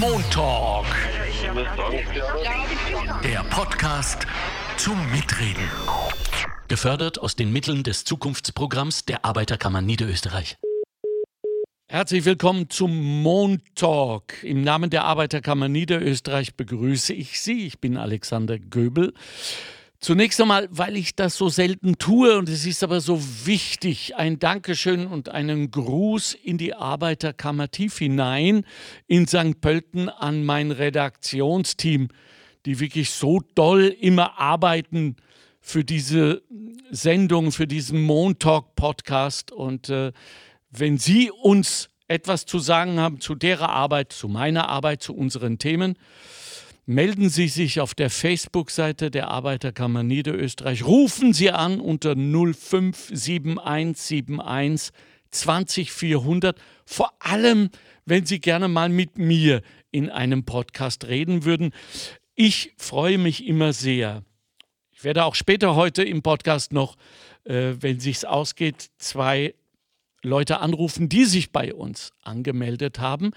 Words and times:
Montalk. 0.00 0.86
Der 3.22 3.44
Podcast 3.44 4.26
zum 4.76 4.98
Mitreden. 5.10 5.68
Gefördert 6.68 7.18
aus 7.18 7.36
den 7.36 7.52
Mitteln 7.52 7.82
des 7.82 8.04
Zukunftsprogramms 8.04 9.04
der 9.04 9.24
Arbeiterkammer 9.24 9.82
Niederösterreich. 9.82 10.56
Herzlich 11.88 12.24
willkommen 12.24 12.70
zum 12.70 13.22
Montalk. 13.22 14.42
Im 14.42 14.62
Namen 14.62 14.88
der 14.88 15.04
Arbeiterkammer 15.04 15.68
Niederösterreich 15.68 16.54
begrüße 16.54 17.12
ich 17.12 17.40
Sie. 17.40 17.66
Ich 17.66 17.80
bin 17.80 17.96
Alexander 17.96 18.58
Göbel. 18.58 19.12
Zunächst 20.02 20.40
einmal, 20.40 20.66
weil 20.72 20.96
ich 20.96 21.14
das 21.14 21.36
so 21.36 21.48
selten 21.48 21.96
tue 21.96 22.36
und 22.36 22.48
es 22.48 22.66
ist 22.66 22.82
aber 22.82 23.00
so 23.00 23.22
wichtig, 23.44 24.16
ein 24.16 24.40
Dankeschön 24.40 25.06
und 25.06 25.28
einen 25.28 25.70
Gruß 25.70 26.34
in 26.34 26.58
die 26.58 26.74
Arbeiterkammer 26.74 27.70
tief 27.70 27.98
hinein 27.98 28.66
in 29.06 29.28
St. 29.28 29.60
Pölten 29.60 30.08
an 30.08 30.44
mein 30.44 30.72
Redaktionsteam, 30.72 32.08
die 32.66 32.80
wirklich 32.80 33.10
so 33.10 33.42
doll 33.54 33.94
immer 34.00 34.40
arbeiten 34.40 35.14
für 35.60 35.84
diese 35.84 36.42
Sendung, 36.90 37.52
für 37.52 37.68
diesen 37.68 38.02
Montalk-Podcast. 38.02 39.52
Und 39.52 39.88
äh, 39.88 40.10
wenn 40.72 40.98
Sie 40.98 41.30
uns 41.30 41.90
etwas 42.08 42.44
zu 42.44 42.58
sagen 42.58 42.98
haben 42.98 43.20
zu 43.20 43.36
derer 43.36 43.68
Arbeit, 43.68 44.12
zu 44.12 44.26
meiner 44.26 44.68
Arbeit, 44.68 45.00
zu 45.00 45.14
unseren 45.14 45.58
Themen, 45.58 45.96
melden 46.86 47.28
Sie 47.28 47.48
sich 47.48 47.80
auf 47.80 47.94
der 47.94 48.10
Facebook-Seite 48.10 49.10
der 49.10 49.28
Arbeiterkammer 49.28 50.02
Niederösterreich. 50.02 50.84
Rufen 50.84 51.32
Sie 51.32 51.50
an 51.50 51.80
unter 51.80 52.14
057171 52.16 54.92
20400. 55.30 56.60
Vor 56.84 57.12
allem, 57.20 57.70
wenn 58.04 58.26
Sie 58.26 58.40
gerne 58.40 58.68
mal 58.68 58.88
mit 58.88 59.18
mir 59.18 59.62
in 59.90 60.10
einem 60.10 60.44
Podcast 60.44 61.06
reden 61.06 61.44
würden. 61.44 61.72
Ich 62.34 62.72
freue 62.76 63.18
mich 63.18 63.46
immer 63.46 63.72
sehr. 63.72 64.24
Ich 64.90 65.04
werde 65.04 65.24
auch 65.24 65.34
später 65.34 65.76
heute 65.76 66.02
im 66.02 66.22
Podcast 66.22 66.72
noch, 66.72 66.96
äh, 67.44 67.74
wenn 67.80 68.00
sich's 68.00 68.24
ausgeht, 68.24 68.90
zwei 68.98 69.54
Leute 70.22 70.60
anrufen, 70.60 71.08
die 71.08 71.24
sich 71.24 71.50
bei 71.50 71.74
uns 71.74 72.12
angemeldet 72.22 73.00
haben. 73.00 73.32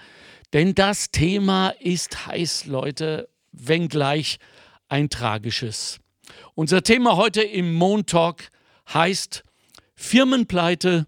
Denn 0.52 0.74
das 0.74 1.10
Thema 1.10 1.70
ist 1.80 2.26
heiß, 2.26 2.66
Leute 2.66 3.28
wenngleich 3.56 4.38
ein 4.88 5.10
tragisches. 5.10 5.98
Unser 6.54 6.82
Thema 6.82 7.16
heute 7.16 7.42
im 7.42 7.74
Montalk 7.74 8.50
heißt 8.92 9.44
Firmenpleite, 9.94 11.06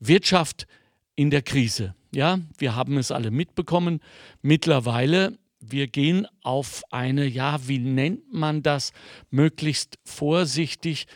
Wirtschaft 0.00 0.66
in 1.14 1.30
der 1.30 1.42
Krise. 1.42 1.94
Ja, 2.14 2.40
wir 2.58 2.74
haben 2.74 2.98
es 2.98 3.10
alle 3.10 3.30
mitbekommen. 3.30 4.00
Mittlerweile, 4.42 5.38
wir 5.60 5.86
gehen 5.86 6.26
auf 6.42 6.82
eine, 6.90 7.26
ja, 7.26 7.60
wie 7.68 7.78
nennt 7.78 8.32
man 8.32 8.62
das, 8.62 8.92
möglichst 9.30 9.98
vorsichtig, 10.04 11.06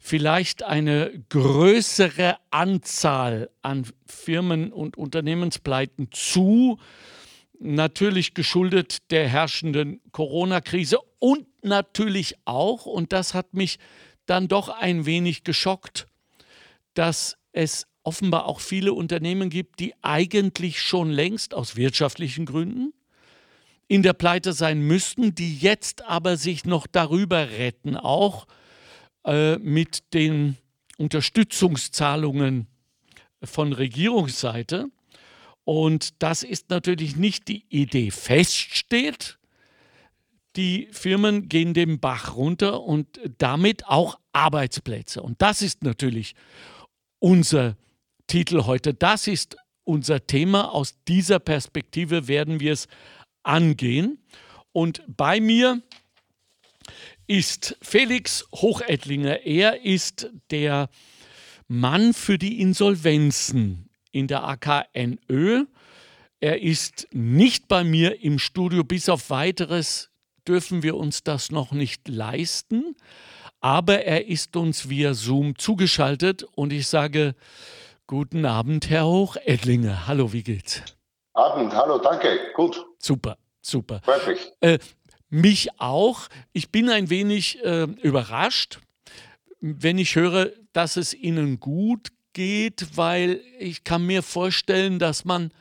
vielleicht 0.00 0.62
eine 0.64 1.12
größere 1.28 2.36
Anzahl 2.50 3.48
an 3.62 3.86
Firmen- 4.06 4.72
und 4.72 4.96
Unternehmenspleiten 4.96 6.08
zu 6.10 6.78
natürlich 7.62 8.34
geschuldet 8.34 9.10
der 9.10 9.28
herrschenden 9.28 10.00
Corona-Krise 10.12 10.98
und 11.18 11.46
natürlich 11.62 12.36
auch, 12.44 12.86
und 12.86 13.12
das 13.12 13.34
hat 13.34 13.54
mich 13.54 13.78
dann 14.26 14.48
doch 14.48 14.68
ein 14.68 15.06
wenig 15.06 15.44
geschockt, 15.44 16.06
dass 16.94 17.36
es 17.52 17.86
offenbar 18.02 18.46
auch 18.46 18.60
viele 18.60 18.92
Unternehmen 18.92 19.48
gibt, 19.48 19.78
die 19.80 19.94
eigentlich 20.02 20.82
schon 20.82 21.10
längst 21.10 21.54
aus 21.54 21.76
wirtschaftlichen 21.76 22.46
Gründen 22.46 22.92
in 23.88 24.02
der 24.02 24.12
Pleite 24.12 24.52
sein 24.52 24.80
müssten, 24.80 25.34
die 25.34 25.56
jetzt 25.56 26.02
aber 26.02 26.36
sich 26.36 26.64
noch 26.64 26.86
darüber 26.86 27.50
retten, 27.50 27.96
auch 27.96 28.46
äh, 29.24 29.58
mit 29.58 30.14
den 30.14 30.56
Unterstützungszahlungen 30.96 32.66
von 33.42 33.72
Regierungsseite. 33.72 34.86
Und 35.64 36.22
das 36.22 36.42
ist 36.42 36.70
natürlich 36.70 37.16
nicht 37.16 37.48
die 37.48 37.64
Idee. 37.68 38.10
Feststeht, 38.10 39.38
die 40.56 40.88
Firmen 40.90 41.48
gehen 41.48 41.72
den 41.72 42.00
Bach 42.00 42.34
runter 42.36 42.82
und 42.82 43.20
damit 43.38 43.86
auch 43.86 44.18
Arbeitsplätze. 44.32 45.22
Und 45.22 45.40
das 45.40 45.62
ist 45.62 45.82
natürlich 45.82 46.34
unser 47.18 47.76
Titel 48.26 48.64
heute. 48.64 48.92
Das 48.92 49.26
ist 49.26 49.56
unser 49.84 50.26
Thema. 50.26 50.72
Aus 50.72 50.94
dieser 51.06 51.38
Perspektive 51.38 52.28
werden 52.28 52.60
wir 52.60 52.72
es 52.72 52.88
angehen. 53.42 54.18
Und 54.72 55.02
bei 55.06 55.40
mir 55.40 55.80
ist 57.26 57.76
Felix 57.80 58.46
Hochettlinger. 58.52 59.46
Er 59.46 59.84
ist 59.84 60.30
der 60.50 60.90
Mann 61.68 62.12
für 62.12 62.38
die 62.38 62.60
Insolvenzen 62.60 63.81
in 64.12 64.28
der 64.28 64.44
AKNÖ. 64.44 65.64
Er 66.40 66.62
ist 66.62 67.08
nicht 67.12 67.68
bei 67.68 67.84
mir 67.84 68.22
im 68.22 68.38
Studio. 68.38 68.84
Bis 68.84 69.08
auf 69.08 69.30
weiteres 69.30 70.10
dürfen 70.46 70.82
wir 70.82 70.96
uns 70.96 71.22
das 71.24 71.50
noch 71.50 71.72
nicht 71.72 72.08
leisten. 72.08 72.96
Aber 73.60 74.04
er 74.04 74.26
ist 74.26 74.56
uns 74.56 74.88
via 74.88 75.14
Zoom 75.14 75.56
zugeschaltet 75.56 76.44
und 76.54 76.72
ich 76.72 76.88
sage 76.88 77.34
guten 78.06 78.44
Abend, 78.44 78.90
Herr 78.90 79.06
Hochedlinger. 79.06 80.06
Hallo, 80.06 80.32
wie 80.32 80.42
geht's? 80.42 80.82
Abend, 81.34 81.72
hallo, 81.72 81.98
danke, 81.98 82.38
gut. 82.54 82.84
Super, 82.98 83.38
super. 83.62 84.00
Freut 84.04 84.26
mich. 84.26 84.52
Äh, 84.60 84.78
mich 85.30 85.80
auch. 85.80 86.28
Ich 86.52 86.70
bin 86.70 86.90
ein 86.90 87.08
wenig 87.08 87.64
äh, 87.64 87.84
überrascht, 87.84 88.80
wenn 89.60 89.96
ich 89.96 90.16
höre, 90.16 90.50
dass 90.72 90.96
es 90.96 91.14
Ihnen 91.14 91.60
gut 91.60 92.08
geht, 92.32 92.96
weil 92.96 93.40
ich 93.58 93.84
kann 93.84 94.06
mir 94.06 94.22
vorstellen, 94.22 94.98
dass 94.98 95.24
man 95.24 95.52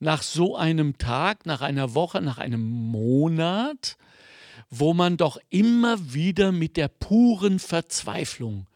nach 0.00 0.22
so 0.22 0.56
einem 0.56 0.98
Tag, 0.98 1.46
nach 1.46 1.60
einer 1.60 1.94
Woche, 1.94 2.20
nach 2.20 2.38
einem 2.38 2.62
Monat, 2.62 3.96
wo 4.70 4.94
man 4.94 5.16
doch 5.16 5.38
immer 5.50 6.12
wieder 6.12 6.52
mit 6.52 6.76
der 6.76 6.88
puren 6.88 7.58
Verzweiflung 7.58 8.66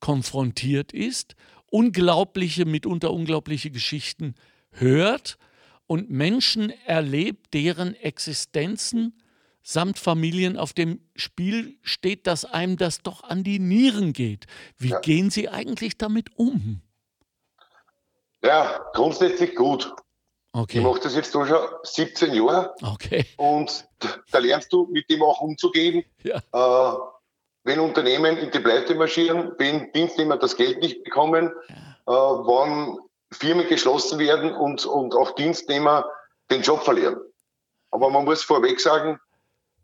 konfrontiert 0.00 0.92
ist, 0.92 1.36
unglaubliche, 1.70 2.64
mitunter 2.64 3.12
unglaubliche 3.12 3.70
Geschichten 3.70 4.34
hört 4.70 5.38
und 5.86 6.10
Menschen 6.10 6.72
erlebt, 6.86 7.54
deren 7.54 7.94
Existenzen 7.94 9.14
samt 9.62 9.98
Familien 9.98 10.56
auf 10.56 10.72
dem 10.72 11.00
Spiel 11.16 11.78
steht, 11.82 12.26
dass 12.26 12.44
einem 12.44 12.76
das 12.76 13.02
doch 13.02 13.24
an 13.24 13.44
die 13.44 13.58
Nieren 13.58 14.12
geht. 14.12 14.46
Wie 14.78 14.90
ja. 14.90 15.00
gehen 15.00 15.30
Sie 15.30 15.48
eigentlich 15.48 15.96
damit 15.96 16.36
um? 16.36 16.82
Ja, 18.44 18.84
grundsätzlich 18.92 19.54
gut. 19.54 19.94
Okay. 20.52 20.78
Ich 20.78 20.84
mache 20.84 21.00
das 21.00 21.16
jetzt 21.16 21.32
schon 21.32 21.48
17 21.82 22.34
Jahre. 22.34 22.74
Okay. 22.82 23.26
Und 23.36 23.88
da 24.30 24.38
lernst 24.38 24.72
du 24.72 24.86
mit 24.86 25.10
dem 25.10 25.22
auch 25.22 25.40
umzugehen. 25.40 26.04
Ja. 26.22 26.36
Äh, 26.52 26.98
wenn 27.64 27.80
Unternehmen 27.80 28.36
in 28.36 28.50
die 28.50 28.60
Pleite 28.60 28.94
marschieren, 28.94 29.52
wenn 29.58 29.90
Dienstnehmer 29.92 30.36
das 30.36 30.56
Geld 30.56 30.80
nicht 30.80 31.02
bekommen, 31.02 31.50
ja. 31.68 31.74
äh, 31.74 32.46
wann 32.46 32.98
Firmen 33.32 33.66
geschlossen 33.66 34.18
werden 34.18 34.54
und, 34.54 34.84
und 34.86 35.14
auch 35.14 35.34
Dienstnehmer 35.34 36.08
den 36.50 36.62
Job 36.62 36.84
verlieren. 36.84 37.16
Aber 37.90 38.10
man 38.10 38.24
muss 38.24 38.42
vorweg 38.42 38.80
sagen, 38.80 39.18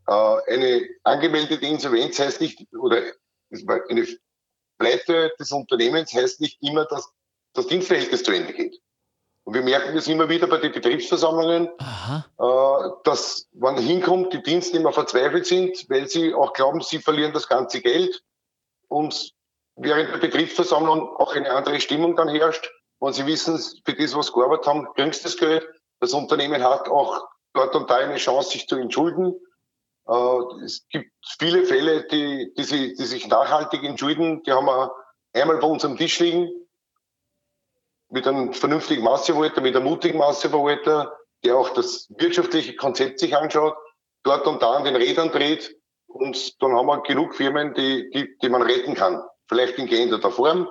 äh, 0.07 0.13
eine 0.13 0.87
angemeldete 1.05 1.67
Insolvenz 1.67 2.19
heißt 2.19 2.41
nicht, 2.41 2.67
oder 2.75 3.03
eine 3.89 4.07
Pleite 4.79 5.33
des 5.39 5.51
Unternehmens 5.51 6.13
heißt 6.13 6.41
nicht 6.41 6.63
immer, 6.63 6.85
dass 6.85 7.11
das 7.55 7.67
Dienstverhältnis 7.67 8.23
zu 8.23 8.33
Ende 8.33 8.53
geht. 8.53 8.81
Und 9.45 9.55
wir 9.55 9.63
merken 9.63 9.95
das 9.95 10.07
immer 10.07 10.29
wieder 10.29 10.47
bei 10.47 10.59
den 10.59 10.73
Betriebsversammlungen, 10.73 11.69
äh, 11.69 12.89
dass 13.05 13.49
man 13.53 13.79
hinkommt, 13.79 14.33
die 14.33 14.43
Dienstnehmer 14.43 14.93
verzweifelt 14.93 15.47
sind, 15.47 15.89
weil 15.89 16.07
sie 16.07 16.35
auch 16.35 16.53
glauben, 16.53 16.81
sie 16.83 16.99
verlieren 16.99 17.33
das 17.33 17.49
ganze 17.49 17.81
Geld. 17.81 18.23
Und 18.89 19.33
während 19.77 20.13
der 20.13 20.19
Betriebsversammlung 20.19 21.17
auch 21.17 21.35
eine 21.35 21.51
andere 21.51 21.81
Stimmung 21.81 22.17
dann 22.17 22.29
herrscht. 22.29 22.71
wenn 23.01 23.13
sie 23.13 23.27
wissen, 23.27 23.59
für 23.85 23.95
das, 23.95 24.15
was 24.15 24.27
sie 24.27 24.33
gearbeitet 24.35 24.67
haben, 24.67 24.87
kriegst 24.95 25.25
du 25.25 25.29
das 25.29 25.37
Geld. 25.39 25.67
Das 26.01 26.13
Unternehmen 26.13 26.63
hat 26.63 26.89
auch 26.89 27.27
dort 27.55 27.75
und 27.75 27.91
da 27.91 27.97
eine 27.97 28.17
Chance, 28.17 28.51
sich 28.51 28.69
zu 28.69 28.77
entschulden. 28.77 29.35
Äh, 30.07 30.65
es 30.65 30.87
gibt 30.91 31.11
viele 31.39 31.65
Fälle, 31.65 32.07
die, 32.07 32.53
die, 32.57 32.65
sie, 32.65 32.95
die 32.95 33.05
sich 33.05 33.27
nachhaltig 33.27 33.83
entschulden. 33.85 34.43
Die 34.43 34.53
haben 34.53 34.67
wir 34.67 34.95
einmal 35.33 35.57
bei 35.57 35.67
uns 35.67 35.85
am 35.85 35.97
Tisch 35.97 36.21
liegen 36.21 36.51
mit 38.11 38.27
einem 38.27 38.53
vernünftigen 38.53 39.03
Masseverwalter, 39.03 39.61
mit 39.61 39.77
einem 39.77 39.87
mutigen 39.87 40.19
Masseverwalter, 40.19 41.17
der 41.45 41.57
auch 41.57 41.71
das 41.71 42.07
wirtschaftliche 42.17 42.77
Konzept 42.77 43.21
sich 43.21 43.37
anschaut, 43.37 43.75
dort 44.23 44.47
und 44.47 44.63
da 44.63 44.73
an 44.73 44.85
den 44.85 44.97
Rädern 44.97 45.31
dreht. 45.31 45.77
Und 46.07 46.61
dann 46.61 46.73
haben 46.73 46.87
wir 46.87 47.03
genug 47.03 47.35
Firmen, 47.35 47.73
die, 47.75 48.11
die, 48.11 48.37
die 48.43 48.49
man 48.49 48.63
retten 48.63 48.95
kann. 48.95 49.23
Vielleicht 49.49 49.79
in 49.79 49.87
geänderter 49.87 50.31
Form, 50.31 50.69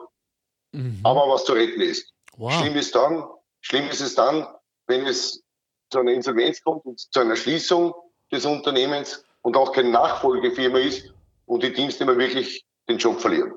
mhm. 0.71 0.99
aber 1.03 1.27
was 1.29 1.45
zu 1.45 1.53
retten 1.53 1.81
ist. 1.81 2.13
Wow. 2.37 2.51
Schlimm 2.53 2.75
ist 2.75 2.93
dann, 2.93 3.25
schlimm 3.61 3.89
ist 3.89 4.01
es 4.01 4.15
dann, 4.15 4.47
wenn 4.87 5.05
es 5.05 5.43
zu 5.89 5.99
einer 5.99 6.11
Insolvenz 6.11 6.61
kommt 6.63 6.85
und 6.85 6.99
zu 6.99 7.19
einer 7.19 7.35
Schließung 7.35 7.93
des 8.31 8.45
Unternehmens 8.45 9.23
und 9.41 9.57
auch 9.57 9.71
keine 9.71 9.89
Nachfolgefirma 9.89 10.79
ist 10.79 11.11
und 11.45 11.63
die 11.63 11.73
Dienstnehmer 11.73 12.17
wirklich 12.17 12.65
den 12.87 12.97
Job 12.97 13.19
verlieren. 13.19 13.53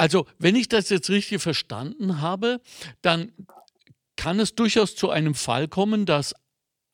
Also, 0.00 0.24
wenn 0.38 0.56
ich 0.56 0.66
das 0.66 0.88
jetzt 0.88 1.10
richtig 1.10 1.42
verstanden 1.42 2.22
habe, 2.22 2.62
dann 3.02 3.32
kann 4.16 4.40
es 4.40 4.54
durchaus 4.54 4.96
zu 4.96 5.10
einem 5.10 5.34
Fall 5.34 5.68
kommen, 5.68 6.06
dass 6.06 6.34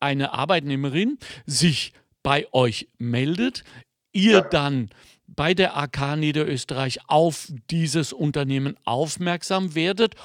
eine 0.01 0.33
Arbeitnehmerin 0.33 1.17
sich 1.47 1.93
bei 2.25 2.49
euch 2.53 2.89
meldet, 2.99 3.63
ihr 4.11 4.41
dann 4.41 4.91
bei 5.29 5.55
der 5.55 5.77
AK 5.77 6.17
Niederösterreich 6.17 6.99
auf 7.07 7.47
dieses 7.71 8.13
Unternehmen 8.13 8.77
aufmerksam 8.85 9.77
werdet, 9.77 10.17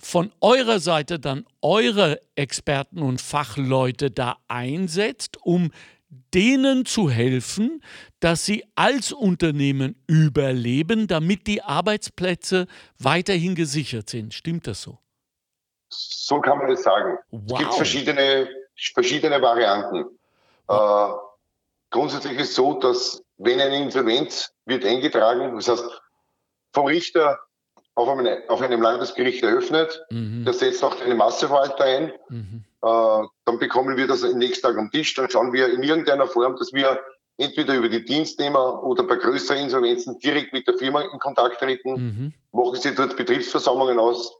von 0.00 0.32
eurer 0.40 0.80
Seite 0.80 1.20
dann 1.20 1.46
eure 1.62 2.20
Experten 2.34 3.02
und 3.02 3.20
Fachleute 3.20 4.10
da 4.10 4.36
einsetzt, 4.48 5.36
um 5.42 5.70
denen 6.34 6.86
zu 6.86 7.08
helfen, 7.08 7.82
dass 8.18 8.44
sie 8.44 8.64
als 8.74 9.12
Unternehmen 9.12 9.96
überleben, 10.06 11.06
damit 11.06 11.46
die 11.46 11.62
Arbeitsplätze 11.62 12.66
weiterhin 12.98 13.54
gesichert 13.54 14.10
sind. 14.10 14.34
Stimmt 14.34 14.66
das 14.66 14.82
so? 14.82 14.98
So 15.88 16.40
kann 16.40 16.58
man 16.58 16.70
es 16.70 16.82
sagen. 16.82 17.18
Wow. 17.30 17.52
Es 17.52 17.58
gibt 17.58 17.74
verschiedene, 17.74 18.48
verschiedene 18.94 19.40
Varianten. 19.40 20.06
Äh, 20.68 21.12
grundsätzlich 21.90 22.38
ist 22.38 22.50
es 22.50 22.54
so, 22.54 22.74
dass 22.74 23.22
wenn 23.38 23.60
eine 23.60 23.82
Insolvenz 23.82 24.52
wird 24.66 24.84
eingetragen, 24.84 25.56
das 25.56 25.68
heißt 25.68 25.84
vom 26.72 26.86
Richter 26.86 27.38
auf, 27.94 28.08
eine, 28.08 28.44
auf 28.48 28.60
einem 28.60 28.82
Landesgericht 28.82 29.42
eröffnet, 29.42 30.04
mhm. 30.10 30.44
der 30.44 30.54
setzt 30.54 30.84
auch 30.84 31.00
eine 31.00 31.14
Masseverwalter 31.14 31.84
ein, 31.84 32.12
mhm. 32.28 32.64
Äh, 32.82 33.26
dann 33.44 33.58
bekommen 33.58 33.96
wir 33.96 34.06
das 34.06 34.22
nächsten 34.22 34.66
Tag 34.66 34.78
am 34.78 34.90
Tisch, 34.90 35.14
dann 35.14 35.30
schauen 35.30 35.52
wir 35.52 35.72
in 35.72 35.82
irgendeiner 35.82 36.26
Form, 36.26 36.56
dass 36.56 36.72
wir 36.72 37.00
entweder 37.36 37.74
über 37.74 37.88
die 37.88 38.04
Dienstnehmer 38.04 38.82
oder 38.82 39.02
bei 39.02 39.16
größeren 39.16 39.58
Insolvenzen 39.62 40.18
direkt 40.18 40.52
mit 40.52 40.66
der 40.66 40.76
Firma 40.76 41.00
in 41.00 41.18
Kontakt 41.18 41.58
treten, 41.58 41.92
mhm. 41.92 42.34
machen 42.52 42.76
sie 42.76 42.94
dort 42.94 43.16
Betriebsversammlungen 43.16 43.98
aus, 43.98 44.34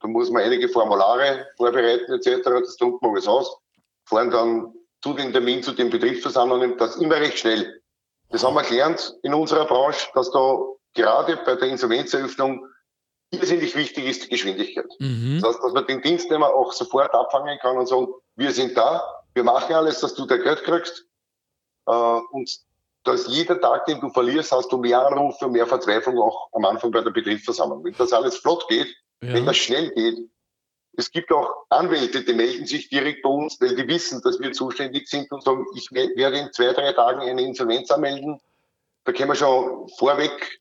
da 0.00 0.08
muss 0.08 0.30
man 0.30 0.42
einige 0.42 0.68
Formulare 0.68 1.46
vorbereiten 1.56 2.12
etc., 2.12 2.42
das 2.44 2.76
tut 2.76 3.00
man 3.00 3.12
alles 3.12 3.26
aus, 3.26 3.56
fahren 4.04 4.30
dann 4.30 4.74
zu 5.02 5.14
den 5.14 5.32
Termin, 5.32 5.62
zu 5.62 5.72
den 5.72 5.90
Betriebsversammlungen, 5.90 6.76
das 6.76 6.96
immer 6.96 7.16
recht 7.16 7.38
schnell. 7.38 7.80
Das 8.30 8.44
haben 8.44 8.54
wir 8.54 8.62
gelernt 8.62 9.14
in 9.22 9.32
unserer 9.32 9.64
Branche, 9.64 10.08
dass 10.14 10.30
da 10.30 10.58
gerade 10.94 11.38
bei 11.44 11.54
der 11.56 11.68
Insolvenzeröffnung 11.68 12.66
irrsinnig 13.30 13.74
wichtig 13.74 14.06
ist 14.06 14.24
die 14.24 14.28
Geschwindigkeit. 14.28 14.88
Mhm. 14.98 15.40
Das 15.40 15.50
heißt, 15.50 15.64
dass 15.64 15.72
man 15.72 15.86
den 15.86 16.02
Dienstnehmer 16.02 16.48
auch 16.48 16.72
sofort 16.72 17.12
abfangen 17.14 17.58
kann 17.60 17.76
und 17.76 17.86
sagen, 17.86 18.08
wir 18.36 18.52
sind 18.52 18.76
da, 18.76 19.02
wir 19.34 19.44
machen 19.44 19.74
alles, 19.74 20.00
dass 20.00 20.14
du 20.14 20.26
dein 20.26 20.42
Geld 20.42 20.62
kriegst. 20.64 21.06
Äh, 21.86 22.20
und 22.30 22.50
dass 23.04 23.26
jeder 23.28 23.60
Tag, 23.60 23.84
den 23.86 24.00
du 24.00 24.08
verlierst, 24.08 24.52
hast 24.52 24.72
du 24.72 24.78
mehr 24.78 25.06
Anrufe 25.06 25.46
und 25.46 25.52
mehr 25.52 25.66
Verzweiflung 25.66 26.18
auch 26.18 26.48
am 26.52 26.64
Anfang 26.64 26.90
bei 26.90 27.02
der 27.02 27.10
Betriebsversammlung. 27.10 27.84
Wenn 27.84 27.94
das 27.98 28.12
alles 28.12 28.38
flott 28.38 28.66
geht, 28.68 28.88
ja. 29.22 29.34
wenn 29.34 29.44
das 29.44 29.56
schnell 29.56 29.90
geht, 29.90 30.18
es 30.96 31.10
gibt 31.10 31.32
auch 31.32 31.66
Anwälte, 31.70 32.22
die 32.22 32.32
melden 32.32 32.66
sich 32.66 32.88
direkt 32.88 33.22
bei 33.22 33.28
uns, 33.28 33.60
weil 33.60 33.74
die 33.74 33.86
wissen, 33.88 34.22
dass 34.22 34.38
wir 34.40 34.52
zuständig 34.52 35.08
sind 35.08 35.30
und 35.32 35.42
sagen, 35.42 35.66
ich 35.74 35.90
werde 35.92 36.38
in 36.38 36.52
zwei, 36.52 36.72
drei 36.72 36.92
Tagen 36.92 37.20
eine 37.20 37.42
Insolvenz 37.42 37.90
anmelden. 37.90 38.40
Da 39.04 39.12
können 39.12 39.30
wir 39.30 39.34
schon 39.34 39.88
vorweg 39.98 40.60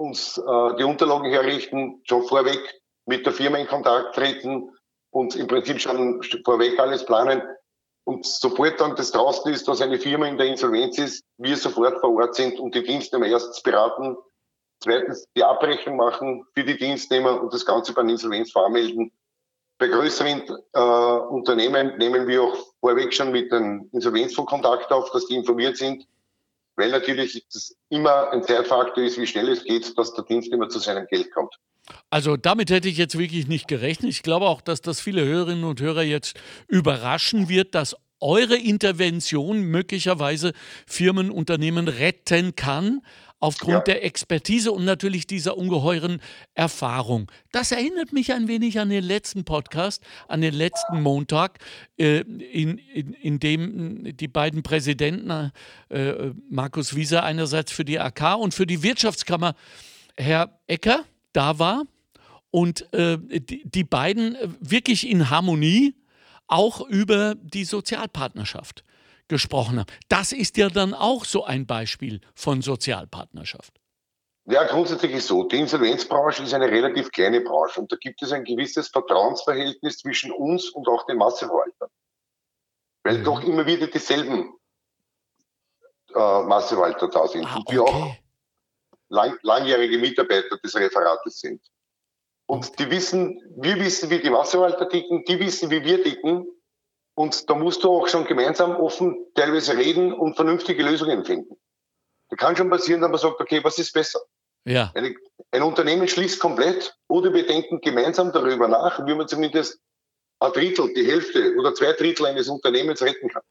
uns 0.00 0.38
äh, 0.38 0.76
die 0.78 0.84
Unterlagen 0.84 1.30
herrichten, 1.30 2.00
schon 2.04 2.22
vorweg 2.22 2.80
mit 3.06 3.26
der 3.26 3.34
Firma 3.34 3.58
in 3.58 3.66
Kontakt 3.66 4.14
treten 4.14 4.70
und 5.10 5.36
im 5.36 5.46
Prinzip 5.46 5.78
schon 5.80 6.22
vorweg 6.44 6.78
alles 6.80 7.04
planen. 7.04 7.42
Und 8.04 8.24
sobald 8.24 8.80
dann 8.80 8.96
das 8.96 9.12
draußen 9.12 9.52
ist, 9.52 9.68
dass 9.68 9.82
eine 9.82 9.98
Firma 9.98 10.26
in 10.26 10.38
der 10.38 10.46
Insolvenz 10.46 10.98
ist, 10.98 11.22
wir 11.36 11.56
sofort 11.56 12.00
vor 12.00 12.14
Ort 12.16 12.34
sind 12.34 12.58
und 12.58 12.74
die 12.74 12.82
Dienstnehmer 12.82 13.26
erstens 13.26 13.62
beraten, 13.62 14.16
zweitens 14.82 15.26
die 15.36 15.44
Abrechnung 15.44 15.96
machen 15.96 16.46
für 16.54 16.64
die 16.64 16.78
Dienstnehmer 16.78 17.40
und 17.40 17.52
das 17.52 17.66
Ganze 17.66 17.92
beim 17.92 18.08
Insolvenzfonds 18.08 18.72
melden. 18.72 19.12
Bei 19.78 19.88
größeren 19.88 20.42
äh, 20.72 20.80
Unternehmen 20.80 21.98
nehmen 21.98 22.26
wir 22.26 22.44
auch 22.44 22.56
vorweg 22.80 23.12
schon 23.12 23.32
mit 23.32 23.52
dem 23.52 23.90
Insolvenzfonds 23.92 24.50
Kontakt 24.50 24.90
auf, 24.92 25.10
dass 25.10 25.26
die 25.26 25.36
informiert 25.36 25.76
sind 25.76 26.06
weil 26.80 26.90
natürlich 26.90 27.44
das 27.52 27.76
immer 27.90 28.30
ein 28.30 28.42
Zeitfaktor 28.42 29.04
ist, 29.04 29.20
wie 29.20 29.26
schnell 29.26 29.48
es 29.50 29.64
geht, 29.64 29.96
dass 29.98 30.14
der 30.14 30.24
Dienst 30.24 30.50
immer 30.52 30.68
zu 30.68 30.78
seinem 30.78 31.06
Geld 31.06 31.30
kommt. 31.30 31.54
Also 32.08 32.36
damit 32.36 32.70
hätte 32.70 32.88
ich 32.88 32.96
jetzt 32.96 33.18
wirklich 33.18 33.48
nicht 33.48 33.68
gerechnet. 33.68 34.10
Ich 34.10 34.22
glaube 34.22 34.46
auch, 34.46 34.60
dass 34.60 34.80
das 34.80 35.00
viele 35.00 35.24
Hörerinnen 35.24 35.64
und 35.64 35.80
Hörer 35.80 36.02
jetzt 36.02 36.38
überraschen 36.68 37.48
wird, 37.48 37.74
dass 37.74 37.96
eure 38.20 38.56
Intervention 38.56 39.62
möglicherweise 39.62 40.52
Firmen, 40.86 41.30
Unternehmen 41.30 41.88
retten 41.88 42.54
kann 42.54 43.00
aufgrund 43.40 43.72
ja. 43.72 43.80
der 43.80 44.04
Expertise 44.04 44.70
und 44.70 44.84
natürlich 44.84 45.26
dieser 45.26 45.56
ungeheuren 45.56 46.20
Erfahrung. 46.54 47.30
Das 47.52 47.72
erinnert 47.72 48.12
mich 48.12 48.32
ein 48.32 48.48
wenig 48.48 48.78
an 48.78 48.90
den 48.90 49.02
letzten 49.02 49.44
Podcast, 49.44 50.02
an 50.28 50.42
den 50.42 50.54
letzten 50.54 51.02
Montag, 51.02 51.58
äh, 51.98 52.20
in, 52.20 52.78
in, 52.78 53.14
in, 53.14 53.40
dem 53.40 54.16
die 54.16 54.28
beiden 54.28 54.62
Präsidenten, 54.62 55.52
äh, 55.88 56.30
Markus 56.48 56.94
Wieser 56.94 57.24
einerseits 57.24 57.72
für 57.72 57.84
die 57.84 57.98
AK 57.98 58.36
und 58.38 58.54
für 58.54 58.66
die 58.66 58.82
Wirtschaftskammer, 58.82 59.54
Herr 60.16 60.60
Ecker, 60.66 61.04
da 61.32 61.58
war 61.58 61.84
und 62.50 62.92
äh, 62.92 63.18
die, 63.18 63.62
die 63.64 63.84
beiden 63.84 64.36
wirklich 64.60 65.08
in 65.08 65.30
Harmonie 65.30 65.94
auch 66.46 66.86
über 66.86 67.36
die 67.36 67.64
Sozialpartnerschaft 67.64 68.84
gesprochen 69.30 69.78
haben. 69.78 69.90
Das 70.08 70.32
ist 70.32 70.58
ja 70.58 70.68
dann 70.68 70.92
auch 70.92 71.24
so 71.24 71.44
ein 71.44 71.66
Beispiel 71.66 72.20
von 72.34 72.60
Sozialpartnerschaft. 72.60 73.72
Ja, 74.44 74.64
grundsätzlich 74.64 75.12
ist 75.12 75.28
so. 75.28 75.44
Die 75.44 75.58
Insolvenzbranche 75.58 76.42
ist 76.42 76.52
eine 76.52 76.68
relativ 76.68 77.10
kleine 77.12 77.40
Branche 77.40 77.80
und 77.80 77.90
da 77.90 77.96
gibt 77.96 78.20
es 78.22 78.32
ein 78.32 78.44
gewisses 78.44 78.88
Vertrauensverhältnis 78.88 79.98
zwischen 79.98 80.32
uns 80.32 80.70
und 80.70 80.88
auch 80.88 81.06
den 81.06 81.18
Masseverwaltern. 81.18 81.88
Weil 83.04 83.18
mhm. 83.18 83.24
doch 83.24 83.42
immer 83.44 83.64
wieder 83.64 83.86
dieselben 83.86 84.52
äh, 86.14 86.42
Masseverwalter 86.42 87.08
da 87.08 87.28
sind 87.28 87.46
ah, 87.46 87.56
und 87.56 87.70
wir 87.70 87.82
okay. 87.82 87.92
auch 87.92 88.14
lang, 89.08 89.38
langjährige 89.42 89.98
Mitarbeiter 89.98 90.58
des 90.58 90.74
Referates 90.74 91.40
sind. 91.40 91.62
Und 92.46 92.76
die 92.80 92.90
wissen, 92.90 93.40
wir 93.56 93.76
wissen, 93.76 94.10
wie 94.10 94.18
die 94.18 94.30
Masseverwalter 94.30 94.88
ticken, 94.88 95.24
die 95.26 95.38
wissen, 95.38 95.70
wie 95.70 95.84
wir 95.84 96.02
ticken 96.02 96.48
und 97.20 97.50
da 97.50 97.54
musst 97.54 97.84
du 97.84 97.90
auch 97.90 98.08
schon 98.08 98.24
gemeinsam 98.24 98.76
offen 98.76 99.26
teilweise 99.34 99.76
reden 99.76 100.14
und 100.14 100.36
vernünftige 100.36 100.82
Lösungen 100.82 101.22
finden. 101.22 101.54
Da 102.30 102.36
kann 102.36 102.56
schon 102.56 102.70
passieren, 102.70 103.02
dass 103.02 103.10
man 103.10 103.20
sagt, 103.20 103.38
okay, 103.38 103.62
was 103.62 103.78
ist 103.78 103.92
besser? 103.92 104.20
Ja. 104.64 104.90
Eine, 104.94 105.14
ein 105.50 105.62
Unternehmen 105.62 106.08
schließt 106.08 106.40
komplett 106.40 106.96
oder 107.08 107.34
wir 107.34 107.46
denken 107.46 107.82
gemeinsam 107.82 108.32
darüber 108.32 108.68
nach, 108.68 109.04
wie 109.04 109.14
man 109.14 109.28
zumindest 109.28 109.80
ein 110.38 110.50
Drittel, 110.52 110.94
die 110.94 111.04
Hälfte 111.04 111.54
oder 111.58 111.74
zwei 111.74 111.92
Drittel 111.92 112.24
eines 112.24 112.48
Unternehmens 112.48 113.02
retten 113.02 113.28
kann. 113.28 113.42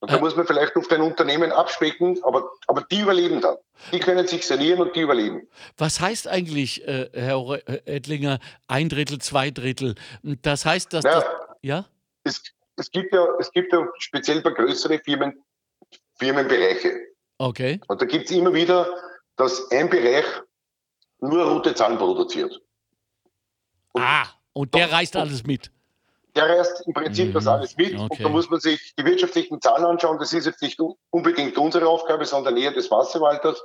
Und 0.00 0.10
da 0.10 0.16
äh. 0.16 0.20
muss 0.20 0.34
man 0.34 0.46
vielleicht 0.46 0.74
auf 0.74 0.90
ein 0.90 1.02
Unternehmen 1.02 1.52
abspecken, 1.52 2.18
aber, 2.24 2.50
aber 2.68 2.86
die 2.90 3.00
überleben 3.00 3.42
dann. 3.42 3.56
Die 3.92 3.98
können 3.98 4.26
sich 4.26 4.46
sanieren 4.46 4.80
und 4.80 4.96
die 4.96 5.00
überleben. 5.00 5.46
Was 5.76 6.00
heißt 6.00 6.26
eigentlich, 6.26 6.88
äh, 6.88 7.10
Herr 7.12 7.60
Edlinger, 7.86 8.38
ein 8.66 8.88
Drittel, 8.88 9.18
zwei 9.18 9.50
Drittel? 9.50 9.94
Das 10.22 10.64
heißt, 10.64 10.94
dass. 10.94 11.04
Ja, 11.04 11.20
das, 11.20 11.24
ja? 11.60 11.84
Es, 12.24 12.42
es 12.78 12.90
gibt 12.90 13.12
ja, 13.12 13.26
es 13.38 13.50
gibt 13.52 13.72
ja 13.72 13.86
speziell 13.98 14.40
bei 14.40 14.50
größeren 14.50 15.00
Firmen 15.00 15.44
Firmenbereiche. 16.18 17.08
Okay. 17.38 17.80
Und 17.86 18.00
da 18.00 18.06
gibt 18.06 18.26
es 18.26 18.30
immer 18.32 18.52
wieder, 18.52 18.88
dass 19.36 19.70
ein 19.70 19.88
Bereich 19.88 20.24
nur 21.20 21.44
rote 21.44 21.74
Zahlen 21.74 21.98
produziert. 21.98 22.60
Und 23.92 24.02
ah, 24.02 24.26
und 24.52 24.74
der 24.74 24.90
reißt 24.90 25.16
alles 25.16 25.44
mit. 25.44 25.70
Der 26.34 26.48
reißt 26.48 26.86
im 26.86 26.92
Prinzip 26.92 27.28
mhm. 27.28 27.32
das 27.34 27.46
alles 27.46 27.76
mit. 27.76 27.94
Okay. 27.94 28.02
Und 28.10 28.20
da 28.20 28.28
muss 28.28 28.50
man 28.50 28.60
sich 28.60 28.94
die 28.96 29.04
wirtschaftlichen 29.04 29.60
Zahlen 29.60 29.84
anschauen. 29.84 30.18
Das 30.18 30.32
ist 30.32 30.46
jetzt 30.46 30.62
nicht 30.62 30.80
unbedingt 31.10 31.56
unsere 31.56 31.86
Aufgabe, 31.86 32.24
sondern 32.26 32.56
eher 32.56 32.72
des 32.72 32.90
Wasserwalters. 32.90 33.62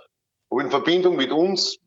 Und 0.50 0.66
in 0.66 0.70
Verbindung 0.70 1.16
mit 1.16 1.32
uns 1.32 1.80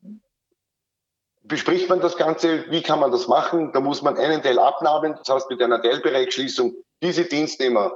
bespricht 1.45 1.89
man 1.89 2.01
das 2.01 2.17
Ganze, 2.17 2.69
wie 2.71 2.83
kann 2.83 2.99
man 2.99 3.13
das 3.13 3.29
machen? 3.29 3.73
Da 3.73 3.81
muss 3.81 4.03
man 4.03 4.17
einen 4.17 4.43
Teil 4.43 4.59
abnahmen, 4.59 5.15
das 5.17 5.29
heißt 5.29 5.51
mit 5.51 5.63
einer 5.63 5.81
Teilbereichsschließung 5.81 6.75
diese 7.03 7.25
Dienstnehmer 7.25 7.93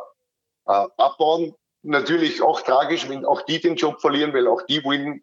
äh, 0.67 0.87
abbauen. 0.97 1.55
Natürlich 1.83 2.43
auch 2.43 2.61
tragisch, 2.61 3.09
wenn 3.09 3.25
auch 3.25 3.43
die 3.43 3.61
den 3.61 3.77
Job 3.77 4.01
verlieren, 4.01 4.35
weil 4.35 4.47
auch 4.47 4.63
die 4.63 4.85
wollen 4.85 5.23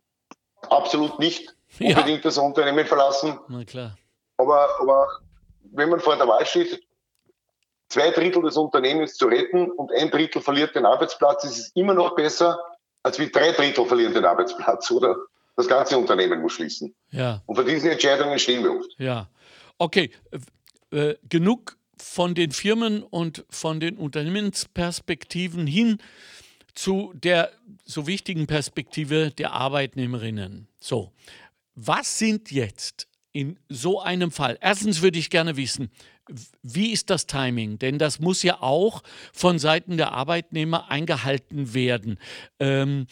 absolut 0.70 1.20
nicht 1.20 1.56
ja. 1.80 1.96
unbedingt 1.96 2.26
das 2.26 2.38
Unternehmen 2.38 2.86
verlassen. 2.86 3.40
Na 3.48 3.64
klar. 3.64 3.98
Aber, 4.38 4.68
aber 4.80 5.08
wenn 5.72 5.90
man 5.90 6.00
vor 6.00 6.16
der 6.16 6.28
Wahl 6.28 6.46
steht, 6.46 6.82
zwei 7.90 8.12
Drittel 8.12 8.42
des 8.42 8.58
Unternehmens 8.58 9.16
zu 9.16 9.28
retten 9.28 9.72
und 9.72 9.92
ein 9.92 10.10
Drittel 10.10 10.42
verliert 10.42 10.76
den 10.76 10.86
Arbeitsplatz, 10.86 11.44
ist 11.44 11.58
es 11.58 11.72
immer 11.76 11.94
noch 11.94 12.16
besser, 12.16 12.60
als 13.04 13.20
wie 13.20 13.30
drei 13.30 13.52
Drittel 13.52 13.86
verlieren 13.86 14.14
den 14.14 14.26
Arbeitsplatz 14.26 14.90
oder 14.92 15.16
das 15.56 15.68
ganze 15.68 15.98
Unternehmen 15.98 16.42
muss 16.42 16.54
schließen. 16.54 16.94
Ja. 17.12 17.42
Und 17.46 17.56
vor 17.56 17.64
diesen 17.64 17.90
Entscheidungen 17.90 18.38
stehen 18.38 18.64
wir 18.64 18.74
oft. 18.74 18.92
Ja. 18.98 19.28
Okay, 19.80 20.12
äh, 20.92 21.16
genug 21.28 21.77
von 22.02 22.36
den 22.36 22.52
Firmen 22.52 23.04
und 23.04 23.46
von 23.50 23.80
den 23.80 23.98
Unternehmensperspektiven 23.98 25.68
hin 25.68 25.98
zu 26.74 27.12
der 27.16 27.52
so 27.86 28.06
wichtigen 28.06 28.46
Perspektive 28.46 29.32
der 29.32 29.54
Arbeitnehmerinnen. 29.54 30.68
So, 30.80 31.12
was 31.74 32.20
sind 32.20 32.52
jetzt 32.52 33.08
in 33.34 33.60
so 33.70 34.00
einem 34.02 34.32
Fall? 34.32 34.58
Erstens 34.62 35.02
würde 35.02 35.20
ich 35.20 35.30
gerne 35.30 35.58
wissen, 35.58 35.92
wie 36.62 36.92
ist 36.92 37.10
das 37.10 37.26
Timing? 37.26 37.80
Denn 37.80 37.98
das 37.98 38.20
muss 38.20 38.44
ja 38.44 38.62
auch 38.62 39.02
von 39.34 39.60
Seiten 39.60 39.98
der 39.98 40.12
Arbeitnehmer 40.12 40.90
eingehalten 40.90 41.74
werden. 41.74 42.20
Ähm, 42.60 43.08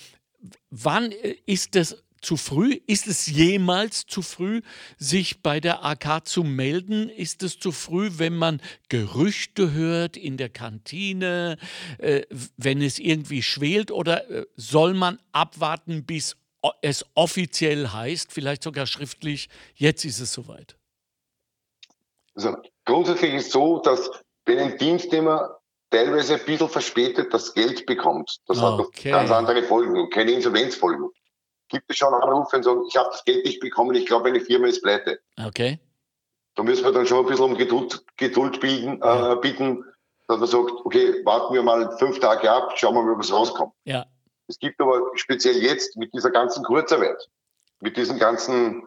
wann 0.70 1.12
äh, 1.12 1.36
ist 1.46 1.76
es 1.76 2.04
zu 2.26 2.38
früh? 2.38 2.80
Ist 2.88 3.08
es 3.08 3.28
jemals 3.28 4.06
zu 4.06 4.22
früh, 4.22 4.62
sich 4.98 5.42
bei 5.42 5.60
der 5.60 5.86
AK 5.86 6.28
zu 6.28 6.44
melden? 6.44 7.10
Ist 7.10 7.44
es 7.44 7.60
zu 7.60 7.72
früh, 7.72 8.10
wenn 8.18 8.36
man 8.36 8.62
Gerüchte 8.90 9.72
hört 9.72 10.18
in 10.18 10.38
der 10.38 10.50
Kantine, 10.50 11.58
äh, 12.00 12.24
wenn 12.58 12.82
es 12.82 13.00
irgendwie 13.00 13.44
schwelt? 13.44 13.92
Oder 13.92 14.30
äh, 14.30 14.46
soll 14.56 14.94
man 14.94 15.20
abwarten, 15.32 16.06
bis 16.06 16.36
es 16.82 17.06
offiziell 17.14 17.90
heißt, 17.90 18.34
vielleicht 18.34 18.64
sogar 18.64 18.88
schriftlich, 18.88 19.50
jetzt 19.76 20.04
ist 20.04 20.20
es 20.20 20.34
soweit? 20.34 20.76
Also 22.34 22.58
grundsätzlich 22.86 23.36
ist 23.36 23.46
es 23.48 23.52
so, 23.52 23.80
dass 23.80 24.10
wenn 24.46 24.58
ein 24.58 24.78
Dienstnehmer 24.80 25.60
teilweise 25.92 26.36
ein 26.36 26.46
bisschen 26.46 26.70
verspätet 26.70 27.32
das 27.32 27.54
Geld 27.54 27.86
bekommt, 27.86 28.40
das 28.48 28.58
okay. 28.58 29.14
hat 29.14 29.20
ganz 29.20 29.32
andere 29.32 29.62
Folgen 29.62 29.96
und 29.96 30.12
keine 30.12 30.32
Insolvenzfolgen 30.32 31.12
gibt 31.70 31.90
es 31.90 31.98
schon 31.98 32.14
Anrufe 32.14 32.58
und 32.58 32.64
sagen, 32.64 32.84
ich 32.88 32.96
habe 32.98 33.10
das 33.12 33.24
Geld 33.26 33.46
nicht 33.46 33.60
bekommen, 33.60 33.96
ich 33.96 34.06
glaube, 34.06 34.30
meine 34.30 34.44
Firma 34.44 34.68
ist 34.68 34.82
pleite. 34.82 35.20
Okay. 35.44 35.80
Da 36.56 36.64
müssen 36.64 36.86
wir 36.86 36.92
dann 36.92 37.06
schon 37.06 37.26
ein 37.26 37.26
bisschen 37.26 37.46
um 37.46 37.58
Geduld, 37.58 38.04
Geduld 38.18 38.60
bilden, 38.60 39.02
äh, 39.02 39.36
bitten, 39.42 39.84
dass 40.28 40.40
man 40.40 40.48
sagt, 40.48 40.72
okay, 40.86 41.26
warten 41.26 41.54
wir 41.54 41.64
mal 41.64 41.98
fünf 41.98 42.20
Tage 42.20 42.50
ab, 42.50 42.74
schauen 42.78 42.96
wir 42.96 43.04
mal, 43.04 43.18
was 43.18 43.32
rauskommt. 43.32 43.74
Ja. 43.84 44.06
Es 44.48 44.60
gibt 44.60 44.80
aber 44.80 45.02
speziell 45.16 45.58
jetzt 45.58 45.98
mit 45.98 46.14
dieser 46.14 46.32
ganzen 46.32 46.64
Kurzarbeit, 46.64 47.30
mit 47.82 47.98
diesen 47.98 48.20
ganzen, 48.20 48.84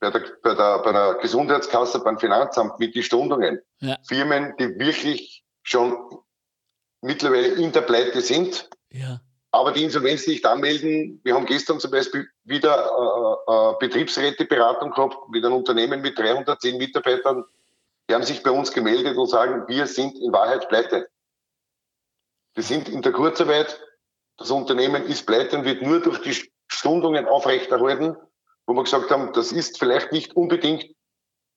bei 0.00 0.10
der, 0.10 0.24
bei 0.42 0.54
der, 0.54 0.78
bei 0.80 0.92
der 0.92 1.14
Gesundheitskasse, 1.20 2.00
beim 2.00 2.18
Finanzamt, 2.18 2.78
mit 2.78 2.94
den 2.94 3.02
Stundungen, 3.02 3.60
ja. 3.80 3.98
Firmen, 4.06 4.54
die 4.58 4.78
wirklich 4.78 5.44
schon 5.62 5.96
mittlerweile 7.02 7.48
in 7.48 7.72
der 7.72 7.82
Pleite 7.82 8.20
sind. 8.20 8.68
Ja 8.90 9.20
aber 9.52 9.72
die 9.72 9.84
Insolvenz 9.84 10.26
nicht 10.26 10.44
anmelden. 10.46 11.20
Wir 11.24 11.34
haben 11.34 11.44
gestern 11.44 11.78
zum 11.78 11.90
Beispiel 11.90 12.26
wieder 12.44 12.74
äh, 13.46 13.52
äh, 13.52 13.74
Betriebsräteberatung 13.78 14.90
gehabt 14.90 15.28
mit 15.28 15.44
einem 15.44 15.56
Unternehmen 15.56 16.00
mit 16.00 16.18
310 16.18 16.78
Mitarbeitern. 16.78 17.44
Die 18.08 18.14
haben 18.14 18.24
sich 18.24 18.42
bei 18.42 18.50
uns 18.50 18.72
gemeldet 18.72 19.16
und 19.16 19.28
sagen, 19.28 19.68
wir 19.68 19.86
sind 19.86 20.18
in 20.18 20.32
Wahrheit 20.32 20.68
pleite. 20.68 21.08
Wir 22.54 22.64
sind 22.64 22.88
in 22.88 23.02
der 23.02 23.12
Kurzarbeit. 23.12 23.78
Das 24.38 24.50
Unternehmen 24.50 25.04
ist 25.04 25.26
pleite 25.26 25.58
und 25.58 25.64
wird 25.66 25.82
nur 25.82 26.00
durch 26.00 26.22
die 26.22 26.50
Stundungen 26.66 27.26
aufrechterhalten, 27.26 28.16
wo 28.66 28.72
wir 28.72 28.84
gesagt 28.84 29.10
haben, 29.10 29.34
das 29.34 29.52
ist 29.52 29.78
vielleicht 29.78 30.12
nicht 30.12 30.34
unbedingt 30.34 30.86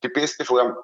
die 0.03 0.09
beste 0.09 0.43
Form 0.43 0.75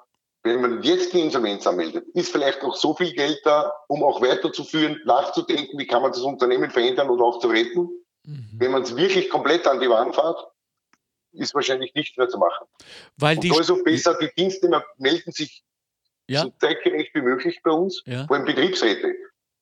wenn 0.44 0.60
man 0.60 0.82
jetzt 0.82 1.12
die 1.12 1.20
Insolvenz 1.20 1.66
anmeldet, 1.66 2.06
ist 2.14 2.32
vielleicht 2.32 2.62
noch 2.62 2.74
so 2.74 2.94
viel 2.94 3.12
Geld 3.12 3.40
da, 3.44 3.72
um 3.88 4.02
auch 4.02 4.20
weiterzuführen, 4.20 5.00
nachzudenken, 5.04 5.78
wie 5.78 5.86
kann 5.86 6.02
man 6.02 6.12
das 6.12 6.22
Unternehmen 6.22 6.70
verändern 6.70 7.10
oder 7.10 7.24
auch 7.24 7.38
zu 7.38 7.48
retten. 7.48 7.88
Mhm. 8.24 8.50
Wenn 8.54 8.72
man 8.72 8.82
es 8.82 8.96
wirklich 8.96 9.30
komplett 9.30 9.66
an 9.66 9.80
die 9.80 9.88
Wand 9.88 10.14
fährt, 10.14 10.44
ist 11.32 11.54
wahrscheinlich 11.54 11.94
nichts 11.94 12.16
mehr 12.16 12.28
zu 12.28 12.38
machen. 12.38 12.66
Weil 13.16 13.36
Und 13.36 13.44
die 13.44 13.52
auch 13.52 13.84
besser, 13.84 14.18
die 14.20 14.30
Dienstnehmer 14.36 14.84
melden 14.98 15.32
sich 15.32 15.62
ja. 16.28 16.42
so 16.42 16.52
zeitgerecht 16.60 17.14
wie 17.14 17.22
möglich 17.22 17.60
bei 17.62 17.70
uns, 17.70 18.02
ja. 18.04 18.26
vor 18.26 18.36
allem 18.36 18.44
Betriebsräte. 18.44 19.14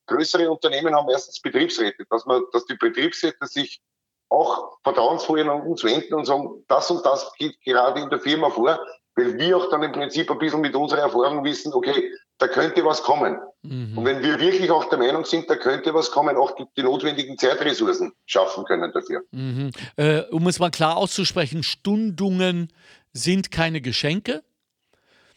Größere 0.07 0.51
Unternehmen 0.51 0.95
haben 0.95 1.09
erstens 1.11 1.41
Betriebsräte, 1.41 2.05
dass 2.11 2.27
man, 2.27 2.43
dass 2.53 2.65
die 2.67 2.75
Betriebsräte 2.75 3.47
sich 3.47 3.81
auch 4.29 4.79
vertrauensvoll 4.83 5.41
an 5.41 5.63
uns 5.63 5.85
wenden 5.85 6.15
und 6.15 6.25
sagen, 6.25 6.65
das 6.69 6.91
und 6.91 7.05
das 7.05 7.33
geht 7.35 7.61
gerade 7.63 8.01
in 8.01 8.11
der 8.11 8.21
Firma 8.21 8.51
vor, 8.51 8.79
weil 9.21 9.39
wir 9.39 9.57
auch 9.57 9.69
dann 9.71 9.83
im 9.83 9.93
Prinzip 9.93 10.31
ein 10.31 10.39
bisschen 10.39 10.61
mit 10.61 10.75
unserer 10.75 11.01
Erfahrung 11.01 11.45
wissen, 11.45 11.73
okay, 11.75 12.13
da 12.39 12.49
könnte 12.49 12.85
was 12.85 13.03
kommen. 13.03 13.39
Mhm. 13.63 13.99
Und 13.99 14.05
wenn 14.05 14.23
wir 14.23 14.41
wirklich 14.41 14.71
auch 14.71 14.89
der 14.89 14.99
Meinung 14.99 15.25
sind, 15.25 15.51
da 15.51 15.57
könnte 15.57 15.93
was 15.93 16.11
kommen, 16.11 16.37
auch 16.37 16.53
die, 16.53 16.65
die 16.77 16.83
notwendigen 16.83 17.37
Zeitressourcen 17.37 18.13
schaffen 18.25 18.65
können 18.65 18.91
dafür. 18.93 19.23
Mhm. 19.31 19.71
Äh, 19.97 20.23
um 20.31 20.47
es 20.47 20.59
mal 20.59 20.71
klar 20.71 20.97
auszusprechen, 20.97 21.63
Stundungen 21.63 22.73
sind 23.13 23.51
keine 23.51 23.81
Geschenke? 23.81 24.43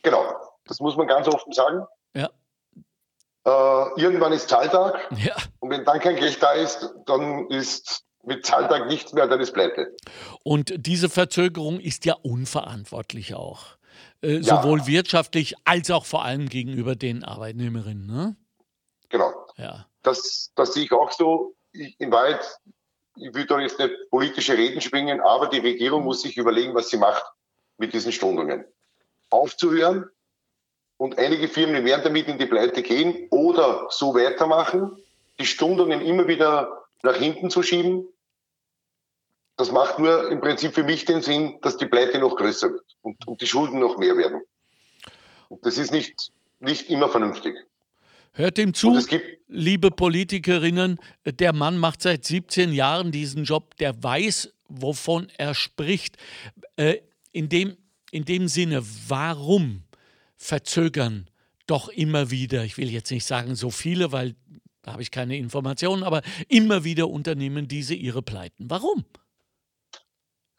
Genau, 0.01 0.23
das 0.65 0.79
muss 0.79 0.95
man 0.95 1.07
ganz 1.07 1.27
offen 1.27 1.51
sagen. 1.51 1.85
Ja. 2.13 2.29
Äh, 3.45 4.01
irgendwann 4.01 4.31
ist 4.31 4.47
Zahltag. 4.47 4.95
Ja. 5.17 5.35
Und 5.59 5.69
wenn 5.71 5.83
dann 5.83 5.99
kein 5.99 6.15
Geld 6.15 6.41
da 6.41 6.53
ist, 6.53 6.93
dann 7.05 7.49
ist 7.49 8.05
mit 8.23 8.45
Zahltag 8.45 8.87
nichts 8.87 9.13
mehr, 9.13 9.27
dann 9.27 9.39
ist 9.39 9.53
pleite. 9.53 9.95
Und 10.43 10.73
diese 10.77 11.09
Verzögerung 11.09 11.79
ist 11.79 12.05
ja 12.05 12.15
unverantwortlich 12.21 13.35
auch. 13.35 13.77
Äh, 14.21 14.37
ja. 14.37 14.61
Sowohl 14.61 14.87
wirtschaftlich 14.87 15.55
als 15.65 15.91
auch 15.91 16.05
vor 16.05 16.23
allem 16.23 16.47
gegenüber 16.47 16.95
den 16.95 17.23
Arbeitnehmerinnen. 17.23 18.07
Ne? 18.07 18.35
Genau. 19.09 19.31
Ja. 19.57 19.85
Das, 20.01 20.51
das 20.55 20.73
sehe 20.73 20.85
ich 20.85 20.91
auch 20.91 21.11
so. 21.11 21.55
Ich, 21.73 21.99
in 21.99 22.11
Wahrheit, 22.11 22.41
ich 23.15 23.33
will 23.33 23.45
da 23.45 23.59
jetzt 23.59 23.79
nicht 23.79 23.93
politische 24.09 24.57
Reden 24.57 24.81
schwingen, 24.81 25.21
aber 25.21 25.47
die 25.47 25.59
Regierung 25.59 26.03
muss 26.03 26.21
sich 26.21 26.37
überlegen, 26.37 26.73
was 26.73 26.89
sie 26.89 26.97
macht 26.97 27.23
mit 27.77 27.93
diesen 27.93 28.11
Stundungen. 28.11 28.65
Aufzuhören 29.29 30.09
und 30.97 31.17
einige 31.17 31.47
Firmen 31.47 31.83
werden 31.85 32.03
damit 32.03 32.27
in 32.27 32.37
die 32.37 32.45
Pleite 32.45 32.81
gehen 32.81 33.27
oder 33.31 33.87
so 33.89 34.15
weitermachen, 34.15 34.97
die 35.39 35.45
Stundungen 35.45 36.01
immer 36.01 36.27
wieder 36.27 36.85
nach 37.01 37.15
hinten 37.15 37.49
zu 37.49 37.63
schieben 37.63 38.07
das 39.57 39.71
macht 39.71 39.99
nur 39.99 40.31
im 40.31 40.41
Prinzip 40.41 40.73
für 40.73 40.83
mich 40.83 41.05
den 41.05 41.21
Sinn, 41.21 41.59
dass 41.61 41.77
die 41.77 41.85
Pleite 41.85 42.19
noch 42.19 42.35
größer 42.35 42.71
wird 42.71 42.85
und, 43.01 43.27
und 43.27 43.41
die 43.41 43.47
Schulden 43.47 43.79
noch 43.79 43.97
mehr 43.97 44.17
werden. 44.17 44.41
Und 45.49 45.65
das 45.65 45.77
ist 45.77 45.91
nicht, 45.91 46.31
nicht 46.59 46.89
immer 46.89 47.09
vernünftig. 47.09 47.55
Hört 48.31 48.57
ihm 48.57 48.73
zu, 48.73 48.99
liebe 49.47 49.91
Politikerinnen, 49.91 50.97
der 51.23 51.53
Mann 51.53 51.77
macht 51.77 52.01
seit 52.01 52.25
17 52.25 52.73
Jahren 52.73 53.11
diesen 53.11 53.43
Job, 53.43 53.77
der 53.77 54.01
weiß, 54.01 54.51
wovon 54.69 55.27
er 55.37 55.53
spricht. 55.53 56.17
Äh, 56.75 56.97
in, 57.31 57.47
dem, 57.49 57.77
in 58.09 58.25
dem 58.25 58.47
Sinne, 58.47 58.83
warum 59.07 59.83
verzögern 60.35 61.29
doch 61.67 61.89
immer 61.89 62.31
wieder, 62.31 62.63
ich 62.63 62.77
will 62.77 62.89
jetzt 62.89 63.11
nicht 63.11 63.25
sagen 63.25 63.53
so 63.53 63.69
viele, 63.69 64.11
weil 64.11 64.35
da 64.81 64.93
habe 64.93 65.03
ich 65.03 65.11
keine 65.11 65.37
Informationen, 65.37 66.03
aber 66.03 66.23
immer 66.49 66.83
wieder 66.83 67.09
Unternehmen 67.09 67.67
diese 67.67 67.93
ihre 67.93 68.21
Pleiten. 68.23 68.69
Warum? 68.69 69.05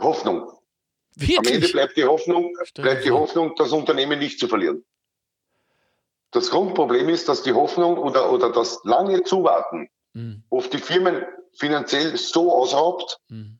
Hoffnung. 0.00 0.50
Wirklich? 1.16 1.38
Am 1.38 1.44
Ende 1.44 1.68
bleibt 1.68 1.96
die 1.96 2.04
Hoffnung, 2.04 2.56
bleibt 2.74 3.04
die 3.04 3.10
Hoffnung, 3.10 3.54
das 3.56 3.72
Unternehmen 3.72 4.18
nicht 4.18 4.38
zu 4.38 4.48
verlieren. 4.48 4.84
Das 6.32 6.50
Grundproblem 6.50 7.08
ist, 7.08 7.28
dass 7.28 7.42
die 7.42 7.52
Hoffnung 7.52 7.96
oder, 7.96 8.32
oder 8.32 8.50
das 8.50 8.80
lange 8.82 9.22
Zuwarten 9.22 9.88
mhm. 10.14 10.42
oft 10.50 10.72
die 10.72 10.78
Firmen 10.78 11.24
finanziell 11.52 12.16
so 12.16 12.52
ausraubt, 12.52 13.20
mhm. 13.28 13.58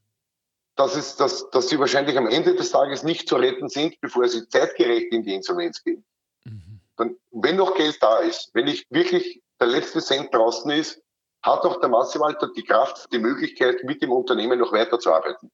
dass, 0.75 0.97
es, 0.97 1.15
dass, 1.15 1.49
dass 1.51 1.69
sie 1.69 1.79
wahrscheinlich 1.79 2.19
am 2.19 2.27
Ende 2.27 2.57
des 2.57 2.73
Tages 2.73 3.05
nicht 3.05 3.29
zu 3.29 3.37
retten 3.37 3.69
sind, 3.69 4.01
bevor 4.01 4.27
sie 4.27 4.49
zeitgerecht 4.49 5.13
in 5.13 5.23
die 5.23 5.35
Insolvenz 5.35 5.85
gehen. 5.85 6.05
Mhm. 6.43 6.81
Dann, 6.97 7.17
wenn 7.31 7.57
noch 7.57 7.77
Geld 7.77 7.99
da 8.01 8.19
ist, 8.19 8.51
wenn 8.55 8.65
nicht 8.65 8.91
wirklich 8.91 9.41
der 9.61 9.69
letzte 9.69 10.01
Cent 10.01 10.35
draußen 10.35 10.69
ist, 10.73 11.01
hat 11.43 11.61
auch 11.61 11.79
der 11.79 11.91
Massewalter 11.91 12.51
die 12.57 12.65
Kraft, 12.65 13.13
die 13.13 13.19
Möglichkeit, 13.21 13.85
mit 13.85 14.03
dem 14.03 14.11
Unternehmen 14.11 14.59
noch 14.59 14.73
weiterzuarbeiten 14.73 15.53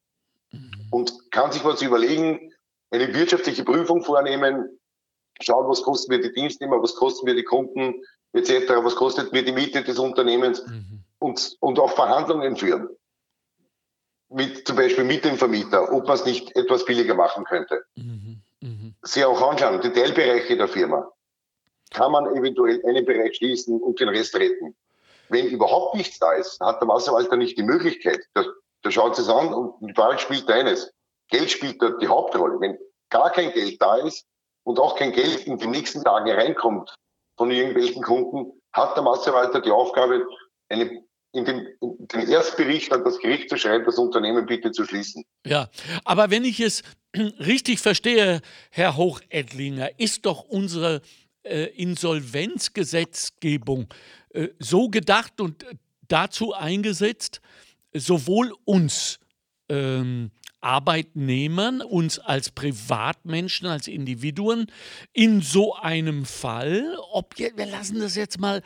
und 0.91 1.31
kann 1.31 1.53
sich 1.53 1.65
was 1.65 1.83
überlegen, 1.83 2.53
eine 2.91 3.15
wirtschaftliche 3.15 3.65
Prüfung 3.65 4.03
vornehmen, 4.03 4.79
schauen, 5.41 5.69
was 5.69 5.83
kosten 5.83 6.13
mir 6.13 6.21
die 6.21 6.33
Dienstnehmer, 6.33 6.83
was 6.83 6.95
kosten 6.95 7.27
mir 7.27 7.35
die 7.35 7.45
Kunden 7.45 8.03
etc., 8.33 8.69
was 8.83 8.97
kostet 8.97 9.33
mir 9.33 9.45
die 9.45 9.53
Miete 9.53 9.83
des 9.83 9.99
Unternehmens 9.99 10.65
mhm. 10.67 11.03
und, 11.19 11.57
und 11.61 11.79
auch 11.79 11.93
Verhandlungen 11.93 12.57
führen. 12.57 12.89
Mit, 14.29 14.67
zum 14.67 14.77
Beispiel 14.77 15.05
mit 15.05 15.25
dem 15.25 15.37
Vermieter, 15.37 15.93
ob 15.93 16.07
man 16.07 16.15
es 16.15 16.25
nicht 16.25 16.55
etwas 16.55 16.85
billiger 16.85 17.15
machen 17.15 17.45
könnte. 17.45 17.83
Mhm. 17.97 18.43
Mhm. 18.61 18.95
Sie 19.03 19.25
auch 19.25 19.41
anschauen, 19.43 19.81
die 19.81 19.91
Teilbereiche 19.91 20.57
der 20.57 20.69
Firma. 20.69 21.11
Kann 21.91 22.13
man 22.13 22.27
eventuell 22.37 22.81
einen 22.87 23.05
Bereich 23.05 23.37
schließen 23.37 23.81
und 23.81 23.99
den 23.99 24.09
Rest 24.09 24.37
retten? 24.37 24.77
Wenn 25.29 25.49
überhaupt 25.49 25.97
nichts 25.97 26.21
da 26.21 26.33
ist, 26.33 26.61
hat 26.61 26.81
der 26.81 26.89
Wasserwalter 26.89 27.37
nicht 27.37 27.59
die 27.59 27.65
Möglichkeit, 27.65 28.21
das 28.35 28.47
da 28.83 28.91
schaut 28.91 29.19
es 29.19 29.29
an 29.29 29.53
und 29.53 29.75
die 29.81 29.95
Frage 29.95 30.19
spielt 30.19 30.51
eines. 30.51 30.93
Geld 31.29 31.51
spielt 31.51 31.81
dort 31.81 32.03
die 32.03 32.09
Hauptrolle. 32.09 32.61
Wenn 32.61 32.79
gar 33.11 33.31
kein 33.31 33.53
Geld 33.53 33.81
da 33.81 33.97
ist 33.97 34.25
und 34.65 34.79
auch 34.79 34.97
kein 34.97 35.13
Geld 35.13 35.47
in 35.47 35.59
den 35.59 35.71
nächsten 35.71 36.03
Tagen 36.03 36.31
reinkommt 36.31 36.95
von 37.37 37.51
irgendwelchen 37.51 38.03
Kunden, 38.03 38.53
hat 38.73 38.97
der 38.97 39.03
Masseverwalter 39.03 39.61
die 39.61 39.71
Aufgabe, 39.71 40.27
eine 40.69 41.03
in 41.33 41.45
den, 41.45 41.69
in 41.81 42.09
den 42.09 42.29
Erstbericht 42.29 42.93
an 42.93 43.05
das 43.05 43.21
Gericht 43.21 43.49
zu 43.49 43.57
schreiben, 43.57 43.85
das 43.85 43.99
Unternehmen 43.99 44.47
bitte 44.47 44.73
zu 44.73 44.85
schließen. 44.85 45.25
Ja, 45.47 45.71
aber 46.05 46.31
wenn 46.31 46.45
ich 46.45 46.59
es 46.61 46.83
richtig 47.15 47.79
verstehe, 47.81 48.41
Herr 48.71 48.97
Hochedlinger, 48.97 49.99
ist 49.99 50.27
doch 50.27 50.43
unsere 50.43 51.03
äh, 51.45 51.67
Insolvenzgesetzgebung 51.67 53.87
äh, 54.31 54.49
so 54.59 54.89
gedacht 54.89 55.41
und 55.41 55.65
dazu 56.09 56.53
eingesetzt, 56.53 57.41
sowohl 57.95 58.53
uns 58.65 59.19
ähm, 59.69 60.31
Arbeitnehmern, 60.61 61.81
uns 61.81 62.19
als 62.19 62.51
Privatmenschen, 62.51 63.67
als 63.67 63.89
Individuen 63.89 64.67
in 65.13 65.41
so 65.41 65.75
einem 65.75 66.27
Fall, 66.27 66.97
ob 67.13 67.39
wir 67.39 67.67
lassen 67.67 68.01
das 68.01 68.15
jetzt 68.15 68.39
mal 68.39 68.63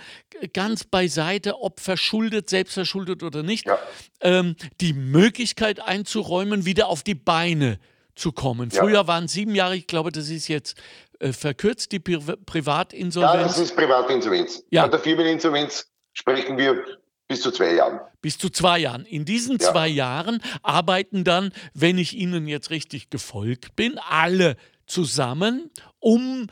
ganz 0.52 0.84
beiseite, 0.84 1.60
ob 1.60 1.80
verschuldet, 1.80 2.50
selbstverschuldet 2.50 3.22
oder 3.22 3.42
nicht, 3.42 3.66
ja. 3.66 3.78
ähm, 4.20 4.56
die 4.80 4.92
Möglichkeit 4.92 5.80
einzuräumen, 5.80 6.64
wieder 6.64 6.88
auf 6.88 7.02
die 7.02 7.14
Beine 7.14 7.78
zu 8.16 8.32
kommen. 8.32 8.70
Ja. 8.70 8.82
Früher 8.82 9.06
waren 9.06 9.28
sieben 9.28 9.54
Jahre, 9.54 9.76
ich 9.76 9.86
glaube, 9.86 10.10
das 10.10 10.28
ist 10.30 10.48
jetzt 10.48 10.76
äh, 11.20 11.32
verkürzt, 11.32 11.92
die 11.92 12.00
Pri 12.00 12.18
Privatinsolvenz. 12.18 13.34
Ja, 13.34 13.42
das 13.42 13.58
ist 13.58 13.76
Privatinsolvenz. 13.76 14.64
Ja. 14.70 14.82
Bei 14.82 14.88
der 14.88 15.00
Firmeninsolvenz 15.00 15.90
sprechen 16.12 16.58
wir 16.58 16.84
bis 17.28 17.40
zu 17.40 17.50
zwei 17.50 17.74
Jahren. 17.74 18.00
Bis 18.20 18.38
zu 18.38 18.50
zwei 18.50 18.78
Jahren. 18.78 19.06
In 19.06 19.24
diesen 19.24 19.58
ja. 19.58 19.70
zwei 19.70 19.88
Jahren 19.88 20.42
arbeiten 20.62 21.24
dann, 21.24 21.52
wenn 21.72 21.98
ich 21.98 22.14
Ihnen 22.14 22.46
jetzt 22.46 22.70
richtig 22.70 23.10
gefolgt 23.10 23.76
bin, 23.76 23.98
alle 23.98 24.56
zusammen, 24.86 25.70
um 26.00 26.48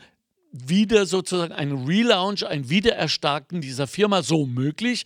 wieder 0.51 1.05
sozusagen 1.05 1.53
ein 1.53 1.85
Relaunch, 1.85 2.45
ein 2.45 2.69
Wiedererstarken 2.69 3.61
dieser 3.61 3.87
Firma 3.87 4.21
so 4.23 4.45
möglich 4.45 5.05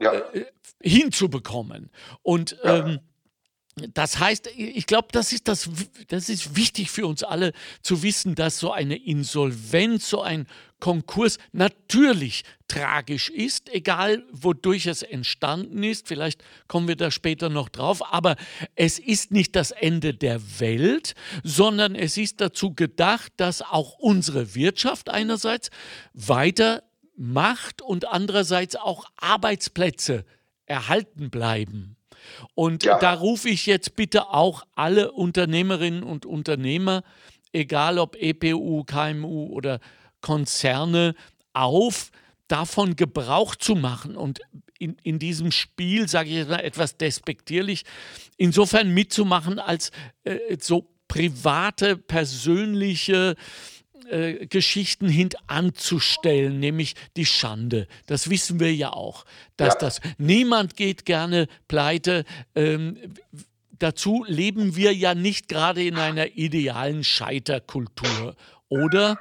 ja. 0.00 0.12
äh, 0.12 0.46
hinzubekommen. 0.82 1.90
Und 2.22 2.56
ja. 2.64 2.78
ähm, 2.78 3.00
das 3.94 4.18
heißt, 4.18 4.48
ich 4.56 4.86
glaube, 4.86 5.08
das 5.12 5.32
ist 5.32 5.48
das, 5.48 5.68
das 6.08 6.28
ist 6.28 6.56
wichtig 6.56 6.90
für 6.90 7.06
uns 7.06 7.22
alle 7.22 7.52
zu 7.82 8.02
wissen, 8.02 8.34
dass 8.34 8.58
so 8.58 8.72
eine 8.72 8.96
Insolvenz, 8.96 10.08
so 10.08 10.22
ein 10.22 10.46
Konkurs 10.80 11.38
natürlich 11.52 12.42
tragisch 12.68 13.30
ist, 13.30 13.72
egal 13.72 14.24
wodurch 14.32 14.86
es 14.86 15.02
entstanden 15.02 15.82
ist. 15.82 16.08
Vielleicht 16.08 16.42
kommen 16.68 16.88
wir 16.88 16.96
da 16.96 17.10
später 17.10 17.48
noch 17.48 17.68
drauf. 17.68 18.12
Aber 18.12 18.36
es 18.74 18.98
ist 18.98 19.30
nicht 19.30 19.56
das 19.56 19.70
Ende 19.70 20.14
der 20.14 20.40
Welt, 20.60 21.14
sondern 21.42 21.94
es 21.94 22.16
ist 22.16 22.40
dazu 22.40 22.74
gedacht, 22.74 23.32
dass 23.36 23.62
auch 23.62 23.98
unsere 23.98 24.54
Wirtschaft 24.54 25.10
einerseits 25.10 25.70
weiter 26.14 26.82
macht 27.16 27.82
und 27.82 28.08
andererseits 28.08 28.76
auch 28.76 29.04
Arbeitsplätze 29.16 30.24
erhalten 30.66 31.30
bleiben. 31.30 31.96
Und 32.54 32.84
ja. 32.84 32.98
da 32.98 33.14
rufe 33.14 33.48
ich 33.48 33.66
jetzt 33.66 33.96
bitte 33.96 34.30
auch 34.30 34.64
alle 34.74 35.12
Unternehmerinnen 35.12 36.02
und 36.02 36.26
Unternehmer, 36.26 37.02
egal 37.52 37.98
ob 37.98 38.16
EPU, 38.16 38.84
KMU 38.84 39.46
oder 39.46 39.80
Konzerne, 40.20 41.14
auf, 41.52 42.10
davon 42.48 42.96
Gebrauch 42.96 43.54
zu 43.54 43.74
machen 43.74 44.16
und 44.16 44.40
in, 44.78 44.96
in 45.02 45.18
diesem 45.18 45.52
Spiel, 45.52 46.08
sage 46.08 46.30
ich 46.30 46.36
jetzt 46.36 46.48
mal 46.48 46.60
etwas 46.60 46.96
despektierlich, 46.96 47.84
insofern 48.36 48.92
mitzumachen, 48.92 49.58
als 49.58 49.90
äh, 50.24 50.56
so 50.58 50.88
private, 51.06 51.96
persönliche 51.96 53.36
äh, 54.10 54.46
Geschichten 54.46 55.08
hintanzustellen, 55.08 56.58
nämlich 56.58 56.94
die 57.16 57.26
Schande. 57.26 57.86
Das 58.06 58.30
wissen 58.30 58.58
wir 58.58 58.74
ja 58.74 58.92
auch, 58.92 59.24
dass 59.56 59.74
ja. 59.74 59.80
das 59.80 60.00
niemand 60.18 60.76
geht 60.76 61.04
gerne 61.04 61.46
pleite. 61.68 62.24
Ähm, 62.54 62.96
dazu 63.78 64.24
leben 64.26 64.76
wir 64.76 64.94
ja 64.94 65.14
nicht 65.14 65.48
gerade 65.48 65.84
in 65.84 65.96
einer 65.96 66.36
idealen 66.36 67.04
Scheiterkultur, 67.04 68.34
oder? 68.68 69.18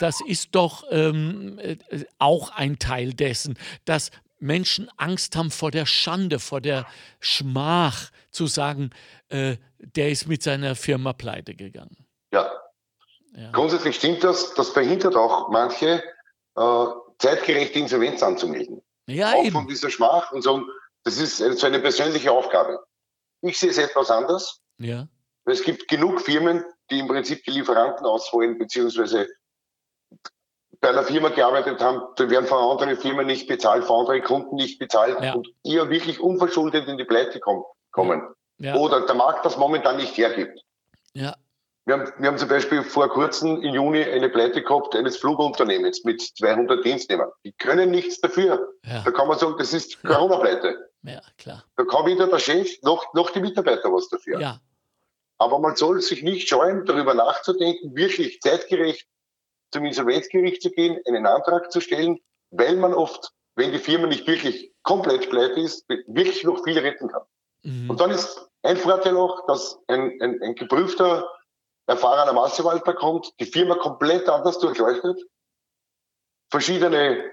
Das 0.00 0.20
ist 0.26 0.54
doch 0.54 0.84
ähm, 0.90 1.58
äh, 1.58 1.76
auch 2.18 2.50
ein 2.50 2.78
Teil 2.78 3.12
dessen, 3.12 3.58
dass 3.84 4.10
Menschen 4.38 4.88
Angst 4.96 5.36
haben 5.36 5.50
vor 5.50 5.70
der 5.70 5.86
Schande, 5.86 6.38
vor 6.38 6.60
der 6.60 6.86
Schmach, 7.20 8.10
zu 8.30 8.46
sagen, 8.46 8.90
äh, 9.28 9.56
der 9.78 10.10
ist 10.10 10.28
mit 10.28 10.42
seiner 10.42 10.76
Firma 10.76 11.12
pleite 11.12 11.54
gegangen. 11.54 12.06
Ja, 12.32 12.50
ja. 13.34 13.50
Grundsätzlich 13.52 13.96
stimmt 13.96 14.24
das, 14.24 14.54
das 14.54 14.70
verhindert 14.70 15.16
auch 15.16 15.48
manche, 15.48 16.02
äh, 16.56 16.86
zeitgerechte 17.18 17.78
Insolvenz 17.78 18.22
anzumelden. 18.22 18.82
Ja, 19.06 19.32
auch 19.32 19.44
eben. 19.44 19.52
von 19.52 19.68
dieser 19.68 19.90
Schmach 19.90 20.32
und 20.32 20.42
so. 20.42 20.62
Das 21.04 21.18
ist 21.18 21.38
so 21.38 21.66
eine 21.66 21.78
persönliche 21.78 22.30
Aufgabe. 22.30 22.84
Ich 23.40 23.58
sehe 23.58 23.70
es 23.70 23.78
etwas 23.78 24.10
anders. 24.10 24.60
Ja. 24.78 25.08
Es 25.44 25.62
gibt 25.62 25.88
genug 25.88 26.20
Firmen, 26.20 26.64
die 26.90 26.98
im 26.98 27.08
Prinzip 27.08 27.42
die 27.44 27.52
Lieferanten 27.52 28.04
ausholen, 28.04 28.58
beziehungsweise 28.58 29.28
bei 30.80 30.90
einer 30.90 31.02
Firma 31.02 31.30
gearbeitet 31.30 31.80
haben, 31.80 32.02
dann 32.16 32.30
werden 32.30 32.46
von 32.46 32.58
anderen 32.58 32.96
Firmen 32.96 33.26
nicht 33.26 33.48
bezahlt, 33.48 33.84
von 33.84 34.00
anderen 34.00 34.22
Kunden 34.22 34.56
nicht 34.56 34.78
bezahlt 34.78 35.18
ja. 35.22 35.34
und 35.34 35.48
eher 35.64 35.90
wirklich 35.90 36.20
unverschuldet 36.20 36.86
in 36.88 36.98
die 36.98 37.04
Pleite 37.04 37.40
kommen. 37.40 38.22
Ja. 38.58 38.74
Oder 38.76 39.06
der 39.06 39.14
Markt 39.14 39.44
das 39.44 39.56
momentan 39.56 39.96
nicht 39.96 40.16
hergibt. 40.16 40.60
Ja. 41.14 41.34
Wir 41.84 41.94
haben, 41.94 42.12
wir 42.18 42.28
haben 42.28 42.38
zum 42.38 42.48
Beispiel 42.48 42.82
vor 42.82 43.08
kurzem 43.08 43.62
im 43.62 43.74
Juni 43.74 44.04
eine 44.04 44.28
Pleite 44.28 44.62
gehabt 44.62 44.94
eines 44.94 45.16
Flugunternehmens 45.16 46.04
mit 46.04 46.20
200 46.20 46.84
Dienstnehmern. 46.84 47.30
Die 47.44 47.52
können 47.52 47.90
nichts 47.90 48.20
dafür. 48.20 48.68
Ja. 48.84 49.02
Da 49.04 49.10
kann 49.10 49.26
man 49.26 49.38
sagen, 49.38 49.54
das 49.58 49.72
ist 49.72 50.02
Corona-Pleite. 50.02 50.90
Ja, 51.02 51.22
klar. 51.38 51.64
Da 51.76 51.84
kann 51.84 52.04
weder 52.04 52.26
der 52.26 52.38
Chef 52.40 52.68
noch, 52.82 53.14
noch 53.14 53.30
die 53.30 53.40
Mitarbeiter 53.40 53.90
was 53.90 54.08
dafür. 54.08 54.38
Ja. 54.38 54.60
Aber 55.38 55.60
man 55.60 55.76
soll 55.76 56.02
sich 56.02 56.22
nicht 56.22 56.48
scheuen, 56.48 56.84
darüber 56.84 57.14
nachzudenken, 57.14 57.96
wirklich 57.96 58.40
zeitgerecht 58.40 59.08
zum 59.72 59.84
Insolvenzgericht 59.84 60.62
zu 60.62 60.70
gehen, 60.70 61.00
einen 61.06 61.26
Antrag 61.26 61.70
zu 61.70 61.80
stellen, 61.80 62.18
weil 62.50 62.76
man 62.76 62.94
oft, 62.94 63.32
wenn 63.56 63.72
die 63.72 63.78
Firma 63.78 64.06
nicht 64.06 64.26
wirklich 64.26 64.72
komplett 64.82 65.28
pleite 65.30 65.60
ist, 65.60 65.88
wirklich 66.06 66.44
noch 66.44 66.64
viel 66.64 66.78
retten 66.78 67.08
kann. 67.08 67.22
Mhm. 67.62 67.90
Und 67.90 68.00
dann 68.00 68.10
ist 68.10 68.48
ein 68.62 68.76
Vorteil 68.76 69.16
auch, 69.16 69.46
dass 69.46 69.78
ein, 69.88 70.18
ein, 70.20 70.42
ein 70.42 70.54
geprüfter 70.54 71.28
erfahrener 71.86 72.32
Massewalter 72.32 72.94
kommt, 72.94 73.32
die 73.40 73.46
Firma 73.46 73.74
komplett 73.74 74.28
anders 74.28 74.58
durchleuchtet, 74.58 75.20
verschiedene 76.50 77.32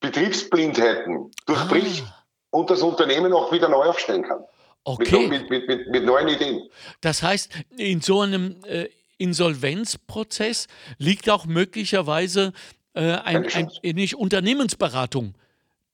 Betriebsblindheiten 0.00 1.30
durchbricht 1.46 2.04
ah. 2.06 2.24
und 2.50 2.70
das 2.70 2.82
Unternehmen 2.82 3.32
auch 3.32 3.52
wieder 3.52 3.68
neu 3.68 3.84
aufstellen 3.84 4.22
kann. 4.22 4.44
Okay. 4.84 5.26
Mit, 5.26 5.50
mit, 5.50 5.66
mit, 5.66 5.88
mit 5.88 6.04
neuen 6.04 6.28
Ideen. 6.28 6.68
Das 7.00 7.22
heißt, 7.22 7.50
in 7.76 8.00
so 8.00 8.20
einem 8.20 8.62
äh, 8.64 8.88
Insolvenzprozess 9.18 10.66
liegt 10.98 11.30
auch 11.30 11.46
möglicherweise 11.46 12.52
äh, 12.94 13.12
ein, 13.12 13.46
ein, 13.46 13.70
nicht 13.82 14.16
Unternehmensberatung 14.16 15.34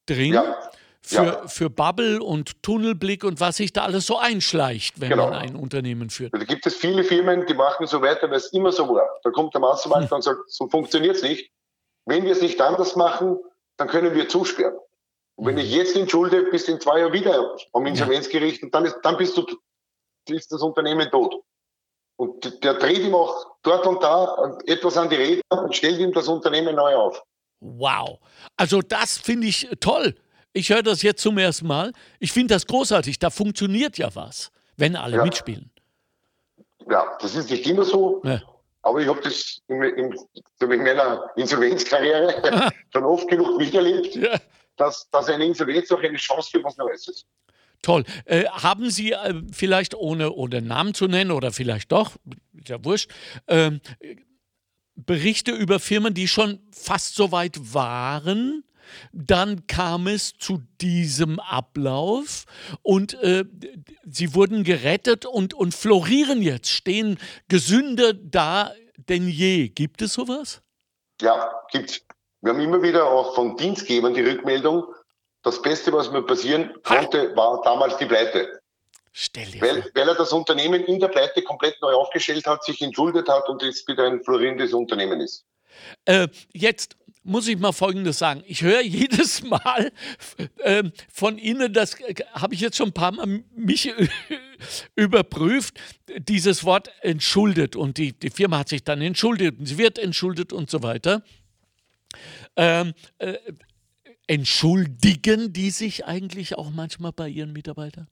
drin. 0.07 0.35
Ja 0.35 0.71
für, 1.03 1.25
ja. 1.25 1.49
für 1.49 1.69
Bubble 1.69 2.23
und 2.23 2.63
Tunnelblick 2.63 3.25
und 3.25 3.41
was 3.41 3.57
sich 3.57 3.73
da 3.73 3.83
alles 3.83 4.07
so 4.07 4.19
einschleicht, 4.19 5.01
wenn 5.01 5.11
genau. 5.11 5.31
man 5.31 5.39
ein 5.39 5.57
Unternehmen 5.57 6.11
führt. 6.11 6.33
Da 6.33 6.45
gibt 6.45 6.65
es 6.67 6.77
viele 6.77 7.03
Firmen, 7.03 7.45
die 7.47 7.55
machen 7.55 7.87
so 7.87 8.01
weiter, 8.01 8.31
weil 8.31 8.37
es 8.37 8.53
immer 8.53 8.73
so 8.73 8.89
war. 8.89 9.09
Da 9.23 9.31
kommt 9.31 9.53
der 9.53 9.61
Massenmarkt 9.61 10.11
hm. 10.11 10.17
und 10.17 10.23
sagt, 10.23 10.51
so 10.51 10.69
funktioniert 10.69 11.17
es 11.17 11.23
nicht. 11.23 11.51
Wenn 12.07 12.25
wir 12.25 12.33
es 12.33 12.41
nicht 12.41 12.61
anders 12.61 12.97
machen, 12.97 13.39
dann 13.77 13.89
können 13.89 14.15
wir 14.15 14.29
zusperren. 14.29 14.77
Und 15.35 15.47
wenn 15.47 15.57
hm. 15.57 15.65
ich 15.65 15.75
jetzt 15.75 15.97
entschulde, 15.97 16.45
bist 16.51 16.69
du 16.69 16.73
in 16.73 16.81
zwei 16.81 17.01
Jahren 17.01 17.13
wieder 17.13 17.57
am 17.73 17.87
Insolvenzgericht 17.87 18.63
und 18.63 18.73
dann, 18.75 18.85
ist, 18.85 18.97
dann 19.03 19.17
bist 19.17 19.37
du, 19.37 19.45
ist 20.29 20.53
das 20.53 20.63
Unternehmen 20.63 21.11
tot. 21.11 21.35
Und 22.17 22.63
der 22.63 22.75
dreht 22.75 23.01
ihm 23.01 23.15
auch 23.15 23.47
dort 23.63 23.87
und 23.87 24.03
da 24.03 24.57
etwas 24.67 24.97
an 24.97 25.09
die 25.09 25.17
Rede 25.17 25.43
und 25.51 25.75
stellt 25.75 25.99
ihm 25.99 26.13
das 26.13 26.29
Unternehmen 26.29 26.77
neu 26.77 26.95
auf. 26.95 27.23
Wow. 27.61 28.19
Also 28.57 28.83
das 28.83 29.19
finde 29.19 29.47
ich 29.47 29.69
toll. 29.81 30.15
Ich 30.53 30.71
höre 30.71 30.83
das 30.83 31.03
jetzt 31.03 31.23
zum 31.23 31.39
ersten 31.39 31.67
Mal. 31.67 31.93
Ich 32.19 32.33
finde 32.33 32.55
das 32.55 32.67
großartig. 32.67 33.19
Da 33.19 33.31
funktioniert 33.31 33.99
ja 33.99 34.15
was, 34.15 34.51
wenn 34.77 34.97
alle 34.97 35.17
ja. 35.19 35.25
mitspielen. 35.25 35.71
Ja, 36.91 37.17
das 37.21 37.35
ist 37.35 37.51
nicht 37.51 37.67
immer 37.67 37.85
so. 37.85 38.21
Ja. 38.25 38.43
Aber 38.83 39.01
ich 39.01 39.09
habe 39.09 39.21
das 39.21 39.61
in, 39.69 39.83
in, 39.83 40.15
in, 40.61 40.83
meiner 40.83 41.31
Insolvenzkarriere 41.37 42.71
schon 42.93 43.05
oft 43.05 43.29
genug 43.29 43.57
miterlebt, 43.57 44.17
ja. 44.17 44.39
dass, 44.77 45.09
dass 45.11 45.29
eine 45.29 45.47
Insolvenz 45.47 45.91
auch 45.93 46.03
eine 46.03 46.17
Chance 46.17 46.51
für 46.51 46.65
was 46.65 46.77
Neues 46.77 47.07
ist. 47.07 47.27
Toll. 47.83 48.05
Äh, 48.25 48.45
haben 48.47 48.91
Sie 48.91 49.13
äh, 49.13 49.43
vielleicht, 49.53 49.95
ohne, 49.95 50.33
ohne 50.33 50.63
Namen 50.63 50.95
zu 50.95 51.09
nennen 51.09 51.33
oder 51.33 51.53
vielleicht 51.53 51.91
doch, 51.93 52.17
ist 52.55 52.69
ja 52.69 52.83
wurscht, 52.85 53.11
äh, 53.47 53.73
Berichte 54.95 55.53
über 55.53 55.81
Firmen, 55.81 56.15
die 56.15 56.29
schon 56.29 56.61
fast 56.71 57.17
so 57.17 57.33
weit 57.33 57.75
waren, 57.75 58.65
dann 59.13 59.67
kam 59.67 60.07
es 60.07 60.35
zu 60.39 60.63
diesem 60.81 61.41
Ablauf 61.41 62.45
und 62.83 63.15
äh, 63.23 63.45
sie 64.05 64.35
wurden 64.35 64.65
gerettet 64.65 65.25
und, 65.27 65.55
und 65.55 65.75
florieren 65.75 66.43
jetzt, 66.43 66.69
stehen 66.69 67.19
gesünder 67.49 68.13
da 68.13 68.73
denn 68.97 69.29
je. 69.29 69.69
Gibt 69.69 70.03
es 70.03 70.13
sowas? 70.13 70.63
Ja, 71.21 71.51
gibt's. 71.71 72.01
Wir 72.41 72.53
haben 72.53 72.61
immer 72.61 72.83
wieder 72.83 73.07
auch 73.07 73.35
von 73.35 73.57
Dienstgebern 73.57 74.15
die 74.15 74.23
Rückmeldung, 74.23 74.85
das 75.43 75.61
Beste, 75.61 75.93
was 75.93 76.11
mir 76.11 76.23
passieren 76.23 76.73
konnte, 76.83 77.35
war 77.37 77.61
damals 77.63 77.97
die 77.97 78.07
Pleite. 78.07 78.61
Stell 79.13 79.47
dir 79.47 79.61
weil, 79.61 79.91
weil 79.95 80.09
er 80.09 80.15
das 80.15 80.33
Unternehmen 80.33 80.85
in 80.85 80.99
der 80.99 81.09
Pleite 81.09 81.43
komplett 81.43 81.81
neu 81.83 81.93
aufgestellt 81.93 82.47
hat, 82.47 82.65
sich 82.65 82.81
entschuldet 82.81 83.29
hat 83.29 83.49
und 83.49 83.63
jetzt 83.63 83.87
wieder 83.87 84.07
ein 84.07 84.23
florierendes 84.23 84.73
Unternehmen 84.73 85.21
ist. 85.21 85.45
Äh, 86.07 86.29
jetzt 86.53 86.97
muss 87.23 87.47
ich 87.47 87.59
mal 87.59 87.73
Folgendes 87.73 88.19
sagen. 88.19 88.43
Ich 88.47 88.63
höre 88.63 88.81
jedes 88.81 89.43
Mal 89.43 89.93
äh, 90.59 90.85
von 91.13 91.39
Ihnen, 91.39 91.73
das 91.73 92.01
äh, 92.01 92.15
habe 92.33 92.55
ich 92.55 92.61
jetzt 92.61 92.77
schon 92.77 92.89
ein 92.89 92.95
paar 92.95 93.13
Mal 93.13 93.45
mich 93.55 93.93
überprüft, 94.97 95.79
dieses 96.19 96.65
Wort 96.65 96.91
entschuldet. 97.01 97.77
Und 97.77 97.99
die, 97.99 98.13
die 98.13 98.31
Firma 98.31 98.59
hat 98.59 98.69
sich 98.69 98.83
dann 98.83 99.03
entschuldet 99.03 99.59
und 99.59 99.67
sie 99.67 99.79
wird 99.79 99.99
entschuldet 99.99 100.53
und 100.53 100.71
so 100.71 100.83
weiter. 100.83 101.23
Ähm, 102.57 102.95
äh, 103.19 103.35
entschuldigen 104.33 105.53
die 105.53 105.71
sich 105.71 106.07
eigentlich 106.07 106.57
auch 106.57 106.71
manchmal 106.71 107.13
bei 107.13 107.29
ihren 107.29 107.53
Mitarbeitern? 107.53 108.09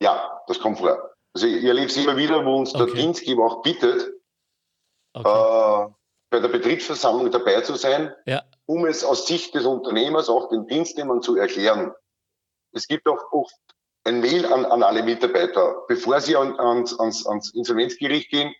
Ja, 0.00 0.40
das 0.46 0.60
kommt 0.60 0.78
vor. 0.78 1.10
Also 1.34 1.48
ich 1.48 1.64
erlebe 1.64 1.86
es 1.86 1.96
immer 1.96 2.16
wieder, 2.16 2.44
wo 2.44 2.56
uns 2.56 2.74
okay. 2.74 2.86
der 2.86 2.94
Dienstgeber 2.94 3.44
auch 3.44 3.62
bittet, 3.62 4.08
okay. 5.14 5.28
äh, 5.28 5.92
bei 6.30 6.38
der 6.38 6.48
Betriebsversammlung 6.48 7.28
dabei 7.32 7.60
zu 7.62 7.74
sein, 7.74 8.14
ja. 8.24 8.44
um 8.66 8.86
es 8.86 9.02
aus 9.02 9.26
Sicht 9.26 9.52
des 9.56 9.66
Unternehmers 9.66 10.28
auch 10.28 10.48
den 10.48 10.68
Dienstnehmern 10.68 11.22
zu 11.22 11.36
erklären. 11.36 11.92
Es 12.72 12.86
gibt 12.86 13.08
auch 13.08 13.32
oft 13.32 13.58
ein 14.04 14.20
Mail 14.20 14.46
an, 14.46 14.64
an 14.64 14.84
alle 14.84 15.02
Mitarbeiter, 15.02 15.82
bevor 15.88 16.20
sie 16.20 16.36
an, 16.36 16.56
ans, 16.58 16.98
ans, 17.00 17.26
ans 17.26 17.52
Insolvenzgericht 17.52 18.30
gehen. 18.30 18.54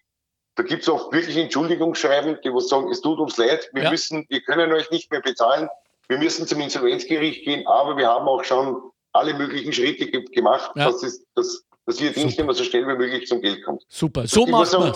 Da 0.57 0.65
gibt 0.65 0.83
es 0.83 0.89
auch 0.89 1.13
wirklich 1.13 1.37
Entschuldigungsschreiben, 1.37 2.41
die 2.43 2.53
wo 2.53 2.59
sagen, 2.59 2.91
es 2.91 3.01
tut 3.01 3.21
uns 3.21 3.37
leid, 3.37 3.71
wir 3.73 3.85
ja. 3.85 3.91
müssen, 3.91 4.27
wir 4.29 4.43
können 4.43 4.73
euch 4.73 4.91
nicht 4.91 5.13
mehr 5.13 5.21
bezahlen, 5.21 5.69
wir 6.11 6.19
müssen 6.19 6.47
zum 6.47 6.61
Insolvenzgericht 6.61 7.45
gehen, 7.45 7.67
aber 7.69 7.97
wir 7.97 8.09
haben 8.09 8.27
auch 8.27 8.43
schon 8.43 8.83
alle 9.13 9.33
möglichen 9.33 9.73
Schritte 9.73 10.11
ge 10.11 10.25
gemacht, 10.25 10.73
ja. 10.75 10.87
dass, 10.87 11.05
es, 11.05 11.25
dass, 11.37 11.65
dass 11.87 12.01
ihr 12.01 12.13
Dienstnehmer 12.13 12.53
so 12.53 12.65
schnell 12.65 12.83
wie 12.89 12.97
möglich 12.97 13.29
zum 13.29 13.41
Geld 13.41 13.65
kommt. 13.65 13.85
Super, 13.89 14.27
so 14.27 14.45
macht 14.45 14.73
man 14.73 14.93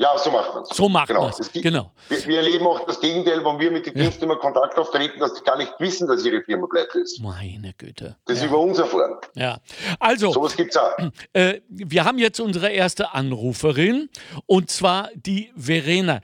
ja, 0.00 0.16
so 0.16 0.30
macht 0.30 0.54
man 0.54 0.62
es. 0.62 0.68
So 0.70 0.88
macht 0.88 1.08
genau. 1.08 1.24
man 1.24 1.34
es. 1.38 1.52
Genau. 1.52 1.92
Wir, 2.08 2.26
wir, 2.26 2.36
erleben 2.38 2.66
auch 2.66 2.86
das 2.86 3.00
Gegenteil, 3.00 3.44
wenn 3.44 3.60
wir 3.60 3.70
mit 3.70 3.84
den 3.84 3.94
ja. 3.94 4.04
Dienstnehmern 4.04 4.38
Kontakt 4.38 4.78
auftreten, 4.78 5.20
dass 5.20 5.34
sie 5.36 5.42
gar 5.42 5.58
nicht 5.58 5.74
wissen, 5.78 6.08
dass 6.08 6.24
ihre 6.24 6.40
Firma 6.42 6.66
pleite 6.68 7.00
ist. 7.00 7.20
Meine 7.20 7.74
Güte. 7.76 8.16
Das 8.24 8.38
ja. 8.38 8.44
ist 8.44 8.50
über 8.50 8.60
uns 8.60 8.78
erfahren. 8.78 9.16
Ja. 9.34 9.58
Also. 9.98 10.32
Sowas 10.32 10.56
gibt 10.56 10.70
es 10.70 10.78
auch. 10.78 10.96
Äh, 11.34 11.60
wir 11.68 12.06
haben 12.06 12.16
jetzt 12.16 12.40
unsere 12.40 12.70
erste 12.70 13.12
Anruferin 13.12 14.08
und 14.46 14.70
zwar 14.70 15.10
die 15.14 15.52
Verena. 15.54 16.22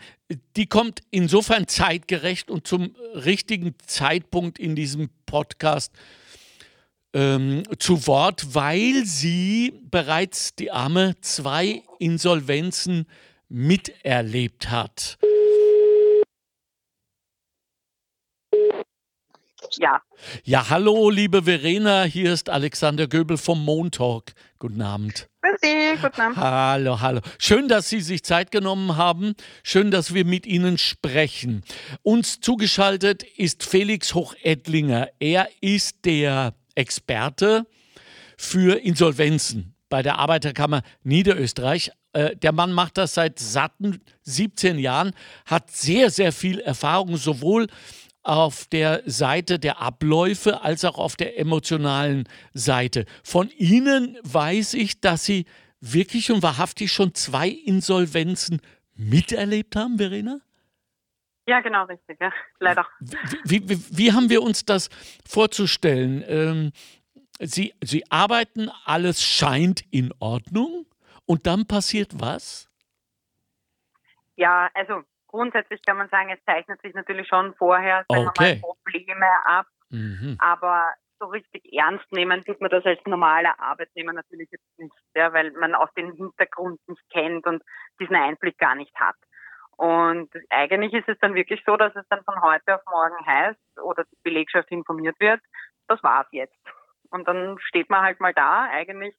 Die 0.57 0.67
kommt 0.67 1.03
insofern 1.11 1.69
zeitgerecht 1.69 2.51
und 2.51 2.67
zum 2.67 2.97
richtigen 3.15 3.75
Zeitpunkt 3.87 4.59
in 4.59 4.75
diesem 4.75 5.11
Podcast 5.25 5.93
ähm, 7.15 7.63
zu 7.79 8.07
Wort, 8.07 8.55
weil 8.55 9.05
sie 9.05 9.73
bereits 9.85 10.55
die 10.57 10.73
Arme 10.73 11.15
zwei 11.21 11.83
Insolvenzen 11.99 13.07
miterlebt 13.49 14.71
hat. 14.71 15.19
Ja. 19.79 20.03
Ja, 20.45 20.71
hallo, 20.71 21.11
liebe 21.11 21.43
Verena, 21.43 22.05
hier 22.05 22.33
ist 22.33 22.49
Alexander 22.49 23.07
Göbel 23.07 23.37
vom 23.37 23.65
Montalk. 23.65 24.33
Guten 24.59 24.83
Abend. 24.83 25.29
Grüß 25.47 25.61
Sie, 25.63 26.03
guten 26.03 26.21
Abend. 26.21 26.37
Hallo, 26.39 27.01
hallo. 27.01 27.21
Schön, 27.39 27.69
dass 27.69 27.89
Sie 27.89 28.01
sich 28.01 28.25
Zeit 28.25 28.51
genommen 28.51 28.97
haben. 28.97 29.35
Schön, 29.63 29.91
dass 29.91 30.13
wir 30.13 30.25
mit 30.25 30.45
Ihnen 30.47 30.77
sprechen. 30.77 31.63
Uns 32.03 32.41
zugeschaltet 32.41 33.23
ist 33.23 33.65
Felix 33.65 34.15
Hochedlinger. 34.15 35.09
Er 35.21 35.49
ist 35.61 36.05
der 36.05 36.55
Experte 36.75 37.67
für 38.37 38.81
Insolvenzen 38.81 39.75
bei 39.89 40.03
der 40.03 40.19
Arbeiterkammer 40.19 40.83
Niederösterreich. 41.05 41.93
Äh, 42.13 42.35
der 42.35 42.53
Mann 42.53 42.73
macht 42.73 42.99
das 42.99 43.15
seit 43.15 43.39
satten 43.39 44.01
17 44.23 44.79
Jahren, 44.79 45.13
hat 45.45 45.71
sehr, 45.71 46.11
sehr 46.11 46.33
viel 46.33 46.59
Erfahrung, 46.59 47.17
sowohl 47.19 47.69
auf 48.27 48.67
der 48.67 49.03
Seite 49.07 49.59
der 49.59 49.81
Abläufe 49.81 50.63
als 50.63 50.85
auch 50.85 50.99
auf 50.99 51.17
der 51.17 51.39
emotionalen 51.39 52.29
Seite. 52.53 53.07
Von 53.23 53.51
Ihnen 53.51 54.19
weiß 54.23 54.75
ich, 54.75 55.01
dass 55.01 55.25
Sie 55.25 55.47
wirklich 55.81 56.31
und 56.31 56.43
wahrhaftig 56.43 56.93
schon 56.93 57.15
zwei 57.15 57.49
Insolvenzen 57.49 58.61
miterlebt 58.95 59.77
haben, 59.77 59.99
Verena? 59.99 60.41
Ja, 61.49 61.61
genau, 61.61 61.85
richtig, 61.85 62.19
ja. 62.21 62.33
leider. 62.59 62.87
Wie, 63.45 63.69
wie, 63.69 63.79
wie, 63.97 64.13
haben 64.13 64.31
wir 64.31 64.43
uns 64.43 64.65
das 64.65 64.91
vorzustellen? 65.29 66.25
Ähm, 66.27 66.73
Sie, 67.39 67.75
Sie 67.83 68.11
arbeiten, 68.11 68.71
alles 68.85 69.23
scheint 69.23 69.83
in 69.93 70.13
Ordnung. 70.19 70.87
Und 71.27 71.47
dann 71.47 71.67
passiert 71.67 72.21
was? 72.21 72.69
Ja, 74.37 74.71
also 74.75 75.03
grundsätzlich 75.37 75.81
kann 75.85 75.99
man 75.99 76.09
sagen, 76.09 76.31
es 76.31 76.43
zeichnet 76.45 76.81
sich 76.81 76.95
natürlich 76.95 77.29
schon 77.29 77.55
vorher 77.55 78.05
okay. 78.09 78.61
Probleme 78.61 79.27
ab. 79.45 79.67
Mhm. 79.91 80.37
Aber 80.41 80.95
so 81.19 81.27
richtig 81.27 81.73
ernst 81.73 82.11
nehmen 82.11 82.43
tut 82.45 82.61
man 82.61 82.71
das 82.71 82.85
als 82.85 83.01
normaler 83.07 83.59
Arbeitnehmer 83.61 84.13
natürlich 84.13 84.51
jetzt 84.51 84.79
nicht, 84.79 84.95
ja, 85.15 85.33
weil 85.33 85.51
man 85.53 85.75
auch 85.75 85.91
den 85.93 86.13
Hintergrund 86.13 86.81
nicht 86.89 87.03
kennt 87.11 87.47
und 87.47 87.63
diesen 88.01 88.17
Einblick 88.17 88.59
gar 88.59 88.75
nicht 88.75 88.95
hat. 88.97 89.17
Und 89.77 90.31
eigentlich 90.49 90.95
ist 90.95 91.09
es 91.09 91.19
dann 91.21 91.35
wirklich 91.35 91.63
so, 91.67 91.77
dass 91.77 91.95
es 91.97 92.07
dann 92.09 92.25
von 92.25 92.41
heute 92.41 92.75
auf 92.75 92.81
morgen 92.87 93.27
heißt 93.27 93.81
oder 93.83 94.05
die 94.05 94.19
Belegschaft 94.23 94.71
informiert 94.71 95.19
wird, 95.21 95.41
das 95.87 96.03
war's 96.03 96.29
jetzt. 96.33 96.59
Und 97.11 97.29
dann 97.29 97.59
steht 97.61 97.91
man 97.91 98.03
halt 98.03 98.21
mal 98.21 98.33
da, 98.35 98.65
eigentlich 98.71 99.15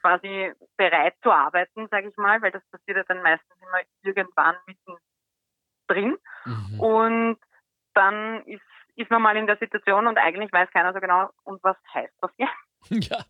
quasi 0.00 0.52
bereit 0.76 1.14
zu 1.22 1.30
arbeiten, 1.30 1.88
sage 1.90 2.08
ich 2.08 2.16
mal, 2.16 2.40
weil 2.42 2.52
das 2.52 2.62
passiert 2.70 2.98
ja 2.98 3.04
dann 3.04 3.22
meistens 3.22 3.56
immer 3.60 3.80
irgendwann 4.02 4.56
mitten 4.66 4.96
drin. 5.86 6.16
Mhm. 6.44 6.80
Und 6.80 7.38
dann 7.94 8.42
ist, 8.46 8.62
ist 8.96 9.10
man 9.10 9.22
mal 9.22 9.36
in 9.36 9.46
der 9.46 9.56
Situation 9.58 10.06
und 10.06 10.18
eigentlich 10.18 10.52
weiß 10.52 10.70
keiner 10.70 10.92
so 10.92 11.00
genau, 11.00 11.30
und 11.44 11.62
was 11.62 11.76
heißt 11.92 12.14
das 12.20 12.30
jetzt? 12.36 12.50
Ja. 13.10 13.24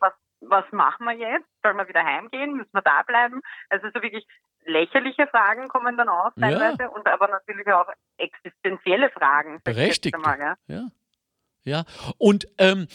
Was, 0.00 0.12
was 0.40 0.64
machen 0.70 1.06
wir 1.06 1.14
jetzt? 1.14 1.46
Sollen 1.62 1.78
wir 1.78 1.88
wieder 1.88 2.04
heimgehen? 2.04 2.56
Müssen 2.56 2.74
wir 2.74 2.82
da 2.82 3.02
bleiben? 3.02 3.40
Also 3.70 3.88
so 3.94 4.02
wirklich 4.02 4.26
lächerliche 4.66 5.26
Fragen 5.28 5.68
kommen 5.68 5.96
dann 5.96 6.10
auf 6.10 6.34
teilweise 6.38 6.82
ja. 6.82 6.88
und 6.88 7.06
aber 7.06 7.28
natürlich 7.28 7.66
auch 7.72 7.88
existenzielle 8.18 9.08
Fragen. 9.08 9.60
Berechtigt. 9.64 10.14
Ja. 10.22 10.56
ja. 10.66 10.88
Ja, 11.64 11.84
und 12.16 12.46
ähm, 12.58 12.86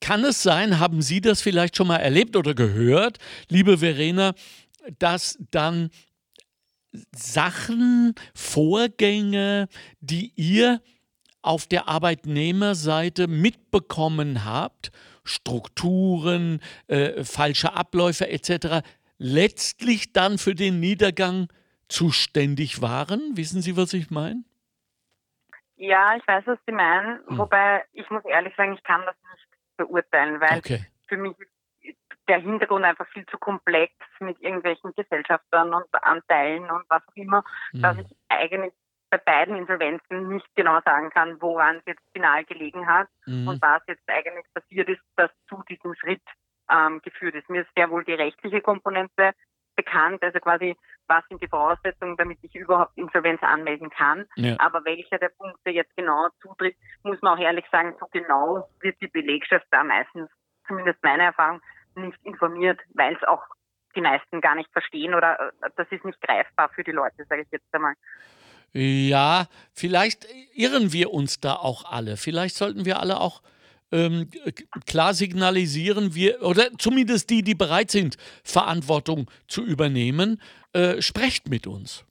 kann 0.00 0.24
es 0.24 0.42
sein, 0.42 0.78
haben 0.78 1.00
Sie 1.00 1.20
das 1.20 1.40
vielleicht 1.40 1.76
schon 1.76 1.88
mal 1.88 1.96
erlebt 1.96 2.36
oder 2.36 2.54
gehört, 2.54 3.18
liebe 3.48 3.78
Verena, 3.78 4.34
dass 4.98 5.38
dann 5.50 5.90
Sachen, 7.14 8.14
Vorgänge, 8.34 9.68
die 10.00 10.32
ihr 10.36 10.80
auf 11.42 11.66
der 11.66 11.88
Arbeitnehmerseite 11.88 13.28
mitbekommen 13.28 14.44
habt, 14.44 14.90
Strukturen, 15.24 16.60
äh, 16.86 17.24
falsche 17.24 17.74
Abläufe 17.74 18.28
etc., 18.28 18.82
letztlich 19.18 20.12
dann 20.12 20.38
für 20.38 20.54
den 20.54 20.80
Niedergang 20.80 21.48
zuständig 21.88 22.82
waren? 22.82 23.36
Wissen 23.36 23.62
Sie, 23.62 23.76
was 23.76 23.92
ich 23.92 24.10
meine? 24.10 24.44
Ja, 25.76 26.16
ich 26.16 26.26
weiß, 26.26 26.44
was 26.46 26.58
Sie 26.66 26.72
meinen. 26.72 27.20
Hm. 27.28 27.38
Wobei, 27.38 27.84
ich 27.92 28.08
muss 28.10 28.24
ehrlich 28.24 28.54
sagen, 28.56 28.74
ich 28.74 28.82
kann 28.82 29.02
das 29.06 29.14
nicht 29.30 29.48
beurteilen, 29.76 30.40
weil 30.40 30.58
okay. 30.58 30.86
für 31.06 31.16
mich 31.16 31.38
ist 31.38 31.50
der 32.28 32.38
Hintergrund 32.38 32.84
einfach 32.84 33.06
viel 33.08 33.26
zu 33.26 33.38
komplex 33.38 33.92
mit 34.20 34.40
irgendwelchen 34.40 34.92
Gesellschaftern 34.94 35.74
und 35.74 35.86
Anteilen 35.92 36.70
und 36.70 36.84
was 36.88 37.02
auch 37.08 37.16
immer, 37.16 37.42
hm. 37.72 37.82
dass 37.82 37.98
ich 37.98 38.06
eigentlich 38.28 38.72
bei 39.10 39.18
beiden 39.18 39.56
Insolvenzen 39.56 40.28
nicht 40.28 40.46
genau 40.54 40.80
sagen 40.84 41.10
kann, 41.10 41.40
woran 41.40 41.76
es 41.76 41.82
jetzt 41.86 42.02
final 42.12 42.44
gelegen 42.44 42.86
hat 42.86 43.08
mhm. 43.26 43.48
und 43.48 43.62
was 43.62 43.82
jetzt 43.86 44.02
eigentlich 44.06 44.44
passiert 44.52 44.88
ist, 44.88 45.00
dass 45.16 45.30
zu 45.48 45.62
diesem 45.68 45.94
Schritt 45.94 46.22
ähm, 46.70 47.00
geführt 47.02 47.34
ist. 47.34 47.48
Mir 47.48 47.62
ist 47.62 47.70
sehr 47.74 47.90
wohl 47.90 48.04
die 48.04 48.12
rechtliche 48.12 48.60
Komponente 48.60 49.32
bekannt, 49.76 50.22
also 50.22 50.40
quasi, 50.40 50.76
was 51.06 51.24
sind 51.28 51.40
die 51.40 51.48
Voraussetzungen, 51.48 52.16
damit 52.16 52.38
ich 52.42 52.54
überhaupt 52.54 52.98
Insolvenz 52.98 53.42
anmelden 53.42 53.90
kann. 53.90 54.26
Ja. 54.36 54.56
Aber 54.58 54.84
welcher 54.84 55.18
der 55.18 55.30
Punkte 55.30 55.70
jetzt 55.70 55.96
genau 55.96 56.28
zutritt, 56.42 56.76
muss 57.02 57.22
man 57.22 57.38
auch 57.38 57.42
ehrlich 57.42 57.64
sagen, 57.70 57.94
so 57.98 58.06
genau 58.10 58.68
wird 58.80 59.00
die 59.00 59.08
Belegschaft 59.08 59.66
da 59.70 59.84
meistens, 59.84 60.28
zumindest 60.66 61.02
meine 61.02 61.24
Erfahrung, 61.24 61.62
nicht 61.98 62.18
informiert, 62.24 62.80
weil 62.94 63.14
es 63.14 63.22
auch 63.24 63.42
die 63.94 64.00
meisten 64.00 64.40
gar 64.40 64.54
nicht 64.54 64.70
verstehen 64.72 65.14
oder 65.14 65.38
äh, 65.38 65.70
das 65.76 65.86
ist 65.90 66.04
nicht 66.04 66.20
greifbar 66.20 66.70
für 66.70 66.84
die 66.84 66.92
Leute, 66.92 67.24
sage 67.28 67.42
ich 67.42 67.48
jetzt 67.50 67.66
einmal. 67.72 67.94
Ja, 68.72 69.46
vielleicht 69.72 70.26
irren 70.54 70.92
wir 70.92 71.12
uns 71.12 71.40
da 71.40 71.54
auch 71.54 71.90
alle. 71.90 72.16
Vielleicht 72.16 72.54
sollten 72.54 72.84
wir 72.84 73.00
alle 73.00 73.20
auch 73.20 73.42
ähm, 73.90 74.28
klar 74.86 75.14
signalisieren, 75.14 76.14
wir, 76.14 76.42
oder 76.42 76.70
zumindest 76.78 77.30
die, 77.30 77.42
die 77.42 77.54
bereit 77.54 77.90
sind, 77.90 78.16
Verantwortung 78.44 79.30
zu 79.46 79.64
übernehmen, 79.64 80.42
äh, 80.74 81.00
sprecht 81.00 81.48
mit 81.48 81.66
uns. 81.66 82.04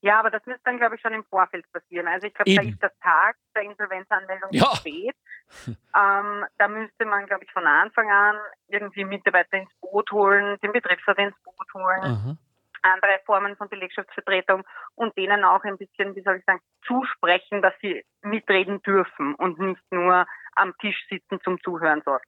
Ja, 0.00 0.18
aber 0.18 0.30
das 0.30 0.44
müsste 0.46 0.62
dann, 0.64 0.78
glaube 0.78 0.96
ich, 0.96 1.00
schon 1.00 1.12
im 1.12 1.24
Vorfeld 1.24 1.64
passieren. 1.72 2.08
Also 2.08 2.26
ich 2.26 2.34
glaube, 2.34 2.54
da 2.54 2.62
ist 2.62 2.82
der 2.82 2.92
Tag 3.00 3.36
der 3.54 3.62
Insolvenzanmeldung 3.62 4.50
ja. 4.52 4.74
spät. 4.74 5.14
ähm, 5.66 6.44
da 6.58 6.68
müsste 6.68 7.04
man, 7.04 7.26
glaube 7.26 7.44
ich, 7.44 7.52
von 7.52 7.66
Anfang 7.66 8.10
an 8.10 8.36
irgendwie 8.68 9.04
Mitarbeiter 9.04 9.58
ins 9.58 9.70
Boot 9.80 10.10
holen, 10.12 10.58
den 10.62 10.72
Betriebsrat 10.72 11.18
ins 11.18 11.36
Boot 11.44 11.74
holen. 11.74 12.02
Aha. 12.02 12.36
andere 12.82 13.20
Formen 13.24 13.56
von 13.56 13.68
Belegschaftsvertretung 13.68 14.64
und 14.96 15.16
denen 15.16 15.44
auch 15.44 15.62
ein 15.62 15.78
bisschen, 15.78 16.16
wie 16.16 16.22
soll 16.22 16.36
ich 16.38 16.44
sagen, 16.44 16.60
zusprechen, 16.84 17.62
dass 17.62 17.74
sie 17.80 18.04
mitreden 18.22 18.82
dürfen 18.82 19.34
und 19.36 19.58
nicht 19.60 19.82
nur 19.90 20.26
am 20.56 20.74
Tisch 20.78 20.96
sitzen 21.08 21.38
zum 21.44 21.60
Zuhören 21.62 22.02
so 22.04 22.12
auf 22.12 22.22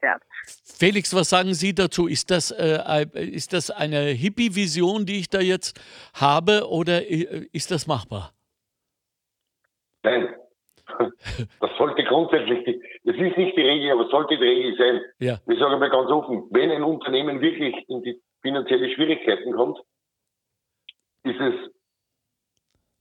Felix, 0.78 1.14
was 1.14 1.30
sagen 1.30 1.54
Sie 1.54 1.74
dazu? 1.74 2.06
Ist 2.06 2.30
das, 2.30 2.50
äh, 2.50 3.06
ist 3.14 3.52
das 3.52 3.70
eine 3.70 3.98
Hippie-Vision, 3.98 5.06
die 5.06 5.20
ich 5.20 5.28
da 5.28 5.40
jetzt 5.40 5.80
habe 6.14 6.68
oder 6.68 7.02
äh, 7.02 7.48
ist 7.52 7.70
das 7.70 7.86
machbar? 7.86 8.32
Nein. 10.02 10.34
Das 11.60 11.70
sollte 11.78 12.04
grundsätzlich, 12.04 12.64
das 13.04 13.16
ist 13.16 13.36
nicht 13.36 13.56
die 13.56 13.62
Regel, 13.62 13.92
aber 13.92 14.08
sollte 14.08 14.36
die 14.36 14.44
Regel 14.44 14.76
sein. 14.76 15.00
Ja. 15.18 15.38
Ich 15.46 15.58
sage 15.58 15.76
mal 15.76 15.90
ganz 15.90 16.10
offen, 16.10 16.44
wenn 16.50 16.70
ein 16.70 16.82
Unternehmen 16.82 17.40
wirklich 17.40 17.74
in 17.88 18.02
die 18.02 18.20
finanzielle 18.42 18.90
Schwierigkeiten 18.94 19.52
kommt, 19.52 19.78
ist 21.24 21.40
es 21.40 21.54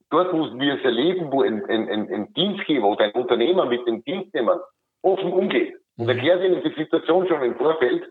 dort, 0.09 0.31
wo 0.31 0.59
wir 0.59 0.75
es 0.75 0.83
erleben, 0.83 1.31
wo 1.31 1.41
ein, 1.41 1.65
ein, 1.65 1.89
ein, 1.89 2.13
ein 2.13 2.33
Dienstgeber 2.33 2.87
oder 2.87 3.05
ein 3.05 3.11
Unternehmer 3.11 3.65
mit 3.65 3.85
den 3.87 4.03
Dienstnehmern 4.03 4.59
offen 5.01 5.33
umgeht 5.33 5.75
und 5.97 6.05
mhm. 6.05 6.09
erklärt 6.09 6.43
ihnen 6.43 6.63
die 6.63 6.81
Situation 6.81 7.27
schon 7.27 7.43
im 7.43 7.55
Vorfeld, 7.57 8.03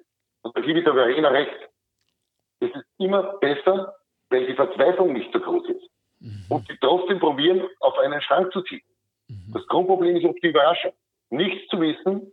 und 0.42 0.56
da 0.56 0.60
gebe 0.60 0.80
ich 0.80 0.84
der 0.84 0.94
Verena 0.94 1.28
recht, 1.28 1.56
es 2.60 2.70
ist 2.70 2.84
immer 2.98 3.38
besser, 3.38 3.94
wenn 4.30 4.46
die 4.46 4.54
Verzweiflung 4.54 5.12
nicht 5.12 5.32
so 5.32 5.40
groß 5.40 5.68
ist 5.68 5.90
mhm. 6.20 6.44
und 6.48 6.66
sie 6.68 6.76
trotzdem 6.80 7.18
probieren, 7.18 7.62
auf 7.80 7.98
einen 7.98 8.20
Schrank 8.20 8.52
zu 8.52 8.62
ziehen. 8.62 8.82
Mhm. 9.32 9.52
Das 9.52 9.66
Grundproblem 9.66 10.16
ist 10.16 10.24
oft 10.24 10.42
die 10.42 10.48
Überraschung. 10.48 10.92
Nichts 11.30 11.68
zu 11.68 11.80
wissen 11.80 12.32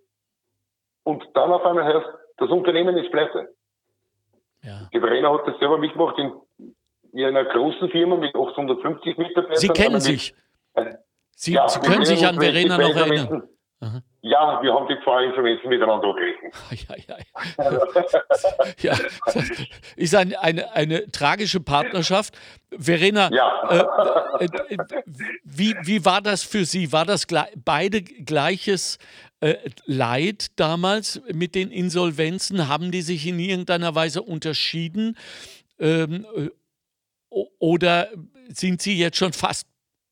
und 1.03 1.23
dann 1.33 1.51
auf 1.51 1.65
einmal 1.65 1.85
heißt, 1.85 2.07
das 2.37 2.49
Unternehmen 2.49 2.97
ist 2.97 3.11
pleite. 3.11 3.49
Ja. 4.63 4.89
Die 4.93 4.99
Verena 4.99 5.33
hat 5.33 5.47
das 5.47 5.57
selber 5.59 5.77
mitgemacht 5.77 6.17
in, 6.17 6.33
in 7.13 7.25
einer 7.25 7.45
großen 7.45 7.89
Firma 7.89 8.17
mit 8.17 8.35
850 8.35 9.17
Mitarbeitern. 9.17 9.55
Sie 9.55 9.69
kennen 9.69 9.99
sich. 9.99 10.33
Sie, 11.35 11.53
ja, 11.53 11.69
Sie 11.69 11.79
können 11.79 12.05
sich 12.05 12.25
an 12.25 12.39
Verena 12.39 12.77
noch 12.77 12.95
erinnern. 12.95 13.49
Ja, 14.21 14.61
wir 14.61 14.73
haben 14.73 14.87
die 14.87 14.97
zwei 15.03 15.25
Insolvenzen 15.25 15.69
miteinander 15.69 16.13
gerechnet. 16.13 16.53
Ja, 16.89 17.17
ja. 18.81 18.93
ja, 18.93 18.97
ist 19.95 20.15
ein, 20.15 20.35
eine, 20.35 20.71
eine 20.73 21.09
tragische 21.11 21.59
Partnerschaft. 21.59 22.37
Verena, 22.77 23.31
ja. 23.31 24.37
Äh, 24.39 24.45
äh, 24.45 24.77
wie, 25.43 25.75
wie 25.83 26.05
war 26.05 26.21
das 26.21 26.43
für 26.43 26.65
Sie? 26.65 26.91
War 26.91 27.05
das 27.05 27.27
beide 27.63 28.01
gleiches 28.01 28.97
äh, 29.39 29.55
Leid 29.85 30.47
damals 30.57 31.21
mit 31.33 31.55
den 31.55 31.71
Insolvenzen? 31.71 32.67
Haben 32.67 32.91
die 32.91 33.01
sich 33.01 33.25
in 33.25 33.39
irgendeiner 33.39 33.95
Weise 33.95 34.21
unterschieden? 34.21 35.17
Ähm, 35.79 36.25
äh, 36.35 36.49
oder 37.59 38.09
sind 38.49 38.81
Sie 38.81 38.97
jetzt 38.97 39.17
schon 39.17 39.33
fast 39.33 39.67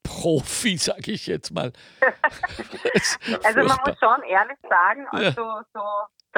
Profi, 0.07 0.77
sage 0.77 1.11
ich 1.11 1.27
jetzt 1.27 1.51
mal. 1.51 1.71
also 3.43 3.59
man 3.63 3.77
muss 3.85 3.99
schon 3.99 4.23
ehrlich 4.23 4.57
sagen, 4.69 5.07
also 5.11 5.41
ja. 5.41 5.63
so 5.73 5.81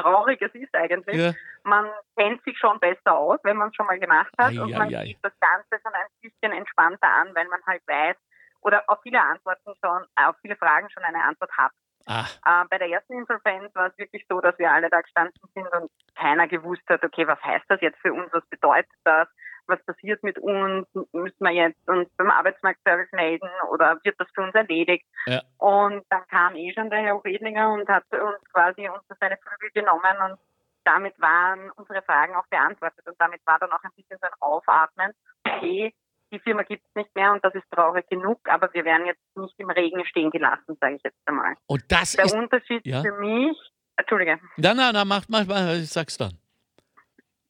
traurig 0.02 0.42
es 0.42 0.54
ist 0.56 0.74
eigentlich, 0.76 1.16
ja. 1.16 1.34
man 1.64 1.90
kennt 2.18 2.44
sich 2.44 2.58
schon 2.58 2.80
besser 2.80 3.16
aus, 3.16 3.40
wenn 3.44 3.58
man 3.58 3.70
es 3.70 3.76
schon 3.76 3.86
mal 3.86 4.00
gemacht 4.00 4.32
hat 4.38 4.54
ei, 4.54 4.62
und 4.62 4.72
man 4.72 4.94
ei, 4.94 5.06
sieht 5.06 5.20
das 5.22 5.34
Ganze 5.40 5.82
schon 5.82 5.94
ein 5.94 6.08
bisschen 6.22 6.58
entspannter 6.58 7.08
an, 7.08 7.34
weil 7.36 7.48
man 7.48 7.60
halt 7.68 7.82
weiß 7.88 8.16
oder 8.62 8.84
auf 8.88 9.00
viele 9.04 9.22
Antworten 9.22 9.74
schon, 9.84 10.06
auf 10.16 10.36
viele 10.42 10.56
Fragen 10.56 10.90
schon 10.90 11.04
eine 11.04 11.24
Antwort 11.24 11.52
hat. 11.58 11.72
Äh, 12.08 12.66
bei 12.70 12.78
der 12.80 12.90
ersten 12.90 13.14
Insolvenz 13.14 13.74
war 13.76 13.88
es 13.88 13.98
wirklich 13.98 14.26
so, 14.28 14.42
dass 14.42 14.58
wir 14.58 14.72
alle 14.72 14.90
da 14.90 15.00
gestanden 15.02 15.40
sind 15.54 15.68
und 15.74 15.92
keiner 16.16 16.48
gewusst 16.48 16.82
hat, 16.90 17.04
okay, 17.04 17.28
was 17.28 17.42
heißt 17.44 17.66
das 17.68 17.82
jetzt 17.82 18.00
für 18.00 18.14
uns, 18.14 18.34
was 18.34 18.46
bedeutet 18.48 18.92
das? 19.04 19.28
Was 19.70 19.84
passiert 19.86 20.24
mit 20.24 20.38
uns, 20.40 20.88
müssen 21.14 21.40
wir 21.40 21.52
jetzt 21.52 21.88
uns 21.88 22.10
beim 22.18 22.30
Arbeitsmarktservice 22.30 23.12
melden 23.12 23.50
oder 23.72 24.00
wird 24.04 24.20
das 24.20 24.28
für 24.34 24.42
uns 24.42 24.56
erledigt? 24.56 25.06
Ja. 25.26 25.42
Und 25.58 26.04
dann 26.10 26.28
kam 26.28 26.56
eh 26.56 26.74
schon 26.74 26.90
der 26.90 27.00
Herr 27.00 27.24
Redlinger 27.24 27.74
und 27.74 27.88
hat 27.88 28.04
uns 28.12 28.44
quasi 28.52 28.90
unter 28.90 29.16
seine 29.20 29.38
Flügel 29.38 29.72
genommen 29.72 30.32
und 30.32 30.40
damit 30.84 31.20
waren 31.20 31.72
unsere 31.72 32.02
Fragen 32.02 32.36
auch 32.36 32.48
beantwortet 32.48 33.08
und 33.08 33.16
damit 33.20 33.42
war 33.46 33.60
dann 33.60 33.72
auch 33.72 33.84
ein 33.84 33.92
bisschen 33.96 34.18
so 34.20 34.28
ein 34.28 34.34
Aufatmen. 34.40 35.12
Okay, 35.46 35.94
die 36.32 36.40
Firma 36.40 36.64
gibt 36.64 36.84
es 36.88 36.96
nicht 36.96 37.14
mehr 37.16 37.32
und 37.32 37.44
das 37.44 37.54
ist 37.54 37.70
traurig 37.72 38.08
genug, 38.10 38.40
aber 38.50 38.74
wir 38.74 38.86
werden 38.86 39.06
jetzt 39.06 39.22
nicht 39.36 39.60
im 39.60 39.70
Regen 39.70 40.04
stehen 40.06 40.32
gelassen, 40.32 40.78
sage 40.80 40.96
ich 40.96 41.04
jetzt 41.04 41.18
einmal. 41.26 41.56
Und 41.68 41.84
das 41.90 42.14
der 42.14 42.26
ist, 42.26 42.34
Unterschied 42.34 42.86
ja? 42.86 43.02
für 43.02 43.14
mich, 43.14 43.58
Entschuldige. 43.98 44.40
Nein, 44.58 44.78
nein, 44.78 44.94
nein, 44.94 45.08
mach, 45.08 45.24
mach, 45.28 45.46
mach, 45.46 45.74
ich 45.74 45.90
sag's 45.90 46.18
dann 46.18 46.38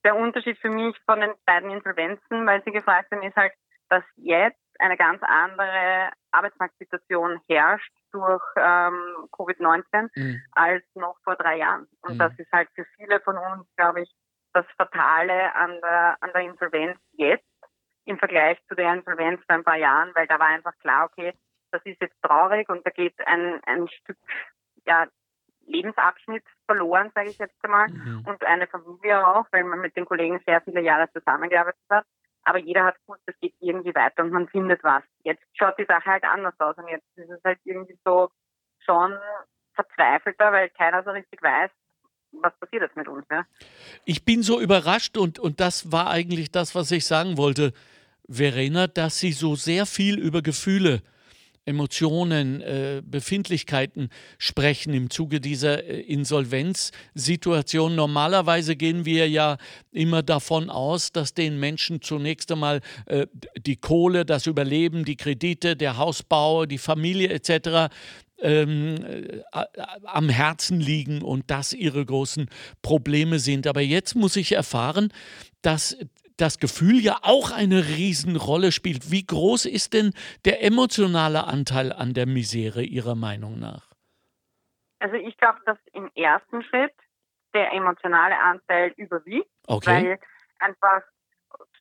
der 0.04 0.16
Unterschied 0.16 0.58
für 0.60 0.70
mich 0.70 0.98
von 1.06 1.20
den 1.20 1.34
beiden 1.46 1.72
Insolvenzen, 1.72 2.46
weil 2.48 2.64
Sie 2.64 2.72
gefragt 2.72 3.12
haben, 3.12 3.24
ist 3.24 3.36
halt, 3.36 3.54
dass 3.90 4.04
jetzt 4.16 4.60
eine 4.80 4.98
ganz 4.98 5.22
andere 5.24 6.12
Arbeitsmarktsituation 6.32 7.42
herrscht 7.50 7.92
durch 8.12 8.44
ähm, 8.56 9.28
Covid-19 9.32 10.10
mhm. 10.16 10.42
als 10.54 10.84
noch 10.96 11.18
vor 11.24 11.36
drei 11.36 11.58
Jahren. 11.58 11.88
Und 12.02 12.14
mhm. 12.14 12.20
das 12.20 12.34
ist 12.38 12.52
halt 12.52 12.70
für 12.76 12.86
viele 12.96 13.20
von 13.22 13.38
uns, 13.38 13.68
glaube 13.76 14.02
ich, 14.04 14.12
das 14.54 14.66
Fatale 14.78 15.54
an 15.56 15.80
der, 15.82 16.18
an 16.22 16.32
der 16.34 16.42
Insolvenz 16.44 16.98
jetzt 17.14 17.46
im 18.06 18.18
Vergleich 18.18 18.58
zu 18.68 18.76
der 18.76 18.94
Insolvenz 18.94 19.42
vor 19.46 19.56
ein 19.56 19.64
paar 19.64 19.78
Jahren, 19.78 20.12
weil 20.16 20.28
da 20.28 20.40
war 20.40 20.48
einfach 20.48 20.76
klar, 20.80 21.06
okay, 21.06 21.34
das 21.72 21.82
ist 21.86 22.02
jetzt 22.02 22.20
traurig 22.24 22.68
und 22.70 22.86
da 22.86 22.90
geht 22.90 23.14
ein, 23.28 23.60
ein 23.66 23.88
Stück 23.88 24.18
ja, 24.86 25.08
Lebensabschnitt 25.70 26.44
verloren, 26.66 27.12
sage 27.16 27.30
ich 27.30 27.38
jetzt 27.38 27.56
einmal, 27.64 27.88
mhm. 27.90 28.26
und 28.26 28.44
eine 28.44 28.68
Familie 28.68 29.26
auch, 29.26 29.46
weil 29.52 29.64
man 29.64 29.80
mit 29.80 29.96
den 29.96 30.06
Kollegen 30.06 30.42
sehr 30.46 30.62
viele 30.62 30.82
Jahre 30.82 31.10
zusammengearbeitet 31.14 31.80
hat. 31.90 32.06
Aber 32.44 32.58
jeder 32.58 32.86
hat 32.86 32.96
gewusst, 33.02 33.22
es 33.26 33.40
geht 33.40 33.54
irgendwie 33.60 33.94
weiter 33.94 34.24
und 34.24 34.32
man 34.32 34.48
findet 34.48 34.84
was. 34.84 35.04
Jetzt 35.24 35.44
schaut 35.54 35.78
die 35.78 35.86
Sache 35.86 36.06
halt 36.06 36.24
anders 36.24 36.56
aus 36.60 36.76
und 36.78 36.88
jetzt 36.88 37.06
ist 37.16 37.30
es 37.30 37.44
halt 37.44 37.60
irgendwie 37.64 37.98
so 38.06 38.30
schon 38.80 39.18
verzweifelter, 39.74 40.52
weil 40.52 40.70
keiner 40.70 41.04
so 41.04 41.12
richtig 41.12 41.42
weiß, 41.42 41.70
was 42.32 42.58
passiert 42.60 42.84
jetzt 42.84 42.96
mit 42.96 43.08
uns. 43.08 43.26
Ja? 43.30 43.46
Ich 44.06 44.26
bin 44.26 44.42
so 44.42 44.60
überrascht 44.60 45.18
und, 45.18 45.38
und 45.38 45.60
das 45.60 45.92
war 45.92 46.10
eigentlich 46.10 46.52
das, 46.52 46.76
was 46.76 46.92
ich 46.92 47.06
sagen 47.06 47.38
wollte, 47.38 47.74
Verena, 48.28 48.88
dass 48.88 49.20
Sie 49.20 49.32
so 49.32 49.56
sehr 49.56 49.86
viel 49.86 50.20
über 50.20 50.42
Gefühle 50.42 50.96
äh, 50.96 51.19
Emotionen, 51.70 52.62
äh, 52.62 53.02
Befindlichkeiten 53.06 54.10
sprechen 54.40 54.94
im 54.94 55.12
Zuge 55.12 55.40
dieser 55.40 55.84
äh, 55.84 56.02
Insolvenzsituation. 56.02 57.96
Normalerweise 57.96 58.76
gehen 58.76 59.06
wir 59.06 59.30
ja 59.30 59.58
immer 59.92 60.24
davon 60.24 60.72
aus, 60.72 61.12
dass 61.12 61.36
den 61.36 61.60
Menschen 61.60 62.02
zunächst 62.02 62.52
einmal 62.52 62.82
äh, 63.06 63.28
die 63.58 63.76
Kohle, 63.76 64.26
das 64.26 64.48
Überleben, 64.48 65.06
die 65.06 65.16
Kredite, 65.16 65.76
der 65.76 65.98
Hausbau, 65.98 66.66
die 66.66 66.80
Familie 66.80 67.30
etc. 67.30 67.94
Ähm, 68.42 68.96
äh, 69.06 69.42
am 70.06 70.30
Herzen 70.30 70.80
liegen 70.80 71.22
und 71.22 71.52
das 71.52 71.74
ihre 71.74 72.04
großen 72.04 72.50
Probleme 72.82 73.38
sind. 73.38 73.68
Aber 73.68 73.82
jetzt 73.82 74.16
muss 74.16 74.36
ich 74.36 74.54
erfahren, 74.54 75.14
dass 75.62 75.98
das 76.40 76.60
Gefühl 76.60 77.00
ja 77.00 77.18
auch 77.22 77.52
eine 77.52 77.88
Riesenrolle 77.88 78.72
spielt. 78.72 79.12
Wie 79.12 79.26
groß 79.26 79.66
ist 79.66 79.94
denn 79.94 80.14
der 80.46 80.64
emotionale 80.64 81.46
Anteil 81.46 81.92
an 81.92 82.14
der 82.14 82.26
Misere 82.26 82.84
Ihrer 82.84 83.16
Meinung 83.16 83.60
nach? 83.60 83.90
Also 85.00 85.16
ich 85.16 85.38
glaube, 85.38 85.60
dass 85.66 85.78
im 85.94 86.10
ersten 86.16 86.64
Schritt 86.64 86.94
der 87.54 87.74
emotionale 87.74 88.38
Anteil 88.38 88.94
überwiegt, 88.98 89.50
okay. 89.68 89.88
weil 89.88 90.20
einfach, 90.60 91.02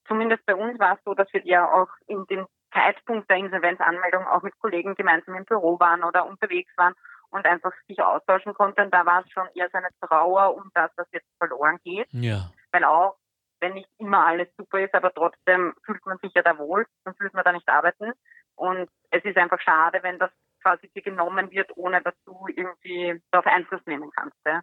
zumindest 0.07 0.45
bei 0.47 0.55
uns 0.55 0.79
war 0.79 0.95
es 0.95 1.05
so, 1.05 1.15
dass 1.15 1.31
wir 1.33 1.45
ja 1.45 1.71
auch 1.71 1.89
in 2.07 2.25
dem 2.27 2.47
Zeitpunkt 2.73 3.29
der 3.31 3.39
Insolvenzanmeldung 3.39 4.27
auch 4.27 4.43
mit 4.43 4.59
Kollegen 4.61 4.95
gemeinsam 4.95 5.35
im 5.35 5.45
Büro 5.45 5.79
waren 5.81 6.05
oder 6.05 6.27
unterwegs 6.27 6.71
waren 6.77 6.95
und 7.31 7.45
einfach 7.47 7.73
sich 7.87 8.01
austauschen 8.01 8.55
konnten. 8.55 8.91
Da 8.91 9.05
war 9.05 9.25
es 9.25 9.31
schon 9.31 9.49
eher 9.55 9.69
so 9.71 9.79
eine 9.79 9.89
Trauer 10.01 10.55
um 10.55 10.71
das, 10.75 10.91
was 10.97 11.07
jetzt 11.13 11.29
verloren 11.39 11.79
geht. 11.85 12.09
Ja. 12.13 12.51
Weil 12.73 12.85
auch 12.85 13.17
wenn 13.61 13.75
nicht 13.75 13.89
immer 13.99 14.27
alles 14.27 14.49
super 14.57 14.81
ist, 14.81 14.95
aber 14.95 15.13
trotzdem 15.13 15.75
fühlt 15.85 16.05
man 16.07 16.19
sich 16.19 16.33
ja 16.35 16.43
da 16.43 16.57
wohl, 16.59 16.87
dann 17.05 17.15
fühlt 17.15 17.35
man 17.35 17.45
da 17.45 17.53
nicht 17.53 17.69
arbeiten. 17.69 18.13
Und 18.57 18.89
es 19.11 19.25
ist 19.25 19.37
einfach 19.37 19.61
schade, 19.61 20.03
wenn 20.03 20.19
das 20.19 20.31
quasi 20.63 20.89
dir 20.89 21.03
genommen 21.03 21.51
wird, 21.51 21.71
ohne 21.77 22.03
dass 22.03 22.15
du 22.25 22.47
irgendwie 22.49 23.21
darauf 23.31 23.47
Einfluss 23.47 23.85
nehmen 23.87 24.11
kannst. 24.15 24.37
Ja. 24.45 24.61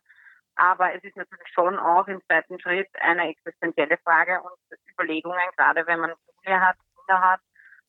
Aber 0.55 0.93
es 0.93 1.03
ist 1.03 1.17
natürlich 1.17 1.47
schon 1.53 1.77
auch 1.77 2.07
im 2.07 2.21
zweiten 2.25 2.59
Schritt 2.59 2.89
eine 2.99 3.29
existenzielle 3.29 3.97
Frage 3.97 4.41
und 4.41 4.57
Überlegungen, 4.91 5.39
gerade 5.57 5.85
wenn 5.87 5.99
man 5.99 6.13
Familie 6.25 6.61
hat, 6.61 6.77
Kinder 6.95 7.21
hat, 7.21 7.41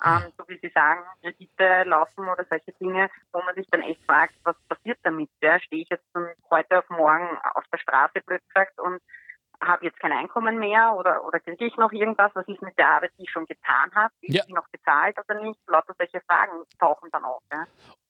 ähm, 0.05 0.33
so 0.37 0.45
wie 0.49 0.59
Sie 0.59 0.71
sagen, 0.75 1.05
Kredite 1.23 1.85
laufen 1.85 2.29
oder 2.29 2.45
solche 2.51 2.73
Dinge, 2.73 3.09
wo 3.33 3.41
man 3.43 3.55
sich 3.55 3.67
dann 3.71 3.83
echt 3.83 4.05
fragt, 4.05 4.35
was 4.45 4.57
passiert 4.69 4.99
damit? 5.05 5.31
Ja? 5.41 5.59
Stehe 5.61 5.83
ich 5.83 5.89
jetzt 5.89 6.05
von 6.13 6.29
heute 6.51 6.79
auf 6.79 6.89
morgen 6.91 7.39
auf 7.55 7.65
der 7.73 7.79
Straße 7.79 8.21
blöd 8.27 8.43
gesagt 8.49 8.79
und 8.79 9.01
habe 9.63 9.85
jetzt 9.85 9.99
kein 10.01 10.13
Einkommen 10.13 10.59
mehr 10.59 10.95
oder, 10.97 11.25
oder 11.25 11.41
kriege 11.41 11.67
ich 11.67 11.77
noch 11.77 11.93
irgendwas? 11.93 12.31
Was 12.35 12.47
ist 12.49 12.63
mit 12.63 12.77
der 12.79 12.89
Arbeit, 12.89 13.13
die 13.19 13.25
ich 13.25 13.31
schon 13.31 13.47
getan 13.47 13.91
habe? 13.95 14.13
Ist 14.21 14.35
ja. 14.35 14.45
die 14.45 14.53
noch 14.53 14.69
bezahlt 14.69 15.17
oder 15.19 15.41
nicht? 15.41 15.61
Lauter 15.67 15.95
solche 15.99 16.21
Fragen 16.23 16.65
tauchen 16.79 17.11
dann 17.11 17.25
auf. 17.25 17.43
Ja. 17.53 17.67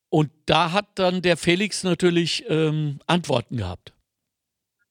Und 0.09 0.31
da 0.47 0.73
hat 0.73 0.87
dann 0.97 1.23
der 1.23 1.37
Felix 1.37 1.85
natürlich 1.85 2.49
ähm, 2.49 3.01
Antworten 3.07 3.57
gehabt. 3.57 3.93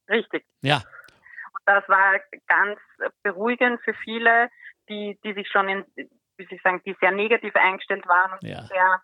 Richtig. 0.09 0.45
Ja. 0.61 0.77
Und 0.77 1.61
das 1.65 1.87
war 1.87 2.19
ganz 2.47 2.79
beruhigend 3.23 3.81
für 3.83 3.93
viele, 3.93 4.49
die, 4.89 5.17
die 5.23 5.33
sich 5.33 5.47
schon 5.49 5.69
in, 5.69 5.85
wie 5.95 6.43
soll 6.45 6.57
ich 6.57 6.61
sagen, 6.61 6.81
die 6.85 6.95
sehr 6.99 7.11
negativ 7.11 7.55
eingestellt 7.55 8.07
waren 8.07 8.33
und 8.33 8.43
ja. 8.43 8.63
sehr, 8.63 9.01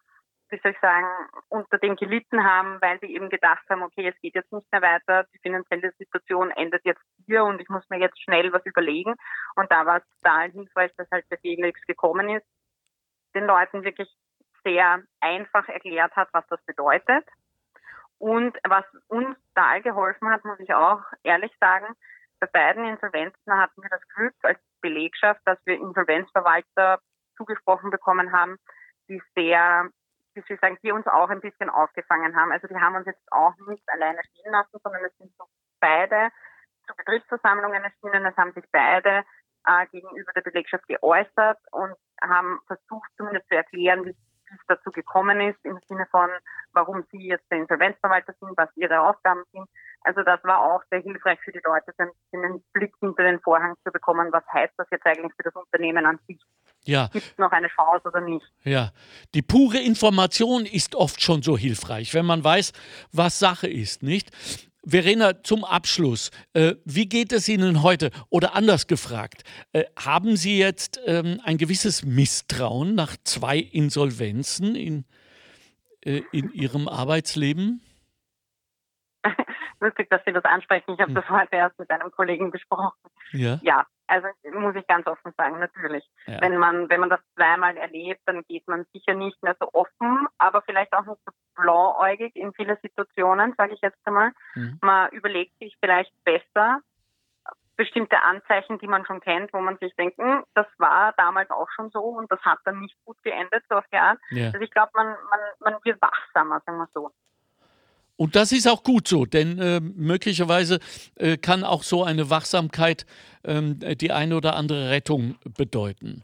wie 0.52 0.60
soll 0.60 0.72
ich 0.72 0.80
sagen, 0.80 1.08
unter 1.50 1.78
dem 1.78 1.96
gelitten 1.96 2.44
haben, 2.44 2.82
weil 2.82 3.00
sie 3.00 3.14
eben 3.14 3.30
gedacht 3.30 3.64
haben, 3.70 3.84
okay, 3.84 4.08
es 4.08 4.22
geht 4.22 4.36
jetzt 4.36 4.52
nicht 4.52 4.70
mehr 4.72 4.82
weiter, 4.82 5.26
die 5.34 5.40
finanzielle 5.40 5.92
Situation 5.98 6.52
endet 6.52 6.84
jetzt 6.86 7.02
hier 7.26 7.44
und 7.44 7.62
ich 7.62 7.70
muss 7.70 7.90
mir 7.90 8.00
jetzt 8.00 8.22
schnell 8.22 8.52
was 8.52 8.66
überlegen. 8.66 9.16
Und 9.56 9.72
da 9.72 9.86
war 9.86 9.98
es 9.98 10.04
total 10.18 10.52
hilfreich, 10.52 10.92
dass 10.98 11.10
halt 11.12 11.26
der 11.32 11.40
Felix 11.40 11.82
gekommen 11.88 12.30
ist, 12.30 12.46
den 13.34 13.46
Leuten 13.46 13.84
wirklich 13.84 14.10
sehr 14.64 15.02
einfach 15.22 15.68
erklärt 15.70 16.16
hat, 16.16 16.30
was 16.34 16.46
das 16.48 16.62
bedeutet. 16.66 17.26
Und 18.18 18.56
was 18.68 18.86
uns 19.08 19.36
da 19.56 19.80
geholfen 19.80 20.30
hat, 20.30 20.46
muss 20.46 20.60
ich 20.60 20.74
auch 20.74 21.02
ehrlich 21.24 21.52
sagen, 21.60 21.96
bei 22.40 22.48
beiden 22.48 22.86
Insolvenzen 22.86 23.54
hatten 23.54 23.82
wir 23.82 23.90
das 23.90 24.08
Glück 24.10 24.36
als 24.44 24.60
Belegschaft, 24.82 25.42
dass 25.46 25.58
wir 25.66 25.76
Insolvenzverwalter 25.76 27.00
zugesprochen 27.38 27.90
bekommen 27.90 28.32
haben, 28.32 28.58
die 29.08 29.22
sehr, 29.36 29.90
wie 30.34 30.42
soll 30.42 30.56
ich 30.56 30.62
sagen, 30.62 30.78
die 30.84 30.92
uns 30.92 31.08
auch 31.08 31.30
ein 31.30 31.42
bisschen 31.42 31.70
aufgefangen 31.70 32.36
haben. 32.36 32.52
Also 32.52 32.68
die 32.68 32.76
haben 32.76 32.96
uns 32.96 33.06
jetzt 33.06 33.32
auch 33.32 33.54
nicht 33.68 33.84
alleine 33.90 34.20
stehen 34.24 34.52
lassen, 34.52 34.80
sondern 34.84 35.04
es 35.06 35.18
sind 35.18 35.32
so 35.38 35.46
beide 35.80 36.30
zu 36.88 36.96
Betriebsversammlungen 36.96 37.84
erschienen, 37.84 38.26
es 38.26 38.38
haben 38.38 38.54
sich 38.54 38.66
beide 38.72 39.24
äh, 39.66 39.86
gegenüber 39.88 40.32
der 40.34 40.42
Belegschaft 40.42 40.88
geäußert 40.88 41.60
und 41.72 41.96
haben 42.24 42.60
versucht 42.68 43.10
zumindest 43.18 43.48
zu 43.48 43.56
erklären, 43.56 44.06
wie 44.06 44.10
es 44.10 44.60
dazu 44.68 44.92
gekommen 44.92 45.40
ist, 45.42 45.64
im 45.64 45.80
Sinne 45.88 46.06
von, 46.12 46.30
warum 46.74 47.06
sie 47.12 47.28
jetzt 47.28 47.50
der 47.50 47.60
Insolvenzverwalter 47.60 48.34
sind, 48.40 48.58
was 48.58 48.70
ihre 48.76 49.02
Aufgaben 49.02 49.44
sind. 49.54 49.68
Also 50.02 50.24
das 50.24 50.44
war 50.44 50.62
auch 50.62 50.84
sehr 50.90 51.00
hilfreich 51.00 51.40
für 51.42 51.52
die 51.52 51.62
Leute, 51.64 51.94
einen 52.34 52.64
Blick 52.74 52.94
hinter 53.00 53.24
den 53.24 53.40
Vorhang 53.40 53.76
zu 53.84 53.92
bekommen, 53.92 54.32
was 54.32 54.44
heißt 54.52 54.74
das 54.78 54.88
jetzt 54.92 55.06
eigentlich 55.06 55.34
für 55.36 55.44
das 55.44 55.56
Unternehmen 55.56 56.06
an 56.06 56.20
sich. 56.28 56.42
Ja. 56.86 57.10
Gibt 57.14 57.26
es 57.26 57.38
noch 57.38 57.52
eine 57.52 57.68
Chance 57.68 58.08
oder 58.08 58.22
nicht? 58.22 58.46
Ja, 58.64 58.92
die 59.34 59.42
pure 59.42 59.80
Information 59.80 60.66
ist 60.66 60.96
oft 60.96 61.22
schon 61.22 61.44
so 61.44 61.58
hilfreich, 61.58 62.14
wenn 62.14 62.26
man 62.26 62.44
weiß, 62.44 62.74
was 63.12 63.40
Sache 63.40 63.68
ist, 63.68 64.04
nicht? 64.04 64.32
Verena, 64.84 65.44
zum 65.44 65.64
Abschluss, 65.64 66.32
äh, 66.54 66.74
wie 66.86 67.08
geht 67.08 67.32
es 67.34 67.48
Ihnen 67.48 67.84
heute? 67.84 68.10
Oder 68.30 68.56
anders 68.56 68.88
gefragt, 68.88 69.44
äh, 69.74 69.84
haben 69.96 70.36
Sie 70.36 70.58
jetzt 70.58 71.00
ähm, 71.06 71.40
ein 71.46 71.58
gewisses 71.58 72.04
Misstrauen 72.04 72.96
nach 72.96 73.16
zwei 73.24 73.58
Insolvenzen 73.58 74.76
in, 74.76 75.06
äh, 76.04 76.24
in 76.32 76.52
Ihrem 76.52 76.88
Arbeitsleben? 76.88 77.82
Lustig, 79.80 80.10
dass 80.10 80.22
Sie 80.26 80.34
das 80.34 80.46
ansprechen. 80.46 80.96
Ich 80.96 81.00
habe 81.00 81.10
hm. 81.10 81.16
das 81.16 81.30
heute 81.30 81.56
erst 81.56 81.78
mit 81.78 81.90
einem 81.92 82.10
Kollegen 82.10 82.50
besprochen. 82.50 82.98
Ja. 83.34 83.60
ja, 83.62 83.86
also 84.12 84.28
muss 84.52 84.76
ich 84.76 84.86
ganz 84.88 85.08
offen 85.08 85.34
sagen, 85.38 85.60
natürlich. 85.60 86.04
Ja. 86.26 86.42
Wenn 86.42 86.58
man, 86.58 86.90
wenn 86.90 87.00
man 87.00 87.10
das 87.10 87.22
zweimal 87.36 87.78
erlebt, 87.78 88.22
dann 88.26 88.44
geht 88.44 88.68
man 88.68 88.86
sicher 88.94 89.14
nicht 89.14 89.42
mehr 89.42 89.56
so 89.60 89.70
offen, 89.72 90.28
aber 90.38 90.62
vielleicht 90.64 90.92
auch 90.92 91.06
nicht 91.06 91.22
so 91.26 91.32
blauäugig 91.56 92.36
in 92.36 92.54
viele 92.54 92.78
Situationen, 92.82 93.54
sage 93.58 93.74
ich 93.74 93.82
jetzt 93.82 94.00
einmal. 94.06 94.32
Mhm. 94.56 94.80
Man 94.82 95.10
überlegt 95.12 95.58
sich 95.60 95.78
vielleicht 95.80 96.12
besser 96.26 96.82
bestimmte 97.78 98.22
Anzeichen, 98.22 98.78
die 98.80 98.88
man 98.88 99.06
schon 99.06 99.22
kennt, 99.22 99.54
wo 99.54 99.60
man 99.60 99.78
sich 99.78 99.96
denkt, 99.96 100.18
hm, 100.18 100.44
das 100.54 100.68
war 100.78 101.14
damals 101.18 101.50
auch 101.50 101.70
schon 101.72 101.90
so 101.90 102.02
und 102.02 102.32
das 102.32 102.40
hat 102.42 102.60
dann 102.66 102.80
nicht 102.80 102.96
gut 103.06 103.18
geendet, 103.24 103.64
so 103.70 103.76
auf 103.76 103.86
die 103.92 103.98
Art. 103.98 104.20
Ja. 104.30 104.48
Also 104.48 104.60
ich 104.60 104.70
glaube, 104.72 104.92
man, 104.94 105.08
man, 105.08 105.40
man 105.60 105.76
wird 105.84 106.00
wachsamer, 106.02 106.62
sagen 106.66 106.78
wir 106.78 106.90
so. 106.94 107.12
Und 108.22 108.36
das 108.36 108.52
ist 108.52 108.68
auch 108.68 108.84
gut 108.84 109.08
so, 109.08 109.26
denn 109.26 109.58
äh, 109.58 109.80
möglicherweise 109.80 110.80
äh, 111.16 111.38
kann 111.38 111.64
auch 111.64 111.82
so 111.82 112.04
eine 112.04 112.30
Wachsamkeit 112.30 113.08
ähm, 113.44 113.80
die 113.98 114.12
eine 114.12 114.38
oder 114.38 114.56
andere 114.56 114.92
Rettung 114.92 115.38
bedeuten. 115.58 116.22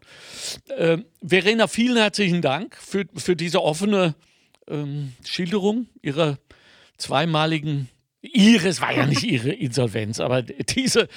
Äh, 0.78 1.00
Verena, 1.28 1.66
vielen 1.66 1.98
herzlichen 1.98 2.44
Dank 2.44 2.76
für, 2.76 3.06
für 3.16 3.36
diese 3.36 3.64
offene 3.64 4.14
ähm, 4.68 5.14
Schilderung 5.26 5.88
Ihrer 6.04 6.38
zweimaligen, 6.98 7.90
Ihres 8.22 8.80
war 8.80 8.94
ja 8.94 9.08
nicht 9.08 9.24
Ihre 9.24 9.50
Insolvenz, 9.54 10.20
aber 10.20 10.44
diese, 10.44 11.08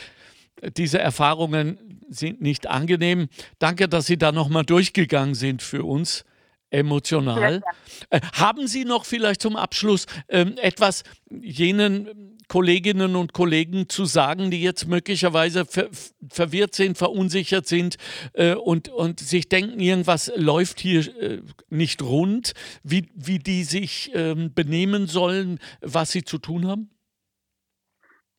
diese 0.79 0.99
Erfahrungen 0.99 1.77
sind 2.09 2.41
nicht 2.41 2.69
angenehm. 2.69 3.29
Danke, 3.59 3.87
dass 3.87 4.07
Sie 4.07 4.17
da 4.17 4.33
nochmal 4.33 4.65
durchgegangen 4.65 5.35
sind 5.35 5.61
für 5.61 5.85
uns 5.85 6.25
emotional. 6.71 7.63
Äh, 8.11 8.21
haben 8.39 8.67
Sie 8.67 8.85
noch 8.85 9.05
vielleicht 9.05 9.43
zum 9.43 9.57
Abschluss 9.57 10.07
ähm, 10.29 10.55
etwas 10.59 11.05
jenen 11.29 12.39
Kolleginnen 12.51 13.15
und 13.15 13.33
Kollegen 13.33 13.89
zu 13.89 14.05
sagen, 14.05 14.51
die 14.51 14.61
jetzt 14.63 14.89
möglicherweise 14.89 15.65
ver 15.65 15.89
verwirrt 16.29 16.75
sind, 16.75 16.99
verunsichert 16.99 17.67
sind 17.67 17.97
äh, 18.35 18.55
und, 18.55 18.89
und 18.89 19.21
sich 19.21 19.49
denken, 19.49 19.79
irgendwas 19.79 20.33
läuft 20.37 20.81
hier 20.81 21.01
äh, 21.23 21.43
nicht 21.69 22.03
rund, 22.03 22.55
wie, 22.83 23.09
wie 23.15 23.39
die 23.39 23.63
sich 23.63 24.11
ähm, 24.15 24.53
benehmen 24.53 25.07
sollen, 25.07 25.61
was 25.81 26.11
sie 26.11 26.25
zu 26.25 26.39
tun 26.39 26.67
haben? 26.67 26.91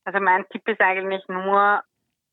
Also 0.03 0.19
mein 0.19 0.45
Tipp 0.49 0.67
ist 0.67 0.81
eigentlich 0.81 1.23
nur, 1.29 1.81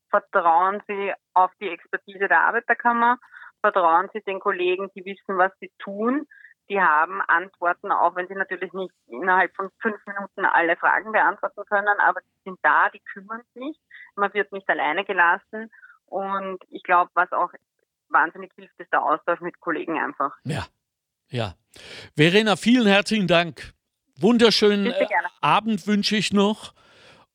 vertrauen 0.09 0.81
Sie 0.87 1.13
auf 1.33 1.51
die 1.61 1.69
Expertise 1.69 2.27
der 2.27 2.41
Arbeiterkammer 2.41 3.19
vertrauen 3.61 4.09
Sie 4.13 4.21
den 4.21 4.39
Kollegen, 4.39 4.89
die 4.95 5.05
wissen, 5.05 5.37
was 5.37 5.51
sie 5.59 5.71
tun. 5.79 6.27
Die 6.69 6.79
haben 6.79 7.21
Antworten, 7.21 7.91
auch 7.91 8.15
wenn 8.15 8.27
sie 8.27 8.35
natürlich 8.35 8.71
nicht 8.73 8.93
innerhalb 9.07 9.55
von 9.55 9.71
fünf 9.81 9.97
Minuten 10.05 10.45
alle 10.45 10.75
Fragen 10.77 11.11
beantworten 11.11 11.63
können, 11.67 11.99
aber 11.99 12.21
sie 12.21 12.41
sind 12.43 12.59
da, 12.61 12.89
die 12.89 13.01
kümmern 13.11 13.41
sich. 13.55 13.75
Man 14.15 14.31
wird 14.35 14.51
nicht 14.51 14.69
alleine 14.69 15.03
gelassen. 15.03 15.71
Und 16.05 16.59
ich 16.69 16.83
glaube, 16.83 17.09
was 17.15 17.31
auch 17.31 17.49
wahnsinnig 18.09 18.51
hilft, 18.55 18.79
ist 18.79 18.93
der 18.93 19.03
Austausch 19.03 19.41
mit 19.41 19.59
Kollegen 19.59 19.99
einfach. 19.99 20.31
Ja, 20.43 20.65
ja. 21.29 21.55
Verena, 22.15 22.55
vielen 22.55 22.87
herzlichen 22.87 23.27
Dank. 23.27 23.73
Wunderschönen 24.19 24.93
Abend 25.41 25.87
wünsche 25.87 26.17
ich 26.17 26.33
noch. 26.33 26.73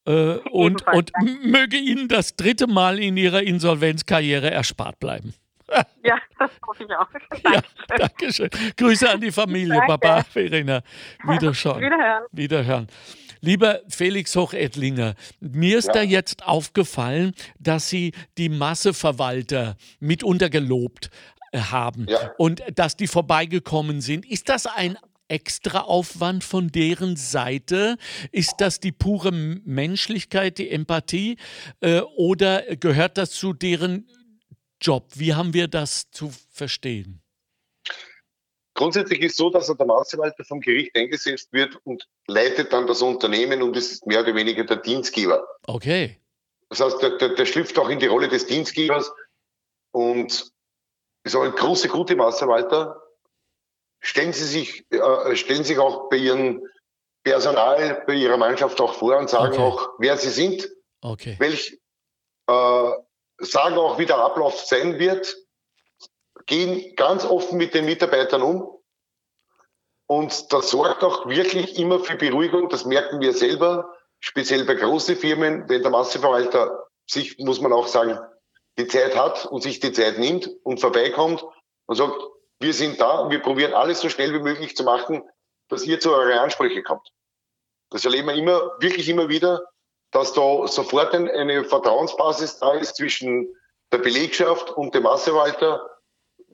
Äh, 0.06 0.38
und, 0.50 0.86
und 0.86 1.12
möge 1.44 1.76
Ihnen 1.76 2.08
das 2.08 2.36
dritte 2.36 2.66
Mal 2.66 2.98
in 2.98 3.16
Ihrer 3.16 3.42
Insolvenzkarriere 3.42 4.50
erspart 4.50 4.98
bleiben. 5.00 5.34
Ja, 6.04 6.18
das 6.38 6.50
hoffe 6.66 6.84
ich 6.84 6.90
auch. 6.90 7.08
Dankeschön. 7.10 7.62
Ja, 7.90 7.96
Dankeschön. 7.98 8.50
Grüße 8.76 9.10
an 9.10 9.20
die 9.20 9.32
Familie, 9.32 9.74
Danke. 9.74 9.98
Baba, 9.98 10.22
Verena. 10.22 10.82
Wiederschauen. 11.26 11.80
Wiederhören. 11.80 12.24
Wiederhören. 12.32 12.88
Lieber 13.40 13.80
Felix 13.88 14.34
Hochettlinger, 14.36 15.14
mir 15.40 15.78
ist 15.78 15.88
ja. 15.88 15.92
da 15.92 16.02
jetzt 16.02 16.46
aufgefallen, 16.46 17.34
dass 17.58 17.90
Sie 17.90 18.12
die 18.38 18.48
Masseverwalter 18.48 19.76
mitunter 20.00 20.48
gelobt 20.48 21.10
äh, 21.52 21.58
haben 21.58 22.06
ja. 22.08 22.32
und 22.38 22.62
dass 22.74 22.96
die 22.96 23.06
vorbeigekommen 23.06 24.00
sind. 24.00 24.24
Ist 24.24 24.48
das 24.48 24.64
ein 24.64 24.96
extra 25.28 25.80
Aufwand 25.80 26.42
von 26.42 26.68
deren 26.68 27.16
Seite? 27.16 27.96
Ist 28.32 28.54
das 28.58 28.80
die 28.80 28.92
pure 28.92 29.32
Menschlichkeit, 29.32 30.56
die 30.56 30.70
Empathie? 30.70 31.36
Äh, 31.80 32.00
oder 32.16 32.62
gehört 32.76 33.18
das 33.18 33.30
zu 33.32 33.52
deren 33.52 34.06
Job. 34.80 35.06
Wie 35.14 35.34
haben 35.34 35.54
wir 35.54 35.68
das 35.68 36.10
zu 36.10 36.30
verstehen? 36.50 37.20
Grundsätzlich 38.74 39.20
ist 39.20 39.32
es 39.32 39.36
so, 39.36 39.50
dass 39.50 39.68
der 39.68 39.86
Maßverwalter 39.86 40.44
vom 40.44 40.60
Gericht 40.60 40.96
eingesetzt 40.96 41.52
wird 41.52 41.76
und 41.84 42.08
leitet 42.26 42.72
dann 42.72 42.88
das 42.88 43.02
Unternehmen 43.02 43.62
und 43.62 43.76
ist 43.76 44.04
mehr 44.06 44.20
oder 44.20 44.34
weniger 44.34 44.64
der 44.64 44.78
Dienstgeber. 44.78 45.46
Okay. 45.66 46.20
Das 46.70 46.80
heißt, 46.80 47.00
der, 47.00 47.18
der, 47.18 47.28
der 47.30 47.46
schlüpft 47.46 47.78
auch 47.78 47.88
in 47.88 48.00
die 48.00 48.06
Rolle 48.06 48.28
des 48.28 48.46
Dienstgebers 48.46 49.12
und 49.92 50.52
ist 51.22 51.36
auch 51.36 51.42
ein 51.42 51.52
großer, 51.52 51.88
guter 51.88 52.16
Maßverwalter. 52.16 53.00
Stellen 54.00 54.32
Sie 54.32 54.44
sich, 54.44 54.84
äh, 54.90 55.36
stellen 55.36 55.62
sich 55.62 55.78
auch 55.78 56.10
bei 56.10 56.16
Ihrem 56.16 56.62
Personal, 57.22 58.02
bei 58.06 58.14
Ihrer 58.14 58.36
Mannschaft 58.36 58.80
auch 58.80 58.94
vor 58.94 59.16
und 59.16 59.30
sagen 59.30 59.54
okay. 59.54 59.62
auch, 59.62 59.88
wer 59.98 60.16
Sie 60.16 60.30
sind, 60.30 60.68
okay. 61.00 61.36
welch, 61.38 61.78
äh, 62.48 62.90
sagen 63.44 63.76
auch, 63.76 63.98
wie 63.98 64.06
der 64.06 64.18
Ablauf 64.18 64.60
sein 64.60 64.98
wird, 64.98 65.36
gehen 66.46 66.94
ganz 66.96 67.24
offen 67.24 67.58
mit 67.58 67.74
den 67.74 67.84
Mitarbeitern 67.84 68.42
um. 68.42 68.70
Und 70.06 70.52
das 70.52 70.70
sorgt 70.70 71.02
auch 71.02 71.26
wirklich 71.26 71.78
immer 71.78 71.98
für 71.98 72.16
Beruhigung. 72.16 72.68
Das 72.68 72.84
merken 72.84 73.20
wir 73.20 73.32
selber, 73.32 73.94
speziell 74.20 74.64
bei 74.64 74.74
großen 74.74 75.16
Firmen, 75.16 75.68
wenn 75.68 75.82
der 75.82 75.90
Masseverwalter 75.90 76.86
sich, 77.06 77.38
muss 77.38 77.60
man 77.60 77.72
auch 77.72 77.86
sagen, 77.86 78.18
die 78.78 78.86
Zeit 78.86 79.16
hat 79.16 79.46
und 79.46 79.62
sich 79.62 79.80
die 79.80 79.92
Zeit 79.92 80.18
nimmt 80.18 80.50
und 80.64 80.80
vorbeikommt 80.80 81.44
und 81.86 81.96
sagt, 81.96 82.18
wir 82.60 82.74
sind 82.74 83.00
da 83.00 83.20
und 83.20 83.30
wir 83.30 83.40
probieren 83.40 83.74
alles 83.74 84.00
so 84.00 84.08
schnell 84.08 84.32
wie 84.34 84.40
möglich 84.40 84.76
zu 84.76 84.84
machen, 84.84 85.22
dass 85.68 85.84
ihr 85.84 86.00
zu 86.00 86.12
euren 86.12 86.38
Ansprüche 86.38 86.82
kommt. 86.82 87.12
Das 87.90 88.04
erleben 88.04 88.28
wir 88.28 88.34
immer, 88.34 88.72
wirklich 88.80 89.08
immer 89.08 89.28
wieder, 89.28 89.62
dass 90.14 90.32
da 90.32 90.66
sofort 90.68 91.12
eine 91.12 91.64
Vertrauensbasis 91.64 92.60
da 92.60 92.74
ist 92.74 92.96
zwischen 92.96 93.48
der 93.92 93.98
Belegschaft 93.98 94.70
und 94.70 94.94
dem 94.94 95.02
Massewalter, 95.02 95.80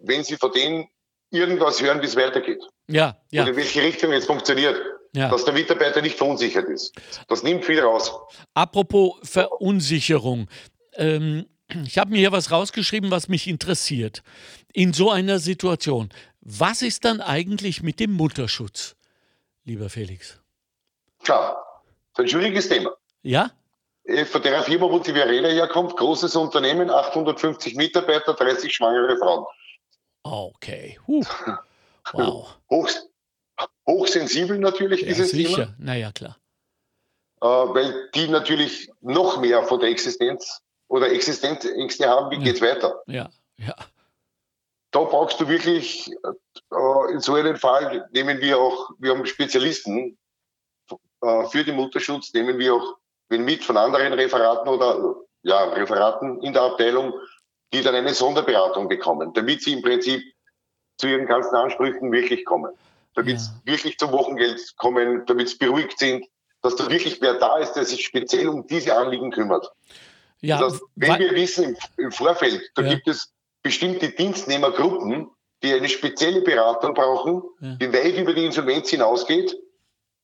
wenn 0.02 0.24
sie 0.24 0.36
von 0.36 0.50
denen 0.50 0.88
irgendwas 1.30 1.80
hören, 1.80 2.00
wie 2.00 2.06
es 2.06 2.16
weitergeht. 2.16 2.62
Ja, 2.88 3.20
ja. 3.30 3.42
Und 3.42 3.50
in 3.50 3.56
welche 3.56 3.82
Richtung 3.82 4.12
es 4.12 4.24
funktioniert. 4.24 4.80
Ja. 5.12 5.28
Dass 5.28 5.44
der 5.44 5.52
Mitarbeiter 5.52 6.00
nicht 6.00 6.16
verunsichert 6.16 6.68
ist. 6.68 6.94
Das 7.28 7.42
nimmt 7.42 7.64
viel 7.64 7.80
raus. 7.80 8.12
Apropos 8.54 9.14
Verunsicherung. 9.24 10.48
Ähm, 10.94 11.46
ich 11.84 11.98
habe 11.98 12.12
mir 12.12 12.18
hier 12.18 12.32
was 12.32 12.52
rausgeschrieben, 12.52 13.10
was 13.10 13.28
mich 13.28 13.46
interessiert. 13.46 14.22
In 14.72 14.92
so 14.92 15.10
einer 15.10 15.38
Situation, 15.38 16.10
was 16.40 16.82
ist 16.82 17.04
dann 17.04 17.20
eigentlich 17.20 17.82
mit 17.82 18.00
dem 18.00 18.12
Mutterschutz, 18.12 18.96
lieber 19.64 19.90
Felix? 19.90 20.40
Klar, 21.24 21.82
das 22.14 22.24
ist 22.24 22.34
ein 22.34 22.40
schwieriges 22.40 22.68
Thema. 22.68 22.90
Ja? 23.22 23.50
Äh, 24.04 24.24
von 24.24 24.42
der 24.42 24.62
Firma, 24.62 24.90
wo 24.90 24.98
die 24.98 25.12
Verena 25.12 25.48
herkommt, 25.48 25.96
großes 25.96 26.34
Unternehmen, 26.36 26.90
850 26.90 27.74
Mitarbeiter, 27.76 28.34
30 28.34 28.74
schwangere 28.74 29.16
Frauen. 29.18 29.46
Okay. 30.22 30.98
Huh. 31.06 31.24
Wow. 32.12 32.56
Hoch, 32.68 32.88
hochsensibel 33.86 34.58
natürlich, 34.58 35.02
ja, 35.02 35.08
dieses 35.08 35.30
sicher. 35.30 35.66
Thema. 35.66 35.74
Naja, 35.78 36.10
klar. 36.10 36.36
Äh, 37.40 37.46
weil 37.46 38.10
die 38.14 38.26
natürlich 38.26 38.90
noch 39.00 39.38
mehr 39.38 39.62
von 39.62 39.78
der 39.78 39.90
Existenz 39.90 40.60
oder 40.88 41.12
Existenzängste 41.12 42.08
haben, 42.08 42.30
wie 42.32 42.36
ja. 42.36 42.42
geht's 42.42 42.60
weiter? 42.60 43.00
Ja, 43.06 43.30
ja. 43.58 43.76
Da 44.90 45.00
brauchst 45.04 45.38
du 45.40 45.46
wirklich, 45.46 46.10
äh, 46.10 47.12
in 47.12 47.20
so 47.20 47.34
einem 47.34 47.56
Fall 47.56 48.08
nehmen 48.12 48.40
wir 48.40 48.58
auch, 48.58 48.90
wir 48.98 49.12
haben 49.12 49.24
Spezialisten 49.26 50.18
für 51.20 51.64
den 51.64 51.76
Mutterschutz, 51.76 52.32
nehmen 52.32 52.58
wir 52.58 52.74
auch 52.74 52.96
wenn 53.30 53.44
mit 53.44 53.64
von 53.64 53.76
anderen 53.76 54.12
Referaten 54.12 54.68
oder 54.68 55.14
ja, 55.42 55.64
Referaten 55.64 56.42
in 56.42 56.52
der 56.52 56.62
Abteilung, 56.62 57.14
die 57.72 57.82
dann 57.82 57.94
eine 57.94 58.12
Sonderberatung 58.12 58.88
bekommen, 58.88 59.32
damit 59.32 59.62
sie 59.62 59.72
im 59.72 59.82
Prinzip 59.82 60.22
zu 60.98 61.06
ihren 61.06 61.26
ganzen 61.26 61.54
Ansprüchen 61.54 62.12
wirklich 62.12 62.44
kommen. 62.44 62.72
Damit 63.14 63.40
sie 63.40 63.50
ja. 63.64 63.72
wirklich 63.72 63.98
zum 63.98 64.12
Wochengeld 64.12 64.60
kommen, 64.76 65.24
damit 65.26 65.48
sie 65.48 65.56
beruhigt 65.56 65.98
sind, 65.98 66.26
dass 66.62 66.76
da 66.76 66.90
wirklich 66.90 67.20
wer 67.20 67.34
da 67.34 67.58
ist, 67.58 67.72
der 67.72 67.84
sich 67.84 68.04
speziell 68.04 68.48
um 68.48 68.66
diese 68.66 68.94
Anliegen 68.94 69.30
kümmert. 69.30 69.72
Ja, 70.42 70.58
dass, 70.58 70.80
wenn 70.96 71.18
wir 71.18 71.32
wissen 71.32 71.76
im, 71.96 72.04
im 72.04 72.12
Vorfeld, 72.12 72.70
da 72.74 72.82
ja. 72.82 72.94
gibt 72.94 73.08
es 73.08 73.32
bestimmte 73.62 74.10
Dienstnehmergruppen, 74.10 75.30
die 75.62 75.72
eine 75.72 75.88
spezielle 75.88 76.40
Beratung 76.42 76.94
brauchen, 76.94 77.42
ja. 77.60 77.74
die 77.76 77.92
weit 77.92 78.16
über 78.16 78.32
die 78.32 78.46
Insolvenz 78.46 78.90
hinausgeht, 78.90 79.56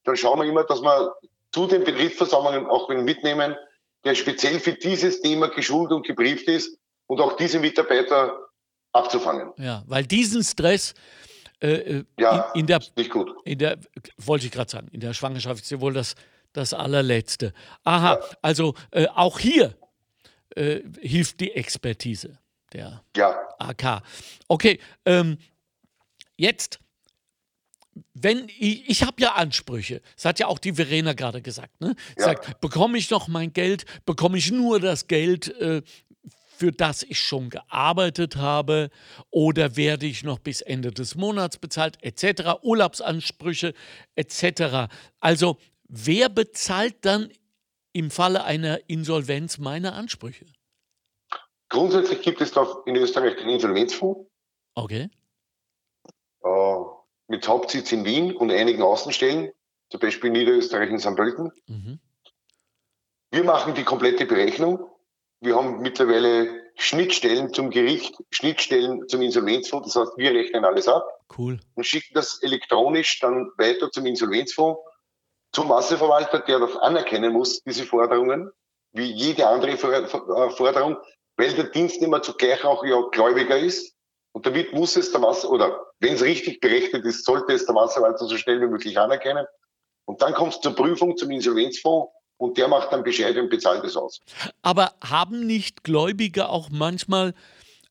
dann 0.05 0.17
schauen 0.17 0.41
wir 0.41 0.47
immer, 0.47 0.65
dass 0.65 0.81
wir 0.81 1.15
zu 1.57 1.67
den 1.67 1.85
Betriebsversammlungen 1.85 2.67
auch 2.67 2.91
mitnehmen, 2.91 3.57
der 4.05 4.15
speziell 4.15 4.61
für 4.61 4.75
dieses 4.75 5.23
Thema 5.23 5.49
geschult 5.49 5.91
und 5.91 6.07
gebrieft 6.07 6.49
ist 6.49 6.79
und 7.07 7.19
auch 7.19 7.35
diese 7.39 7.59
Mitarbeiter 7.59 8.39
abzufangen. 8.93 9.55
Ja, 9.57 9.83
weil 9.87 10.05
diesen 10.05 10.45
Stress 10.45 10.93
äh, 11.61 12.05
ja, 12.19 12.51
in, 12.53 12.61
in, 12.61 12.67
der, 12.67 12.83
nicht 12.95 13.11
gut. 13.11 13.35
In 13.47 13.59
der, 13.59 13.79
wollte 14.19 14.45
ich 14.45 14.53
gerade 14.53 14.71
sagen, 14.71 14.89
in 14.93 15.01
der 15.01 15.15
Schwangerschaft 15.15 15.63
ist 15.63 15.71
ja 15.71 15.81
wohl 15.81 15.95
das, 15.95 16.15
das 16.53 16.75
allerletzte. 16.75 17.55
Aha, 17.85 18.17
ja. 18.21 18.37
also 18.43 18.75
äh, 18.91 19.07
auch 19.15 19.39
hier 19.39 19.75
äh, 20.57 20.81
hilft 21.01 21.41
die 21.41 21.53
Expertise 21.53 22.39
der 22.75 23.03
ja. 23.17 23.35
AK. 23.59 24.03
Okay, 24.47 24.79
ähm, 25.07 25.39
jetzt 26.37 26.81
wenn 28.14 28.49
ich, 28.59 28.88
ich 28.88 29.03
habe 29.03 29.20
ja 29.20 29.32
Ansprüche, 29.32 30.03
das 30.14 30.24
hat 30.24 30.38
ja 30.38 30.47
auch 30.47 30.59
die 30.59 30.72
Verena 30.72 31.12
gerade 31.12 31.42
gesagt, 31.42 31.80
ne? 31.80 31.94
Ja. 32.18 32.24
Sagt, 32.24 32.61
bekomme 32.61 32.99
ich 32.99 33.11
noch 33.11 33.28
mein 33.28 33.53
Geld, 33.53 33.84
bekomme 34.05 34.38
ich 34.38 34.51
nur 34.51 34.80
das 34.80 35.07
Geld, 35.07 35.49
äh, 35.61 35.82
für 36.57 36.72
das 36.72 37.03
ich 37.03 37.20
schon 37.20 37.51
gearbeitet 37.51 38.36
habe, 38.36 38.90
oder 39.30 39.76
werde 39.76 40.07
ich 40.07 40.24
noch 40.24 40.38
bis 40.38 40.62
Ende 40.62 40.90
des 40.90 41.14
Monats 41.14 41.59
bezahlt, 41.59 41.99
etc., 42.03 42.62
Urlaubsansprüche, 42.62 43.74
etc. 44.14 44.90
Also, 45.20 45.59
wer 45.88 46.28
bezahlt 46.28 46.97
dann 47.03 47.30
im 47.92 48.11
Falle 48.11 48.44
einer 48.44 48.88
Insolvenz 48.88 49.59
meine 49.59 49.92
Ansprüche? 49.92 50.47
Grundsätzlich 51.68 52.22
gibt 52.22 52.40
es 52.40 52.53
doch 52.53 52.86
in 52.86 52.97
Österreich 52.97 53.36
den 53.36 53.49
Insolvenzfonds. 53.49 54.30
Okay. 54.74 55.11
Uh, 56.42 56.95
mit 57.29 57.47
Hauptsitz 57.49 57.93
in 57.93 58.05
Wien 58.05 58.35
und 58.35 58.51
einigen 58.51 58.83
Außenstellen, 58.83 59.51
zum 59.91 60.01
Beispiel 60.01 60.29
in 60.29 60.35
Niederösterreich 60.35 60.91
in 60.91 60.99
St. 60.99 61.16
Pölten. 61.16 61.53
Mhm. 61.66 61.99
Wir 63.31 63.45
machen 63.45 63.74
die 63.74 63.85
komplette 63.85 64.27
Berechnung. 64.27 64.89
Wir 65.41 65.57
haben 65.57 65.81
mittlerweile 65.81 66.66
Schnittstellen 66.77 67.53
zum 67.53 67.70
Gericht, 67.70 68.16
Schnittstellen 68.31 69.09
zum 69.09 69.22
Insolvenzfonds. 69.22 69.93
Das 69.93 70.01
heißt, 70.01 70.18
wir 70.18 70.33
rechnen 70.33 70.64
alles 70.64 70.89
ab 70.89 71.07
cool. 71.37 71.59
und 71.74 71.85
schicken 71.85 72.14
das 72.14 72.43
elektronisch 72.43 73.18
dann 73.20 73.51
weiter 73.57 73.91
zum 73.91 74.07
Insolvenzfonds, 74.07 74.81
zum 75.53 75.68
Masseverwalter, 75.68 76.41
der 76.41 76.61
das 76.61 76.77
anerkennen 76.77 77.33
muss, 77.33 77.62
diese 77.62 77.85
Forderungen, 77.85 78.51
wie 78.93 79.11
jede 79.11 79.49
andere 79.49 79.72
äh, 79.72 80.51
Forderung, 80.51 80.97
weil 81.37 81.53
der 81.55 81.64
Dienstnehmer 81.64 82.22
zugleich 82.22 82.64
auch 82.64 82.85
ja 82.85 83.01
Gläubiger 83.11 83.59
ist. 83.59 83.95
Und 84.37 84.45
damit 84.45 84.74
muss 84.74 84.95
es 84.97 85.11
der 85.12 85.22
Wasser, 85.22 85.51
oder 85.51 85.80
wenn 85.99 86.12
es 86.12 86.22
richtig 86.22 86.61
berechnet 86.61 87.07
ist, 87.07 87.24
sollte 87.24 87.55
es 87.55 87.64
der 87.64 87.74
Wasserwalter 87.74 88.26
so 88.26 88.37
schnell 88.37 88.61
wie 88.61 88.66
möglich 88.66 88.99
anerkennen. 88.99 89.47
Und 90.05 90.20
dann 90.20 90.34
kommt 90.34 90.53
es 90.53 90.61
zur 90.61 90.74
Prüfung 90.74 91.16
zum 91.16 91.30
Insolvenzfonds 91.30 92.12
und 92.37 92.59
der 92.59 92.68
macht 92.68 92.93
dann 92.93 93.03
Bescheid 93.03 93.34
und 93.39 93.49
bezahlt 93.49 93.82
es 93.84 93.97
aus. 93.97 94.20
Aber 94.61 94.93
haben 95.03 95.47
nicht 95.47 95.84
Gläubige 95.84 96.51
auch 96.51 96.68
manchmal 96.70 97.32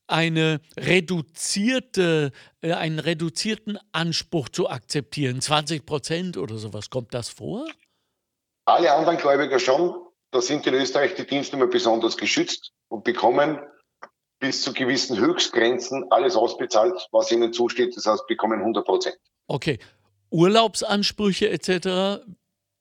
eine 0.06 0.60
reduzierte, 0.78 2.30
äh, 2.60 2.74
einen 2.74 3.00
reduzierten 3.00 3.80
Anspruch 3.90 4.48
zu 4.48 4.70
akzeptieren? 4.70 5.40
20 5.40 5.84
Prozent 5.84 6.36
oder 6.36 6.58
sowas, 6.58 6.90
kommt 6.90 7.12
das 7.12 7.28
vor? 7.28 7.66
Alle 8.66 8.92
anderen 8.92 9.18
Gläubiger 9.18 9.58
schon. 9.58 9.96
Da 10.30 10.40
sind 10.40 10.64
in 10.68 10.74
Österreich 10.74 11.16
die 11.16 11.26
Dienstnehmer 11.26 11.66
besonders 11.66 12.16
geschützt 12.16 12.70
und 12.86 13.02
bekommen 13.02 13.58
bis 14.38 14.62
zu 14.62 14.72
gewissen 14.72 15.18
Höchstgrenzen 15.18 16.06
alles 16.10 16.36
ausbezahlt, 16.36 17.08
was 17.12 17.32
ihnen 17.32 17.52
zusteht. 17.52 17.96
Das 17.96 18.06
heißt, 18.06 18.26
bekommen 18.26 18.60
100 18.60 18.84
Prozent. 18.84 19.16
Okay. 19.46 19.78
Urlaubsansprüche 20.30 21.48
etc. 21.48 22.22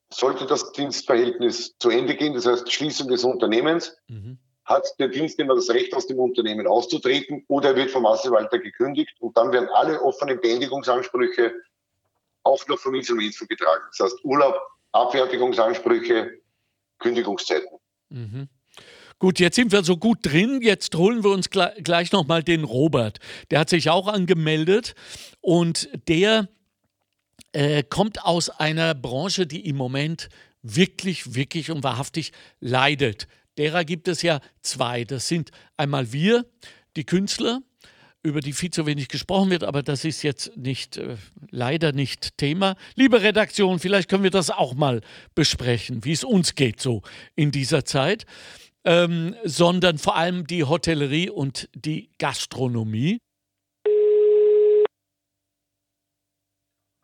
Sollte 0.10 0.46
das 0.46 0.72
Dienstverhältnis 0.72 1.78
zu 1.78 1.90
Ende 1.90 2.16
gehen, 2.16 2.34
das 2.34 2.46
heißt 2.46 2.72
Schließung 2.72 3.08
des 3.08 3.24
Unternehmens, 3.24 3.96
mhm. 4.08 4.40
hat 4.66 4.88
der 5.00 5.10
Dienstnehmer 5.10 5.56
das 5.56 5.70
Recht, 5.70 5.94
aus 5.94 6.08
dem 6.08 6.20
Unternehmen 6.20 6.68
auszutreten 6.68 7.46
oder 7.48 7.70
er 7.70 7.76
wird 7.76 7.92
vom 7.92 8.04
Masseverwalter 8.04 8.60
gekündigt 8.60 9.16
und 9.20 9.38
dann 9.38 9.52
werden 9.52 9.70
alle 9.74 10.02
offenen 10.02 10.40
Beendigungsansprüche 10.42 11.54
auch 12.44 12.68
noch 12.68 12.80
vom 12.80 12.96
Insolvenz 12.96 13.40
betragen. 13.48 13.84
Das 13.98 14.12
heißt 14.12 14.24
Urlaub, 14.26 14.56
Abfertigungsansprüche, 14.92 16.40
Kündigungszeiten. 17.00 17.70
Mhm. 18.10 18.48
Gut, 19.18 19.40
jetzt 19.40 19.56
sind 19.56 19.72
wir 19.72 19.84
so 19.84 19.96
gut 19.96 20.20
drin. 20.24 20.60
Jetzt 20.62 20.94
holen 20.96 21.24
wir 21.24 21.32
uns 21.32 21.50
gleich 21.50 22.12
nochmal 22.12 22.44
den 22.44 22.66
Robert. 22.66 23.20
Der 23.50 23.60
hat 23.60 23.70
sich 23.70 23.90
auch 23.90 24.08
angemeldet 24.08 24.94
und 25.40 25.90
der 26.10 26.50
äh, 27.54 27.84
kommt 27.84 28.26
aus 28.26 28.50
einer 28.50 28.94
Branche, 28.94 29.48
die 29.48 29.68
im 29.70 29.78
Moment 29.78 30.28
wirklich, 30.62 31.34
wirklich 31.34 31.72
und 31.72 31.84
wahrhaftig 31.84 32.34
leidet. 32.60 33.28
Derer 33.58 33.86
gibt 33.86 34.10
es 34.10 34.22
ja 34.22 34.42
zwei. 34.62 35.06
Das 35.06 35.30
sind 35.30 35.52
einmal 35.78 36.12
wir, 36.12 36.46
die 36.98 37.06
Künstler, 37.06 37.62
über 38.22 38.42
die 38.42 38.52
viel 38.52 38.72
zu 38.72 38.86
wenig 38.86 39.08
gesprochen 39.08 39.50
wird, 39.50 39.64
aber 39.64 39.82
das 39.82 40.04
ist 40.04 40.24
jetzt 40.24 40.58
nicht, 40.58 40.98
äh, 40.98 41.16
leider 41.52 41.94
nicht 41.94 42.38
Thema. 42.38 42.76
Liebe 42.96 43.22
Redaktion, 43.22 43.80
vielleicht 43.80 44.10
können 44.10 44.24
wir 44.24 44.32
das 44.32 44.50
auch 44.50 44.74
mal 44.74 45.00
besprechen, 45.36 46.04
wie 46.04 46.12
es 46.12 46.26
uns 46.26 46.56
geht 46.56 46.82
so 46.82 47.02
in 47.36 47.52
dieser 47.52 47.86
Zeit 47.86 48.26
ähm, 48.86 49.36
sondern 49.44 49.98
vor 49.98 50.16
allem 50.16 50.48
die 50.48 50.64
Hotellerie 50.64 51.30
und 51.30 51.70
die 51.74 52.12
Gastronomie. 52.18 53.20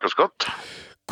Grüß 0.00 0.16
Gott. 0.16 0.50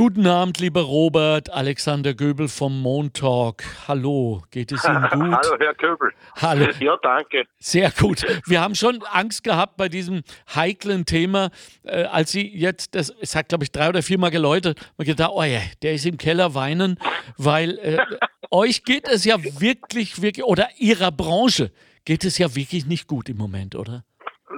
Guten 0.01 0.27
Abend, 0.27 0.59
lieber 0.61 0.81
Robert, 0.81 1.51
Alexander 1.51 2.15
Göbel 2.15 2.49
vom 2.49 2.81
Montalk. 2.81 3.63
Hallo, 3.87 4.43
geht 4.51 4.73
es 4.73 4.83
Ihnen 4.83 5.03
gut? 5.11 5.13
Hallo, 5.13 5.57
Herr 5.59 5.75
Göbel. 5.75 6.11
Hallo. 6.41 6.69
Ja, 6.81 6.97
danke. 7.03 7.45
Sehr 7.59 7.91
gut. 7.91 8.25
Wir 8.47 8.63
haben 8.63 8.75
schon 8.75 9.03
Angst 9.13 9.45
gehabt 9.45 9.77
bei 9.77 9.91
diesem 9.91 10.23
heiklen 10.55 11.05
Thema, 11.05 11.51
äh, 11.83 12.05
als 12.05 12.33
Sie 12.33 12.49
jetzt, 12.49 12.95
das 12.95 13.11
es 13.21 13.37
hat 13.37 13.51
glaube 13.51 13.65
ich 13.65 13.73
drei 13.73 13.91
oder 13.91 14.03
viermal 14.03 14.31
geläutet, 14.31 14.81
man 14.97 15.07
gedacht, 15.07 15.33
oh 15.35 15.43
ja, 15.43 15.61
der 15.83 15.93
ist 15.93 16.07
im 16.07 16.17
Keller 16.17 16.55
weinen, 16.55 16.99
weil 17.37 17.77
äh, 17.81 17.99
euch 18.51 18.85
geht 18.85 19.07
es 19.07 19.27
ja 19.27 19.37
wirklich, 19.61 20.23
wirklich, 20.23 20.47
oder 20.47 20.67
Ihrer 20.79 21.13
Branche 21.13 21.73
geht 22.07 22.25
es 22.25 22.39
ja 22.39 22.57
wirklich 22.57 22.87
nicht 22.87 23.07
gut 23.07 23.29
im 23.29 23.37
Moment, 23.37 23.75
oder? 23.75 24.07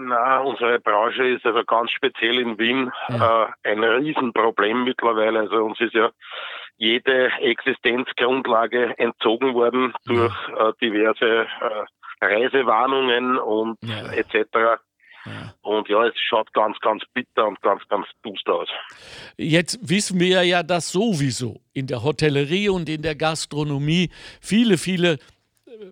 Na, 0.08 0.40
unsere 0.40 0.80
Branche 0.80 1.28
ist 1.28 1.44
also 1.46 1.62
ganz 1.64 1.90
speziell 1.90 2.38
in 2.38 2.58
Wien 2.58 2.90
ja. 3.08 3.44
äh, 3.44 3.70
ein 3.70 3.82
Riesenproblem 3.82 4.84
mittlerweile. 4.84 5.40
Also 5.40 5.64
uns 5.64 5.80
ist 5.80 5.94
ja 5.94 6.10
jede 6.76 7.30
Existenzgrundlage 7.40 8.98
entzogen 8.98 9.54
worden 9.54 9.92
durch 10.06 10.34
ja. 10.48 10.68
äh, 10.68 10.72
diverse 10.80 11.46
äh, 11.46 12.24
Reisewarnungen 12.24 13.38
und 13.38 13.78
ja. 13.82 14.12
etc. 14.12 14.80
Ja. 15.24 15.54
Und 15.62 15.88
ja, 15.88 16.06
es 16.06 16.14
schaut 16.18 16.52
ganz, 16.52 16.78
ganz 16.80 17.04
bitter 17.14 17.46
und 17.46 17.60
ganz, 17.62 17.82
ganz 17.88 18.06
duster 18.22 18.54
aus. 18.54 18.68
Jetzt 19.36 19.78
wissen 19.88 20.18
wir 20.18 20.42
ja, 20.42 20.62
dass 20.62 20.90
sowieso 20.90 21.60
in 21.72 21.86
der 21.86 22.02
Hotellerie 22.02 22.68
und 22.68 22.88
in 22.88 23.02
der 23.02 23.14
Gastronomie 23.14 24.10
viele, 24.40 24.78
viele 24.78 25.12
äh, 25.12 25.18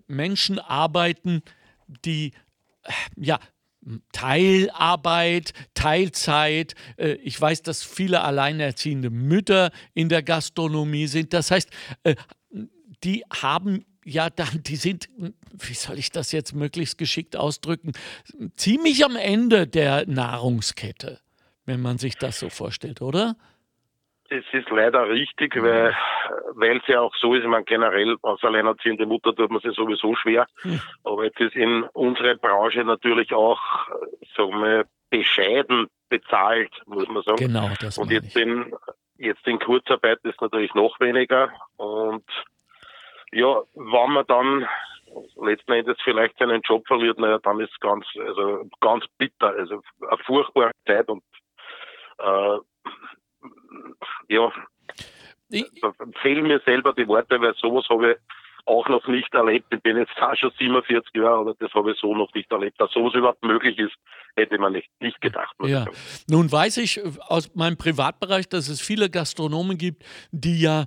Menschen 0.09 0.59
arbeiten, 0.59 1.43
die 2.05 2.33
ja, 3.17 3.39
Teilarbeit, 4.13 5.53
Teilzeit. 5.75 6.75
Äh, 6.97 7.13
ich 7.15 7.41
weiß, 7.41 7.63
dass 7.63 7.83
viele 7.83 8.23
alleinerziehende 8.23 9.11
Mütter 9.11 9.71
in 9.95 10.09
der 10.09 10.23
Gastronomie 10.23 11.07
sind. 11.07 11.33
Das 11.33 11.51
heißt, 11.51 11.71
äh, 12.03 12.15
die 13.03 13.25
haben 13.33 13.85
ja 14.05 14.31
dann, 14.31 14.63
die 14.63 14.77
sind, 14.77 15.09
wie 15.53 15.75
soll 15.75 15.99
ich 15.99 16.11
das 16.11 16.33
jetzt 16.33 16.55
möglichst 16.55 16.99
geschickt 16.99 17.37
ausdrücken, 17.37 17.93
ziemlich 18.57 19.05
am 19.05 19.17
Ende 19.17 19.67
der 19.67 20.07
Nahrungskette, 20.07 21.21
wenn 21.65 21.81
man 21.81 21.99
sich 21.99 22.17
das 22.17 22.39
so 22.39 22.51
vorstellt, 22.51 23.03
oder? 23.03 23.37
Das 24.31 24.45
ist 24.53 24.71
leider 24.71 25.09
richtig, 25.09 25.61
weil 25.61 25.95
weil 26.55 26.77
es 26.79 26.87
ja 26.87 27.01
auch 27.01 27.15
so 27.17 27.35
ist, 27.35 27.43
ich 27.43 27.49
meine 27.49 27.65
generell 27.65 28.17
als 28.23 28.43
alleinerziehende 28.45 29.05
Mutter 29.05 29.35
tut 29.35 29.51
man 29.51 29.61
sich 29.61 29.75
sowieso 29.75 30.15
schwer, 30.15 30.47
hm. 30.63 30.81
aber 31.05 31.25
jetzt 31.25 31.41
ist 31.41 31.57
in 31.57 31.83
unserer 31.93 32.37
Branche 32.37 32.85
natürlich 32.85 33.33
auch, 33.33 33.61
sagen 34.37 34.63
wir, 34.63 34.87
bescheiden 35.11 35.89
bezahlt, 36.09 36.71
muss 36.87 37.09
man 37.09 37.23
sagen. 37.23 37.39
Genau, 37.39 37.71
das 37.81 37.99
Und 37.99 38.11
jetzt 38.11 38.37
in, 38.37 38.73
jetzt 39.19 39.47
in 39.47 39.59
Kurzarbeit 39.59 40.21
ist 40.23 40.41
natürlich 40.41 40.75
noch 40.75 40.99
weniger. 41.01 41.51
Und 41.77 42.25
ja, 43.33 43.63
wenn 43.75 44.13
man 44.13 44.27
dann 44.27 44.69
letzten 45.43 45.73
Endes 45.73 45.97
vielleicht 46.03 46.39
seinen 46.39 46.63
Job 46.63 46.87
verliert, 46.87 47.19
naja, 47.19 47.39
dann 47.39 47.61
ist 47.61 47.73
es 47.73 47.81
ganz, 47.81 48.07
also 48.19 48.65
ganz 48.81 49.05
bitter, 49.19 49.49
also 49.49 49.83
eine 50.09 50.19
furchtbare 50.25 50.73
Zeit. 50.87 51.09
Und 51.09 51.23
äh, 52.19 52.59
ja, 54.31 54.53
ich, 55.51 55.67
fehlen 56.23 56.45
mir 56.45 56.61
selber 56.65 56.93
die 56.93 57.07
Worte, 57.09 57.41
weil 57.41 57.55
sowas 57.57 57.85
habe 57.89 58.13
ich 58.13 58.17
auch 58.67 58.89
noch 58.89 59.07
nicht 59.09 59.35
erlebt. 59.35 59.67
Ich 59.75 59.83
bin 59.83 59.97
jetzt 59.97 60.17
auch 60.21 60.37
schon 60.37 60.53
47 60.59 61.15
Jahre, 61.15 61.41
aber 61.41 61.55
das 61.59 61.73
habe 61.75 61.93
ich 61.93 61.99
so 61.99 62.15
noch 62.15 62.33
nicht 62.35 62.51
erlebt. 62.53 62.81
Dass 62.81 62.93
sowas 62.93 63.15
überhaupt 63.15 63.43
möglich 63.43 63.79
ist, 63.79 63.95
hätte 64.37 64.59
man 64.59 64.73
nicht, 64.73 64.89
nicht 65.01 65.21
gedacht. 65.21 65.55
Ja. 65.65 65.87
Nun 66.29 66.51
weiß 66.51 66.77
ich 66.77 67.01
aus 67.23 67.55
meinem 67.55 67.77
Privatbereich, 67.77 68.49
dass 68.49 68.69
es 68.69 68.81
viele 68.81 69.11
Gastronomen 69.11 69.77
gibt, 69.77 70.05
die 70.31 70.61
ja 70.61 70.87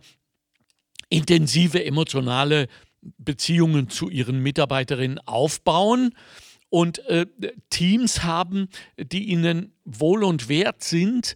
intensive 1.09 1.83
emotionale 1.83 2.67
Beziehungen 3.01 3.89
zu 3.89 4.09
ihren 4.09 4.39
Mitarbeiterinnen 4.41 5.19
aufbauen 5.25 6.15
und 6.69 6.99
äh, 7.09 7.25
Teams 7.69 8.23
haben, 8.23 8.69
die 8.97 9.25
ihnen 9.25 9.75
wohl 9.83 10.23
und 10.23 10.47
wert 10.47 10.83
sind. 10.83 11.35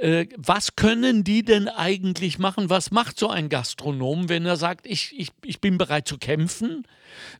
Äh, 0.00 0.28
was 0.38 0.76
können 0.76 1.24
die 1.24 1.42
denn 1.42 1.68
eigentlich 1.68 2.38
machen? 2.38 2.70
Was 2.70 2.90
macht 2.90 3.18
so 3.18 3.28
ein 3.28 3.50
Gastronom, 3.50 4.30
wenn 4.30 4.46
er 4.46 4.56
sagt, 4.56 4.86
ich, 4.86 5.18
ich, 5.18 5.28
ich 5.44 5.60
bin 5.60 5.76
bereit 5.76 6.08
zu 6.08 6.16
kämpfen, 6.16 6.86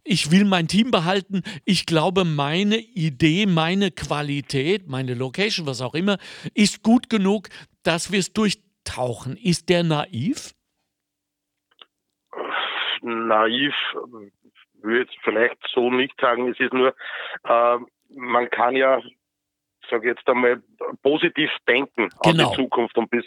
ich 0.04 0.30
will 0.30 0.44
mein 0.44 0.68
Team 0.68 0.90
behalten, 0.90 1.42
ich 1.64 1.86
glaube, 1.86 2.24
meine 2.24 2.76
Idee, 2.76 3.46
meine 3.46 3.90
Qualität, 3.90 4.88
meine 4.88 5.14
Location, 5.14 5.66
was 5.66 5.80
auch 5.80 5.94
immer, 5.94 6.18
ist 6.54 6.82
gut 6.82 7.08
genug, 7.08 7.48
dass 7.82 8.12
wir 8.12 8.18
es 8.18 8.34
durchtauchen. 8.34 9.38
Ist 9.38 9.70
der 9.70 9.82
naiv? 9.82 10.52
Naiv 13.00 13.74
würde 14.82 15.10
ich 15.10 15.18
vielleicht 15.22 15.56
so 15.72 15.90
nicht 15.90 16.20
sagen. 16.20 16.50
Es 16.50 16.60
ist 16.60 16.74
nur, 16.74 16.94
äh, 17.44 17.78
man 18.10 18.50
kann 18.50 18.76
ja 18.76 19.00
sage 19.90 20.08
jetzt 20.08 20.28
einmal, 20.28 20.62
positiv 21.02 21.50
denken 21.68 22.08
genau. 22.22 22.44
an 22.44 22.50
die. 22.50 22.56
Zukunft. 22.56 22.96
Und 22.96 23.10
bis, 23.10 23.24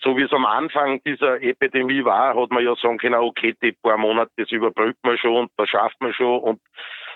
so 0.00 0.16
wie 0.16 0.22
es 0.22 0.32
am 0.32 0.46
Anfang 0.46 1.02
dieser 1.04 1.40
Epidemie 1.42 2.04
war, 2.04 2.34
hat 2.34 2.50
man 2.50 2.64
ja 2.64 2.74
sagen 2.76 2.98
können, 2.98 3.14
okay, 3.16 3.54
die 3.62 3.72
paar 3.72 3.98
Monate, 3.98 4.30
das 4.36 4.50
überbrückt 4.50 5.04
man 5.04 5.18
schon 5.18 5.36
und 5.36 5.50
das 5.56 5.68
schafft 5.68 6.00
man 6.00 6.12
schon 6.12 6.40
und 6.40 6.60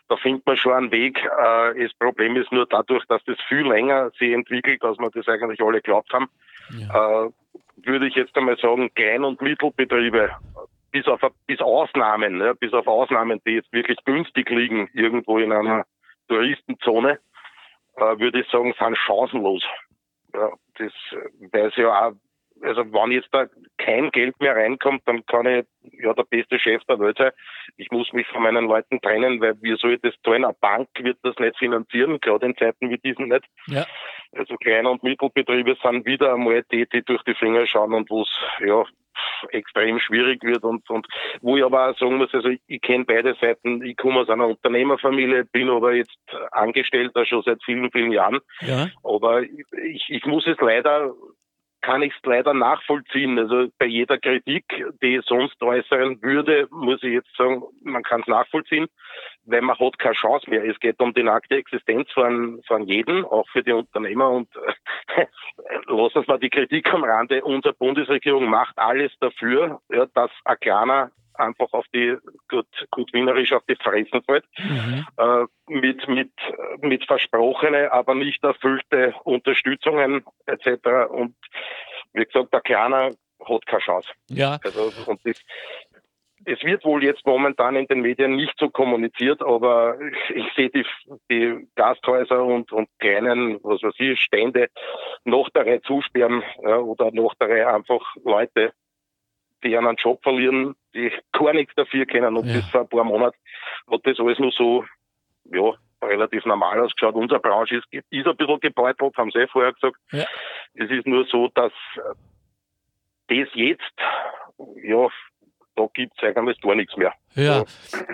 da 0.08 0.16
findet 0.16 0.46
man 0.46 0.56
schon 0.56 0.72
einen 0.72 0.92
Weg. 0.92 1.18
Äh, 1.18 1.82
das 1.82 1.94
Problem 1.94 2.36
ist 2.36 2.52
nur 2.52 2.66
dadurch, 2.66 3.04
dass 3.06 3.22
das 3.24 3.36
viel 3.48 3.66
länger 3.66 4.10
sich 4.18 4.32
entwickelt, 4.32 4.82
als 4.82 4.98
wir 4.98 5.10
das 5.10 5.28
eigentlich 5.28 5.60
alle 5.60 5.78
geglaubt 5.78 6.12
haben, 6.12 6.28
ja. 6.70 7.24
äh, 7.24 7.30
würde 7.76 8.06
ich 8.06 8.14
jetzt 8.14 8.36
einmal 8.36 8.58
sagen, 8.58 8.92
Klein- 8.94 9.24
und 9.24 9.40
Mittelbetriebe, 9.40 10.30
bis 10.90 11.06
auf, 11.06 11.20
bis 11.46 11.60
Ausnahmen, 11.60 12.40
ja, 12.40 12.52
bis 12.52 12.72
auf 12.72 12.86
Ausnahmen, 12.86 13.40
die 13.46 13.52
jetzt 13.52 13.72
wirklich 13.72 13.98
günstig 14.04 14.50
liegen, 14.50 14.88
irgendwo 14.92 15.38
in 15.38 15.52
einer 15.52 15.86
Touristenzone, 16.28 17.18
äh, 17.96 18.18
würde 18.18 18.40
ich 18.40 18.48
sagen, 18.48 18.74
sind 18.78 18.98
chancenlos. 18.98 19.62
Ja, 20.34 20.50
das 20.78 20.92
weiß 21.52 21.76
ja 21.76 22.08
auch, 22.08 22.12
also 22.62 22.84
wenn 22.92 23.10
jetzt 23.10 23.28
da 23.32 23.46
kein 23.78 24.10
Geld 24.10 24.38
mehr 24.40 24.54
reinkommt, 24.54 25.02
dann 25.06 25.24
kann 25.26 25.46
ich 25.46 25.66
ja 26.00 26.12
der 26.14 26.24
beste 26.24 26.58
Chef 26.58 26.82
der 26.84 26.98
Welt 27.00 27.18
sein. 27.18 27.32
Ich 27.76 27.90
muss 27.90 28.12
mich 28.12 28.26
von 28.28 28.42
meinen 28.42 28.66
Leuten 28.66 29.00
trennen, 29.00 29.40
weil 29.40 29.60
wie 29.62 29.76
soll 29.76 29.94
ich 29.94 30.00
das 30.00 30.14
tun? 30.22 30.44
Eine 30.44 30.54
Bank 30.60 30.88
wird 30.98 31.18
das 31.22 31.36
nicht 31.38 31.58
finanzieren, 31.58 32.20
gerade 32.20 32.46
in 32.46 32.56
Zeiten 32.56 32.90
wie 32.90 32.98
diesen 32.98 33.28
nicht. 33.28 33.44
Ja. 33.66 33.84
Also 34.32 34.56
Klein- 34.56 34.86
und 34.86 35.02
Mittelbetriebe 35.02 35.76
sind 35.82 36.06
wieder 36.06 36.34
einmal 36.34 36.62
die, 36.70 36.88
die 36.88 37.02
durch 37.02 37.22
die 37.24 37.34
Finger 37.34 37.66
schauen 37.66 37.94
und 37.94 38.08
wo 38.10 38.22
es 38.22 38.38
ja 38.60 38.84
extrem 39.50 39.98
schwierig 39.98 40.42
wird 40.42 40.62
und, 40.64 40.88
und 40.90 41.06
wo 41.40 41.56
ich 41.56 41.64
aber 41.64 41.90
auch 41.90 41.98
sagen 41.98 42.16
muss, 42.16 42.32
also 42.32 42.48
ich, 42.48 42.60
ich 42.66 42.80
kenne 42.80 43.04
beide 43.04 43.34
Seiten. 43.40 43.82
Ich 43.82 43.96
komme 43.96 44.20
aus 44.20 44.28
einer 44.28 44.48
Unternehmerfamilie, 44.48 45.44
bin 45.44 45.68
aber 45.68 45.94
jetzt 45.94 46.18
Angestellter 46.50 47.24
schon 47.26 47.42
seit 47.42 47.62
vielen, 47.64 47.90
vielen 47.90 48.12
Jahren. 48.12 48.40
Ja. 48.60 48.88
Aber 49.02 49.42
ich, 49.42 50.04
ich 50.08 50.24
muss 50.26 50.46
es 50.46 50.56
leider 50.60 51.12
kann 51.82 52.02
ich 52.02 52.14
es 52.14 52.20
leider 52.24 52.54
nachvollziehen. 52.54 53.38
Also 53.38 53.68
bei 53.78 53.86
jeder 53.86 54.18
Kritik, 54.18 54.64
die 55.02 55.16
ich 55.16 55.26
sonst 55.26 55.60
äußern 55.62 56.22
würde, 56.22 56.68
muss 56.70 57.02
ich 57.02 57.12
jetzt 57.12 57.36
sagen, 57.36 57.62
man 57.82 58.02
kann 58.02 58.20
es 58.22 58.26
nachvollziehen, 58.28 58.88
weil 59.44 59.60
man 59.60 59.78
hat 59.78 59.98
keine 59.98 60.14
Chance 60.14 60.48
mehr. 60.48 60.64
Es 60.64 60.78
geht 60.80 61.00
um 61.00 61.12
die 61.12 61.22
nackte 61.22 61.56
Existenz 61.56 62.10
von, 62.12 62.62
von 62.66 62.86
jedem, 62.86 63.24
auch 63.26 63.48
für 63.50 63.62
die 63.62 63.72
Unternehmer. 63.72 64.30
Und 64.30 64.48
äh, 65.16 65.26
lassen 65.88 66.18
uns 66.18 66.26
mal 66.26 66.38
die 66.38 66.50
Kritik 66.50 66.92
am 66.92 67.04
Rande. 67.04 67.42
Unsere 67.44 67.74
Bundesregierung 67.74 68.48
macht 68.48 68.78
alles 68.78 69.12
dafür, 69.20 69.80
ja, 69.90 70.06
dass 70.14 70.30
ein 70.44 70.56
kleiner 70.60 71.10
einfach 71.34 71.72
auf 71.72 71.86
die, 71.94 72.16
gut, 72.48 72.66
gut 72.90 73.12
wienerisch 73.12 73.52
auf 73.52 73.62
die 73.68 73.76
Fressen 73.76 74.22
fällt, 74.22 74.44
mhm. 74.58 75.06
äh, 75.16 75.44
mit, 75.68 76.06
mit, 76.08 76.32
mit 76.80 77.04
versprochene, 77.06 77.92
aber 77.92 78.14
nicht 78.14 78.42
erfüllte 78.44 79.14
Unterstützungen 79.24 80.24
etc. 80.46 81.10
Und 81.10 81.34
wie 82.12 82.24
gesagt, 82.24 82.52
der 82.52 82.60
Kleiner 82.60 83.10
hat 83.44 83.66
keine 83.66 83.82
Chance. 83.82 84.08
Ja. 84.28 84.58
Also, 84.62 84.92
und 85.06 85.20
das, 85.24 85.40
es 86.44 86.62
wird 86.64 86.84
wohl 86.84 87.04
jetzt 87.04 87.24
momentan 87.26 87.76
in 87.76 87.86
den 87.86 88.00
Medien 88.00 88.36
nicht 88.36 88.54
so 88.58 88.68
kommuniziert, 88.68 89.42
aber 89.42 89.98
ich 90.34 90.46
sehe 90.56 90.70
die, 90.70 90.84
die 91.30 91.68
Gasthäuser 91.76 92.42
und, 92.44 92.72
und 92.72 92.88
kleinen, 92.98 93.58
was 93.62 93.82
weiß 93.82 93.94
ich, 93.98 94.20
Stände 94.20 94.68
noch 95.24 95.48
Reihe 95.54 95.80
zusperren 95.82 96.42
ja, 96.62 96.78
oder 96.78 97.10
noch 97.12 97.34
Reihe 97.40 97.68
einfach 97.68 98.16
Leute 98.24 98.72
die 99.64 99.76
einen 99.76 99.96
Job 99.96 100.22
verlieren, 100.22 100.74
die 100.94 101.12
gar 101.32 101.52
nichts 101.52 101.74
dafür 101.74 102.06
können. 102.06 102.36
Und 102.36 102.46
ja. 102.46 102.54
bis 102.54 102.68
vor 102.70 102.82
ein 102.82 102.88
paar 102.88 103.04
Monaten 103.04 103.36
hat 103.90 104.00
das 104.04 104.18
alles 104.18 104.38
nur 104.38 104.52
so, 104.52 104.84
ja, 105.44 105.72
relativ 106.02 106.44
normal 106.44 106.80
ausgeschaut. 106.80 107.14
Unsere 107.14 107.40
Branche 107.40 107.76
ist, 107.76 107.86
ist 107.92 108.26
ein 108.26 108.36
bisschen 108.36 108.60
gebeutelt, 108.60 109.16
haben 109.16 109.30
Sie 109.30 109.38
eh 109.38 109.46
vorher 109.46 109.72
gesagt. 109.72 109.96
Ja. 110.10 110.24
Es 110.74 110.90
ist 110.90 111.06
nur 111.06 111.24
so, 111.26 111.48
dass 111.54 111.72
das 113.28 113.48
jetzt, 113.54 113.94
ja, 114.82 115.08
da 115.76 115.86
gibt 115.94 116.12
es 116.16 116.22
eigentlich 116.24 116.60
gar 116.60 116.74
nichts 116.74 116.96
mehr. 116.96 117.14
Ja, 117.34 117.64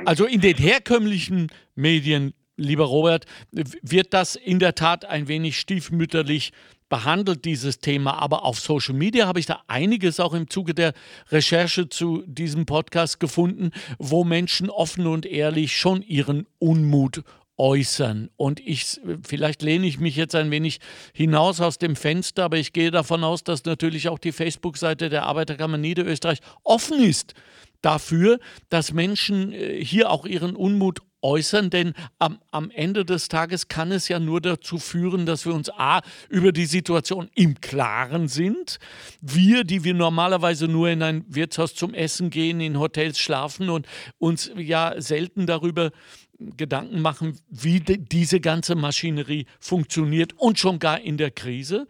also 0.05 0.27
in 0.27 0.41
den 0.41 0.57
herkömmlichen 0.57 1.51
Medien, 1.75 2.35
lieber 2.57 2.85
Robert, 2.85 3.25
wird 3.51 4.15
das 4.15 4.37
in 4.37 4.59
der 4.59 4.75
Tat 4.75 5.05
ein 5.05 5.29
wenig 5.29 5.59
stiefmütterlich 5.59 6.53
behandelt 6.89 7.45
dieses 7.45 7.79
Thema, 7.81 8.15
aber 8.15 8.45
auf 8.45 8.61
Social 8.61 8.95
Media 8.95 9.27
habe 9.27 9.41
ich 9.41 9.47
da 9.47 9.63
einiges 9.67 10.21
auch 10.21 10.35
im 10.35 10.49
Zuge 10.49 10.75
der 10.75 10.93
Recherche 11.31 11.89
zu 11.89 12.23
diesem 12.27 12.67
Podcast 12.67 13.21
gefunden, 13.21 13.71
wo 13.99 14.25
Menschen 14.25 14.71
offen 14.71 15.07
und 15.07 15.27
ehrlich 15.27 15.77
schon 15.77 16.03
ihren 16.03 16.47
Unmut 16.59 17.23
äußern. 17.59 18.31
Und 18.37 18.61
ich, 18.61 19.01
vielleicht 19.27 19.63
lehne 19.63 19.87
ich 19.87 19.99
mich 19.99 20.17
jetzt 20.17 20.35
ein 20.35 20.51
wenig 20.51 20.79
hinaus 21.13 21.61
aus 21.61 21.79
dem 21.79 21.97
Fenster, 21.97 22.45
aber 22.45 22.57
ich 22.57 22.73
gehe 22.73 22.91
davon 22.91 23.25
aus, 23.25 23.43
dass 23.43 23.65
natürlich 23.65 24.09
auch 24.09 24.19
die 24.19 24.33
Facebook-Seite 24.33 25.09
der 25.09 25.25
Arbeiterkammer 25.25 25.77
Niederösterreich 25.77 26.39
offen 26.63 27.03
ist 27.03 27.35
dafür, 27.83 28.39
dass 28.71 28.93
Menschen 28.93 29.53
äh, 29.53 29.85
hier 29.85 30.11
auch 30.11 30.25
ihren 30.25 30.57
Unmut 30.57 31.01
äußern, 31.23 31.71
denn 31.71 31.95
am, 32.19 32.39
am, 32.51 32.71
Ende 32.71 33.05
des 33.05 33.29
Tages 33.29 33.69
kann 33.69 33.93
es 33.93 34.09
ja 34.09 34.19
nur 34.19 34.41
dazu 34.41 34.79
führen, 34.79 35.27
dass 35.27 35.47
wir 35.47 35.55
uns 35.55 35.71
a 35.71 36.01
über 36.29 36.53
die 36.53 36.67
Situation 36.67 37.29
im 37.35 37.61
Klaren 37.61 38.29
sind. 38.29 38.79
Wir, 39.21 39.65
die 39.65 39.85
wir 39.85 39.95
normalerweise 39.95 40.69
nur 40.69 40.89
in 40.89 41.03
ein 41.03 41.25
Wirtshaus 41.29 41.75
zum 41.75 41.95
Essen 41.95 42.31
gehen, 42.31 42.61
in 42.61 42.79
Hotels 42.79 43.19
schlafen 43.19 43.71
und 43.71 43.87
uns 44.19 44.51
ja 44.57 44.95
selten 45.01 45.47
darüber 45.47 45.91
Gedanken 46.39 47.01
machen, 47.01 47.39
wie 47.49 47.81
diese 47.81 48.41
ganze 48.41 48.77
Maschinerie 48.77 49.47
funktioniert 49.59 50.35
und 50.37 50.59
schon 50.59 50.79
gar 50.79 51.01
in 51.01 51.17
der 51.17 51.33
Krise. 51.33 51.89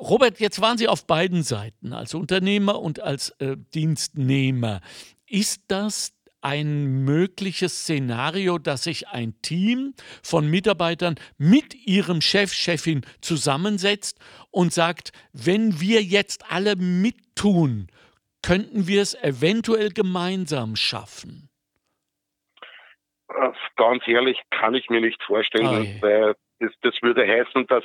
Robert, 0.00 0.40
jetzt 0.40 0.62
waren 0.62 0.78
Sie 0.78 0.88
auf 0.88 1.06
beiden 1.06 1.42
Seiten, 1.42 1.92
als 1.92 2.14
Unternehmer 2.14 2.80
und 2.80 3.00
als 3.00 3.30
äh, 3.38 3.58
Dienstnehmer. 3.74 4.80
Ist 5.26 5.60
das 5.68 6.14
ein 6.42 7.04
mögliches 7.04 7.82
Szenario, 7.82 8.58
dass 8.58 8.84
sich 8.84 9.08
ein 9.08 9.34
Team 9.42 9.94
von 10.22 10.48
Mitarbeitern 10.48 11.16
mit 11.38 11.74
ihrem 11.86 12.20
Chef, 12.20 12.52
Chefin 12.52 13.02
zusammensetzt 13.20 14.18
und 14.50 14.72
sagt, 14.72 15.12
wenn 15.32 15.80
wir 15.80 16.02
jetzt 16.02 16.50
alle 16.50 16.76
mittun, 16.76 17.88
könnten 18.42 18.86
wir 18.86 19.02
es 19.02 19.14
eventuell 19.22 19.90
gemeinsam 19.90 20.76
schaffen? 20.76 21.50
Äh, 23.28 23.50
ganz 23.76 24.06
ehrlich 24.06 24.38
kann 24.50 24.74
ich 24.74 24.88
mir 24.88 25.00
nicht 25.00 25.22
vorstellen, 25.22 25.66
oh 26.00 26.02
weil 26.02 26.34
das, 26.58 26.72
das 26.82 26.94
würde 27.02 27.26
heißen, 27.26 27.66
dass 27.66 27.84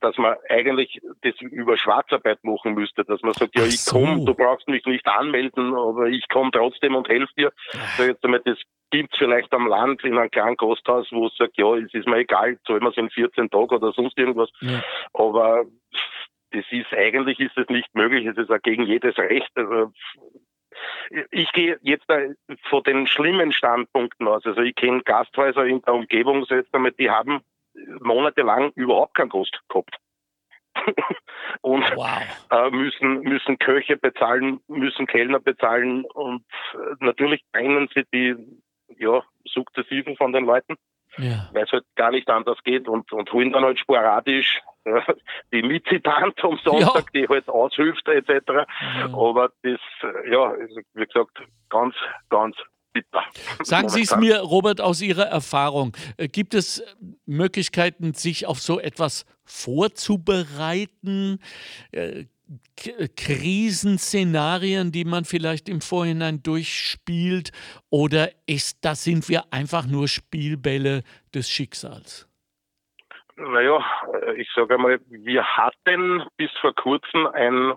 dass 0.00 0.16
man 0.18 0.36
eigentlich 0.48 1.00
das 1.22 1.34
über 1.40 1.76
Schwarzarbeit 1.76 2.42
machen 2.42 2.74
müsste, 2.74 3.04
dass 3.04 3.22
man 3.22 3.32
sagt, 3.34 3.56
ja, 3.56 3.64
ich 3.64 3.80
so. 3.80 3.98
komme, 3.98 4.24
du 4.24 4.34
brauchst 4.34 4.68
mich 4.68 4.84
nicht 4.86 5.06
anmelden, 5.06 5.74
aber 5.74 6.06
ich 6.06 6.28
komme 6.28 6.50
trotzdem 6.50 6.94
und 6.94 7.08
helfe 7.08 7.32
dir. 7.36 7.52
So 7.96 8.04
jetzt 8.04 8.24
einmal, 8.24 8.40
das 8.44 8.58
gibt 8.90 9.12
es 9.12 9.18
vielleicht 9.18 9.52
am 9.52 9.66
Land 9.66 10.02
in 10.04 10.18
einem 10.18 10.30
kleinen 10.30 10.56
Gasthaus, 10.56 11.08
wo 11.12 11.26
es 11.26 11.36
sagt, 11.36 11.58
ja, 11.58 11.76
es 11.76 11.92
ist 11.92 12.06
mir 12.06 12.18
egal, 12.18 12.58
zahlen 12.66 12.82
wir 12.82 12.90
es 12.90 12.96
in 12.96 13.10
14 13.10 13.50
Tagen 13.50 13.74
oder 13.74 13.92
sonst 13.92 14.18
irgendwas. 14.18 14.50
Ja. 14.60 14.82
Aber 15.12 15.64
das 16.50 16.64
ist 16.70 16.92
eigentlich 16.92 17.40
ist 17.40 17.56
es 17.56 17.68
nicht 17.68 17.94
möglich, 17.94 18.26
es 18.26 18.36
ist 18.36 18.50
auch 18.50 18.62
gegen 18.62 18.84
jedes 18.84 19.16
Recht. 19.18 19.50
Also 19.54 19.92
ich 21.30 21.50
gehe 21.52 21.78
jetzt 21.82 22.06
von 22.68 22.82
den 22.84 23.06
schlimmen 23.06 23.52
Standpunkten 23.52 24.26
aus. 24.28 24.44
Also 24.46 24.60
ich 24.60 24.74
kenne 24.74 25.02
Gasthäuser 25.02 25.66
in 25.66 25.82
der 25.82 25.94
Umgebung, 25.94 26.46
die 26.98 27.10
haben 27.10 27.40
monatelang 28.00 28.72
überhaupt 28.74 29.14
keinen 29.14 29.30
Gast 29.30 29.58
gehabt. 29.68 29.96
und 31.62 31.84
wow. 31.96 32.22
äh, 32.50 32.70
müssen, 32.70 33.20
müssen 33.22 33.58
Köche 33.58 33.96
bezahlen, 33.96 34.60
müssen 34.68 35.06
Kellner 35.06 35.40
bezahlen 35.40 36.04
und 36.04 36.44
äh, 36.74 37.04
natürlich 37.04 37.42
trennen 37.52 37.88
sie 37.94 38.04
die 38.12 38.36
ja, 38.98 39.22
Sukzessiven 39.44 40.16
von 40.16 40.32
den 40.32 40.44
Leuten, 40.44 40.76
ja. 41.16 41.48
weil 41.52 41.64
es 41.64 41.72
halt 41.72 41.84
gar 41.96 42.10
nicht 42.10 42.28
anders 42.30 42.58
geht 42.64 42.88
und, 42.88 43.12
und 43.12 43.32
holen 43.32 43.52
dann 43.52 43.64
halt 43.64 43.78
sporadisch 43.78 44.60
äh, 44.84 45.00
die 45.52 45.62
Mitzitante 45.62 46.44
am 46.44 46.58
Sonntag, 46.58 47.06
ja. 47.12 47.20
die 47.20 47.28
halt 47.28 47.48
aushilft 47.48 48.08
etc. 48.08 48.42
Ja. 48.48 48.66
Aber 49.12 49.50
das, 49.62 49.80
äh, 50.02 50.30
ja, 50.32 50.54
wie 50.94 51.06
gesagt, 51.06 51.42
ganz, 51.68 51.94
ganz 52.30 52.56
bitter. 52.92 53.24
Sagen 53.62 53.88
Sie 53.88 54.02
es 54.02 54.16
mir, 54.16 54.40
Robert, 54.40 54.80
aus 54.80 55.00
Ihrer 55.02 55.26
Erfahrung. 55.26 55.96
Äh, 56.16 56.28
gibt 56.28 56.54
es 56.54 56.82
Möglichkeiten, 57.26 58.14
sich 58.14 58.46
auf 58.46 58.60
so 58.60 58.80
etwas 58.80 59.24
vorzubereiten? 59.44 61.40
Äh, 61.92 62.24
Krisenszenarien, 63.16 64.92
die 64.92 65.04
man 65.04 65.24
vielleicht 65.24 65.68
im 65.68 65.80
Vorhinein 65.80 66.42
durchspielt? 66.42 67.50
Oder 67.90 68.30
ist 68.46 68.84
das 68.84 69.04
sind 69.04 69.28
wir 69.28 69.52
einfach 69.52 69.86
nur 69.86 70.08
Spielbälle 70.08 71.02
des 71.34 71.50
Schicksals? 71.50 72.28
Naja, 73.36 73.84
äh, 74.22 74.40
ich 74.40 74.48
sage 74.54 74.74
einmal, 74.74 75.00
wir 75.08 75.44
hatten 75.44 76.24
bis 76.36 76.50
vor 76.60 76.74
kurzem 76.74 77.26
ein, 77.28 77.74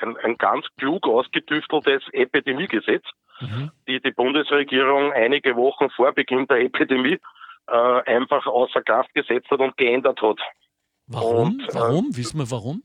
ein, 0.00 0.16
ein 0.18 0.38
ganz 0.38 0.66
klug 0.78 1.06
ausgetüfteltes 1.06 2.02
Epidemiegesetz 2.12 3.04
mhm. 3.40 3.70
die 3.86 4.00
die 4.00 4.10
Bundesregierung 4.12 5.12
einige 5.12 5.56
Wochen 5.56 5.90
vor 5.90 6.12
Beginn 6.12 6.46
der 6.46 6.60
Epidemie 6.60 7.18
äh, 7.68 8.02
einfach 8.06 8.46
außer 8.46 8.82
Kraft 8.82 9.12
gesetzt 9.14 9.50
hat 9.50 9.60
und 9.60 9.76
geändert 9.76 10.20
hat. 10.22 10.40
Warum? 11.06 11.48
Und, 11.48 11.68
äh, 11.68 11.74
warum? 11.74 12.06
Äh, 12.12 12.16
Wissen 12.16 12.38
wir 12.38 12.50
warum? 12.50 12.82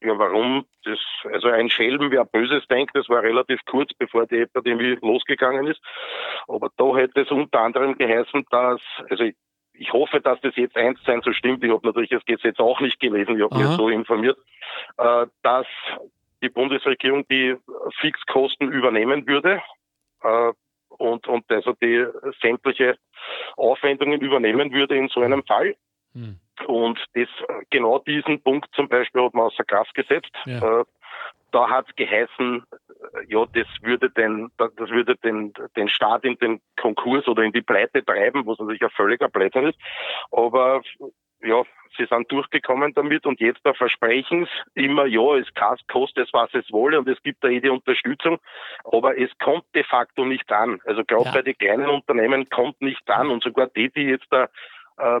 Ja, 0.00 0.16
warum? 0.16 0.64
Das, 0.84 0.98
also 1.32 1.48
ein 1.48 1.70
Schelm, 1.70 2.10
wer 2.10 2.24
Böses 2.24 2.66
denkt, 2.68 2.94
das 2.94 3.08
war 3.08 3.22
relativ 3.22 3.60
kurz, 3.66 3.92
bevor 3.94 4.26
die 4.26 4.38
Epidemie 4.38 4.96
losgegangen 5.00 5.66
ist. 5.66 5.80
Aber 6.46 6.70
da 6.76 6.96
hätte 6.96 7.22
es 7.22 7.30
unter 7.30 7.60
anderem 7.60 7.98
geheißen, 7.98 8.46
dass, 8.50 8.80
also 9.10 9.24
ich, 9.24 9.34
ich 9.72 9.92
hoffe, 9.92 10.20
dass 10.20 10.40
das 10.40 10.54
jetzt 10.56 10.76
eins 10.76 11.00
sein 11.04 11.20
so 11.24 11.32
stimmt. 11.32 11.64
Ich 11.64 11.70
habe 11.70 11.84
natürlich 11.84 12.10
das 12.10 12.24
Gesetz 12.24 12.58
auch 12.60 12.80
nicht 12.80 13.00
gelesen, 13.00 13.36
ich 13.36 13.42
habe 13.42 13.56
mich 13.56 13.66
so 13.76 13.88
informiert, 13.88 14.38
äh, 14.98 15.26
dass 15.42 15.66
die 16.42 16.48
Bundesregierung 16.48 17.26
die 17.28 17.56
Fixkosten 18.00 18.72
übernehmen 18.72 19.26
würde 19.26 19.62
äh, 20.22 20.52
und, 20.88 21.26
und 21.26 21.44
also 21.50 21.74
die 21.82 22.06
sämtliche 22.40 22.96
Aufwendungen 23.56 24.20
übernehmen 24.20 24.72
würde 24.72 24.96
in 24.96 25.08
so 25.08 25.20
einem 25.20 25.44
Fall. 25.44 25.76
Hm. 26.14 26.38
Und 26.66 26.98
das, 27.14 27.28
genau 27.70 27.98
diesen 28.00 28.42
Punkt 28.42 28.68
zum 28.74 28.88
Beispiel 28.88 29.22
hat 29.22 29.34
man 29.34 29.46
außer 29.46 29.64
Kraft 29.64 29.94
gesetzt. 29.94 30.32
Ja. 30.46 30.80
Äh, 30.80 30.84
da 31.50 31.68
hat 31.68 31.86
es 31.88 31.96
geheißen, 31.96 32.62
äh, 32.62 33.24
ja, 33.28 33.44
das 33.54 33.66
würde 33.82 34.10
den, 34.10 34.50
das 34.56 34.72
würde 34.76 35.16
den, 35.16 35.52
den 35.76 35.88
Staat 35.88 36.24
in 36.24 36.36
den 36.38 36.60
Konkurs 36.76 37.26
oder 37.26 37.42
in 37.42 37.52
die 37.52 37.62
Pleite 37.62 38.04
treiben, 38.04 38.46
was 38.46 38.58
natürlich 38.58 38.82
ein 38.82 38.90
völliger 38.90 39.28
Blödsinn 39.28 39.68
ist. 39.68 39.78
Aber 40.30 40.82
ja, 41.42 41.62
sie 41.96 42.06
sind 42.06 42.30
durchgekommen 42.30 42.94
damit 42.94 43.26
und 43.26 43.40
jetzt 43.40 43.60
da 43.64 43.74
versprechen 43.74 44.48
sie 44.74 44.84
immer, 44.84 45.06
ja, 45.06 45.36
es 45.36 45.48
kostet 45.88 46.26
es, 46.26 46.32
was 46.32 46.52
es 46.54 46.70
wolle 46.70 46.98
und 46.98 47.08
es 47.08 47.22
gibt 47.22 47.42
da 47.42 47.48
eh 47.48 47.60
die 47.60 47.70
Unterstützung, 47.70 48.38
aber 48.84 49.18
es 49.18 49.30
kommt 49.38 49.64
de 49.74 49.84
facto 49.84 50.24
nicht 50.24 50.50
an. 50.52 50.80
Also 50.84 51.04
gerade 51.04 51.24
ja. 51.24 51.32
bei 51.32 51.42
den 51.42 51.58
kleinen 51.58 51.88
Unternehmen 51.88 52.48
kommt 52.48 52.80
nicht 52.80 53.08
an 53.10 53.30
und 53.30 53.42
sogar 53.42 53.68
die, 53.68 53.90
die 53.90 54.04
jetzt 54.04 54.26
da 54.30 54.48
äh, 54.98 55.20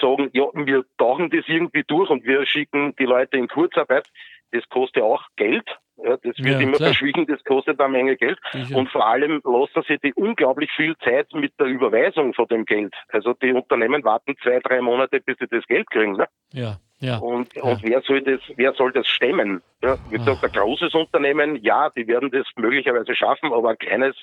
sagen, 0.00 0.30
ja, 0.32 0.44
wir 0.54 0.84
tauchen 0.98 1.30
das 1.30 1.44
irgendwie 1.46 1.84
durch 1.86 2.10
und 2.10 2.24
wir 2.24 2.46
schicken 2.46 2.94
die 2.96 3.04
Leute 3.04 3.36
in 3.36 3.48
Kurzarbeit, 3.48 4.08
das 4.52 4.68
kostet 4.68 5.02
auch 5.02 5.24
Geld. 5.36 5.68
Ja, 5.96 6.16
das 6.16 6.36
wird 6.38 6.38
ja, 6.38 6.60
immer 6.60 6.76
klar. 6.76 6.88
verschwiegen, 6.88 7.26
das 7.26 7.42
kostet 7.44 7.80
eine 7.80 7.88
Menge 7.90 8.16
Geld. 8.16 8.38
Sicher. 8.52 8.76
Und 8.76 8.90
vor 8.90 9.06
allem 9.06 9.40
lassen 9.44 9.82
sie 9.86 9.98
die 9.98 10.12
unglaublich 10.14 10.70
viel 10.72 10.96
Zeit 10.98 11.32
mit 11.32 11.52
der 11.58 11.66
Überweisung 11.66 12.34
von 12.34 12.46
dem 12.48 12.64
Geld. 12.64 12.94
Also 13.08 13.32
die 13.34 13.52
Unternehmen 13.52 14.02
warten 14.04 14.34
zwei, 14.42 14.58
drei 14.60 14.80
Monate, 14.80 15.20
bis 15.20 15.36
sie 15.38 15.46
das 15.46 15.64
Geld 15.66 15.88
kriegen. 15.90 16.16
Ne? 16.16 16.26
Ja, 16.52 16.78
ja. 16.98 17.18
Und, 17.18 17.54
ja. 17.54 17.62
und 17.62 17.82
wer 17.82 18.02
soll 18.02 18.22
das, 18.22 18.40
wer 18.56 18.72
soll 18.74 18.92
das 18.92 19.06
stemmen? 19.06 19.62
Ja, 19.82 19.96
wie 20.10 20.18
gesagt, 20.18 20.44
ein 20.44 20.52
großes 20.52 20.94
Unternehmen, 20.94 21.62
ja, 21.62 21.90
die 21.90 22.06
werden 22.06 22.30
das 22.30 22.46
möglicherweise 22.56 23.14
schaffen, 23.14 23.52
aber 23.52 23.70
ein 23.70 23.78
kleines, 23.78 24.16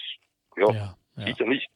ja, 0.58 0.72
ja 0.72 0.96
sicher 1.26 1.46
nicht. 1.46 1.68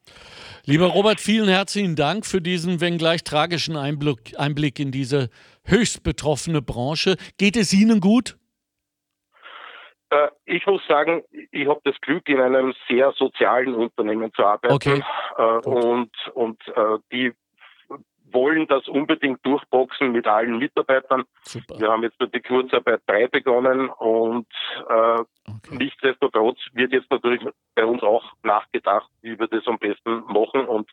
Lieber 0.66 0.88
Robert, 0.88 1.22
vielen 1.22 1.48
herzlichen 1.48 1.96
Dank 1.96 2.26
für 2.26 2.42
diesen, 2.42 2.82
wenngleich 2.82 3.24
tragischen 3.24 3.76
Einblick, 3.76 4.34
Einblick 4.38 4.80
in 4.80 4.92
diese 4.92 5.30
höchst 5.64 6.04
betroffene 6.04 6.62
Branche. 6.62 7.18
Geht 7.38 7.56
es 7.56 7.72
Ihnen 7.72 8.00
gut? 8.00 8.38
Äh, 10.10 10.28
ich 10.46 10.66
muss 10.66 10.86
sagen, 10.88 11.24
ich 11.52 11.68
habe 11.68 11.82
das 11.84 12.00
Glück, 12.02 12.28
in 12.30 12.40
einem 12.40 12.74
sehr 12.88 13.12
sozialen 13.14 13.76
Unternehmen 13.76 14.34
zu 14.34 14.46
arbeiten. 14.46 14.74
Okay. 14.74 15.04
Äh, 15.38 15.68
und 15.68 16.12
und 16.34 16.68
äh, 16.68 16.98
die 17.12 17.34
wollen 18.32 18.68
das 18.68 18.88
unbedingt 18.88 19.46
durchboxen 19.46 20.12
mit 20.12 20.28
allen 20.28 20.58
Mitarbeitern. 20.58 21.24
Super. 21.44 21.80
Wir 21.80 21.90
haben 21.90 22.04
jetzt 22.04 22.20
mit 22.20 22.34
der 22.34 22.42
Kurzarbeit 22.42 23.02
3 23.08 23.28
begonnen 23.28 23.90
und 23.90 24.48
äh, 24.90 24.94
okay. 24.94 25.26
nichtsdestotrotz 25.72 26.60
wird 26.74 26.92
jetzt 26.92 27.10
natürlich 27.10 27.42
bei 27.76 27.86
uns 27.86 28.04
auch 28.04 28.34
nachgedacht, 28.44 29.10
wie 29.22 29.40
wir 29.40 29.48
das 29.48 29.66
am 29.68 29.80
besten 29.80 30.24
machen 30.28 30.66
und 30.66 30.90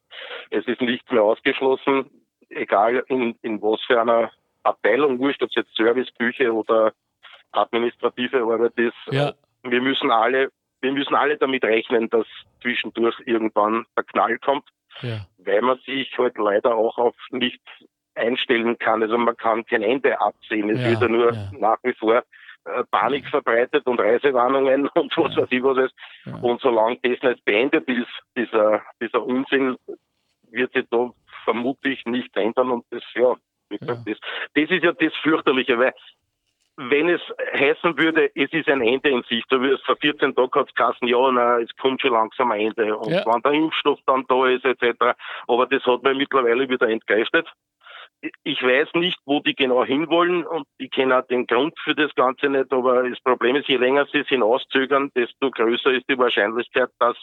es 0.51 0.67
ist 0.67 0.81
nichts 0.81 1.11
mehr 1.11 1.23
ausgeschlossen, 1.23 2.11
egal 2.49 3.03
in, 3.09 3.35
in 3.43 3.61
was 3.61 3.81
für 3.83 4.01
einer 4.01 4.31
Abteilung, 4.63 5.19
wurscht, 5.19 5.43
ob 5.43 5.49
es 5.49 5.57
jetzt 5.57 5.75
Serviceküche 5.75 6.53
oder 6.53 6.93
administrative 7.53 8.43
Arbeit 8.43 8.77
ist. 8.77 8.95
Ja. 9.11 9.33
Wir 9.63 9.81
müssen 9.81 10.11
alle, 10.11 10.51
wir 10.81 10.93
müssen 10.93 11.15
alle 11.15 11.37
damit 11.37 11.65
rechnen, 11.65 12.11
dass 12.11 12.27
zwischendurch 12.61 13.17
irgendwann 13.27 13.87
der 13.97 14.05
Knall 14.05 14.39
kommt, 14.39 14.69
ja. 15.01 15.27
weil 15.39 15.63
man 15.63 15.79
sich 15.87 16.17
halt 16.19 16.37
leider 16.39 16.75
auch 16.75 16.99
auf 16.99 17.15
nichts 17.31 17.65
einstellen 18.15 18.79
kann. 18.79 19.03
Also 19.03 19.17
man 19.17 19.37
kann 19.37 19.65
kein 19.65 19.83
Ende 19.83 20.21
absehen. 20.21 20.71
Es 20.71 20.81
ja, 20.81 20.91
wird 20.91 21.03
ja 21.03 21.09
nur 21.09 21.33
ja. 21.33 21.51
nach 21.59 21.79
wie 21.83 21.95
vor 21.95 22.23
äh, 22.65 22.85
Panik 22.91 23.27
verbreitet 23.29 23.87
und 23.87 24.01
Reisewarnungen 24.01 24.89
und 24.95 25.17
was 25.17 25.37
weiß 25.37 25.49
ich 25.51 25.63
was 25.63 25.79
ist. 25.79 25.95
Und 26.43 26.61
solange 26.61 26.99
das 27.03 27.23
nicht 27.23 27.45
beendet 27.45 27.89
ist, 27.89 28.11
dieser, 28.37 28.83
dieser 29.01 29.25
Unsinn, 29.25 29.77
wird 30.51 30.73
sich 30.73 30.85
da 30.91 31.11
vermutlich 31.45 32.05
nicht 32.05 32.37
ändern 32.37 32.71
und 32.71 32.85
das, 32.91 33.03
ja, 33.15 33.35
das, 33.71 34.05
das 34.05 34.71
ist 34.71 34.85
ja 34.85 34.93
das 34.93 35.15
Fürchterliche, 35.23 35.79
weil 35.79 35.95
wenn 36.77 37.09
es 37.09 37.21
heißen 37.55 37.99
würde, 37.99 38.31
es 38.35 38.53
ist 38.53 38.69
ein 38.69 38.81
Ende 38.81 39.11
in 39.11 39.23
Sicht, 39.25 39.47
so 39.51 39.61
wie 39.63 39.69
es 39.69 39.81
vor 39.83 39.97
14 39.97 40.35
Tagen 40.35 40.51
hat 40.55 40.71
es 40.75 40.97
ja, 41.03 41.31
na, 41.31 41.59
es 41.61 41.71
kommt 41.77 42.01
schon 42.01 42.13
langsam 42.13 42.51
ein 42.51 42.61
Ende 42.69 42.97
und 42.97 43.13
ja. 43.13 43.25
wenn 43.27 43.43
der 43.43 43.53
Impfstoff 43.53 43.99
dann 44.07 44.25
da 44.29 44.47
ist, 44.47 44.65
etc. 44.65 45.15
Aber 45.49 45.67
das 45.67 45.85
hat 45.85 46.03
man 46.03 46.17
mittlerweile 46.17 46.69
wieder 46.69 46.89
entgeistet. 46.89 47.47
Ich 48.45 48.63
weiß 48.63 48.89
nicht, 48.95 49.19
wo 49.27 49.41
die 49.41 49.55
genau 49.55 49.85
hinwollen 49.85 50.47
und 50.47 50.67
ich 50.79 50.91
kenne 50.91 51.19
auch 51.19 51.27
den 51.27 51.47
Grund 51.47 51.75
für 51.83 51.95
das 51.95 52.15
Ganze 52.15 52.49
nicht, 52.49 52.73
aber 52.73 53.09
das 53.09 53.21
Problem 53.21 53.57
ist, 53.57 53.69
je 53.69 53.77
länger 53.77 54.07
sie 54.13 54.21
es 54.21 54.29
hinauszögern, 54.29 55.11
desto 55.15 55.51
größer 55.51 55.91
ist 55.91 56.09
die 56.09 56.19
Wahrscheinlichkeit, 56.19 56.89
dass 57.01 57.17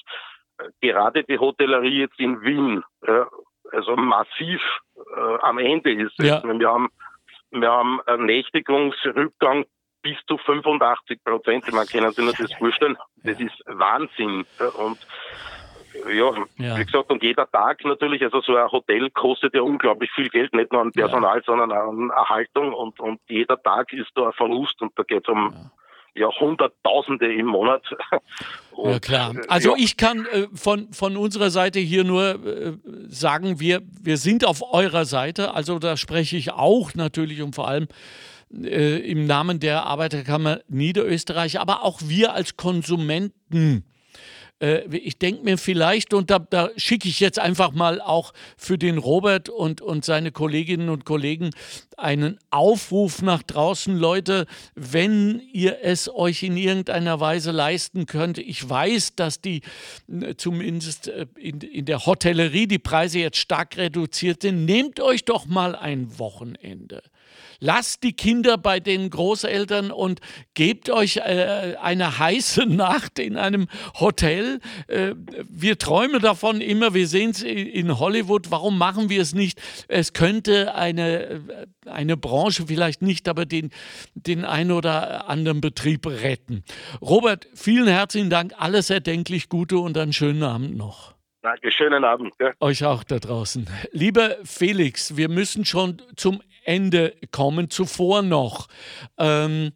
äh, 0.60 0.66
gerade 0.82 1.24
die 1.24 1.40
Hotellerie 1.40 2.02
jetzt 2.02 2.20
in 2.20 2.42
Wien 2.42 2.84
äh, 3.02 3.24
also 3.72 3.96
massiv 3.96 4.62
äh, 5.16 5.38
am 5.42 5.58
Ende 5.58 5.92
ist. 5.92 6.16
Ja. 6.20 6.44
Wir 6.44 6.70
haben 6.70 6.90
wir 7.52 7.72
haben 7.72 8.02
einen 8.06 8.26
Nächtigungsrückgang 8.26 9.66
bis 10.02 10.18
zu 10.28 10.38
85 10.38 11.24
Prozent. 11.24 11.72
Man 11.72 11.88
kann 11.88 12.12
sich 12.12 12.24
nur 12.24 12.34
das 12.34 12.54
vorstellen. 12.54 12.98
Das 13.24 13.40
ist 13.40 13.62
Wahnsinn. 13.66 14.46
Und 14.78 14.98
ja, 16.08 16.32
ja, 16.58 16.78
wie 16.78 16.86
gesagt, 16.86 17.10
und 17.10 17.24
jeder 17.24 17.50
Tag 17.52 17.84
natürlich, 17.84 18.24
also 18.24 18.42
so 18.42 18.56
ein 18.56 18.72
Hotel 18.72 19.10
kostet 19.10 19.56
ja 19.56 19.62
unglaublich 19.62 20.12
viel 20.12 20.30
Geld, 20.30 20.54
nicht 20.54 20.72
nur 20.72 20.82
an 20.82 20.92
Personal, 20.92 21.38
ja. 21.38 21.44
sondern 21.44 21.72
an 21.72 22.10
Erhaltung 22.12 22.74
und, 22.74 23.00
und 23.00 23.20
jeder 23.28 23.62
Tag 23.62 23.92
ist 23.92 24.12
da 24.16 24.28
ein 24.28 24.34
Verlust 24.34 24.82
und 24.82 24.98
da 24.98 25.04
geht 25.04 25.28
es 25.28 25.30
um 25.30 25.52
ja 25.54 25.72
ja 26.20 26.30
Hunderttausende 26.40 27.34
im 27.34 27.48
Monat. 27.48 27.84
Und, 28.72 28.92
ja 28.92 29.00
klar. 29.00 29.36
Äh, 29.36 29.42
also 29.48 29.72
ja. 29.72 29.84
ich 29.84 29.98
kann 29.98 30.26
äh, 30.26 30.48
von, 30.54 30.92
von 30.94 31.18
unserer 31.18 31.50
Seite 31.50 31.80
hier 31.80 32.04
nur 32.04 32.46
äh, 32.46 32.74
sagen, 33.08 33.60
wir, 33.60 33.82
wir 34.02 34.18
sind 34.18 34.46
auf 34.46 34.62
eurer 34.74 35.06
Seite. 35.06 35.54
Also 35.54 35.80
da 35.80 35.98
spreche 35.98 36.38
ich 36.38 36.52
auch 36.52 36.94
natürlich 36.94 37.42
und 37.42 37.56
vor 37.56 37.68
allem 37.68 37.88
äh, 38.54 38.98
im 39.10 39.26
Namen 39.26 39.60
der 39.60 39.86
Arbeiterkammer 39.86 40.60
Niederösterreich, 40.68 41.60
aber 41.60 41.84
auch 41.84 42.02
wir 42.04 42.34
als 42.34 42.58
Konsumenten 42.58 43.84
ich 44.62 45.18
denke 45.18 45.44
mir 45.44 45.58
vielleicht, 45.58 46.14
und 46.14 46.30
da, 46.30 46.40
da 46.40 46.70
schicke 46.76 47.08
ich 47.08 47.22
jetzt 47.22 47.40
einfach 47.40 47.72
mal 47.72 48.02
auch 48.02 48.34
für 48.58 48.78
den 48.78 48.98
Robert 48.98 49.48
und, 49.48 49.80
und 49.82 50.04
seine 50.04 50.32
Kolleginnen 50.32 50.90
und 50.90 51.06
Kollegen 51.06 51.52
einen 51.96 52.40
Aufruf 52.50 53.22
nach 53.22 53.42
draußen, 53.42 53.96
Leute, 53.96 54.48
wenn 54.76 55.42
ihr 55.54 55.80
es 55.82 56.10
euch 56.14 56.44
in 56.44 56.58
irgendeiner 56.58 57.22
Weise 57.22 57.52
leisten 57.52 58.06
könnt. 58.06 58.38
Ich 58.38 58.68
weiß, 58.68 59.16
dass 59.16 59.40
die 59.40 59.62
äh, 60.10 60.36
zumindest 60.36 61.08
äh, 61.08 61.26
in, 61.38 61.62
in 61.62 61.86
der 61.86 62.06
Hotellerie 62.06 62.68
die 62.68 62.80
Preise 62.80 63.20
jetzt 63.20 63.38
stark 63.38 63.78
reduziert 63.78 64.42
sind. 64.42 64.66
Nehmt 64.66 65.00
euch 65.00 65.24
doch 65.24 65.46
mal 65.46 65.76
ein 65.76 66.20
Wochenende. 66.20 67.02
Lasst 67.60 68.04
die 68.04 68.14
Kinder 68.14 68.58
bei 68.58 68.80
den 68.80 69.10
Großeltern 69.10 69.92
und 69.92 70.22
gebt 70.54 70.90
euch 70.90 71.18
äh, 71.18 71.76
eine 71.82 72.20
heiße 72.20 72.66
Nacht 72.68 73.20
in 73.20 73.38
einem 73.38 73.68
Hotel. 74.00 74.60
Äh, 74.88 75.16
wir 75.50 75.78
träumen 75.78 76.22
davon 76.22 76.62
immer, 76.62 76.94
wir 76.94 77.08
sehen 77.08 77.32
es 77.32 77.44
in 77.44 78.00
Hollywood. 78.00 78.52
Warum 78.52 78.78
machen 78.78 79.10
wir 79.10 79.22
es 79.22 79.34
nicht? 79.34 79.62
Es 79.88 80.14
könnte 80.14 80.76
eine, 80.76 81.24
äh, 81.24 81.40
eine 81.86 82.16
Branche 82.18 82.68
vielleicht 82.68 83.02
nicht, 83.02 83.28
aber 83.28 83.46
den, 83.46 83.72
den 84.14 84.46
einen 84.46 84.72
oder 84.72 85.30
anderen 85.30 85.62
Betrieb 85.62 86.08
retten. 86.08 86.64
Robert, 87.02 87.48
vielen 87.54 87.88
herzlichen 87.88 88.30
Dank. 88.30 88.54
Alles 88.58 88.90
erdenklich 88.90 89.50
Gute 89.50 89.80
und 89.80 89.98
einen 89.98 90.14
schönen 90.14 90.44
Abend 90.44 90.78
noch. 90.78 91.16
Danke, 91.42 91.72
schönen 91.72 92.04
Abend. 92.04 92.34
Ja. 92.40 92.52
Euch 92.60 92.84
auch 92.84 93.04
da 93.04 93.18
draußen. 93.18 93.70
Lieber 93.92 94.36
Felix, 94.44 95.16
wir 95.16 95.30
müssen 95.30 95.64
schon 95.64 96.02
zum 96.18 96.42
Ende 96.70 97.16
kommen. 97.32 97.72
Zuvor 97.72 98.22
noch 98.22 98.68
ähm, 99.18 99.72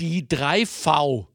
die 0.00 0.26
3V 0.26 1.26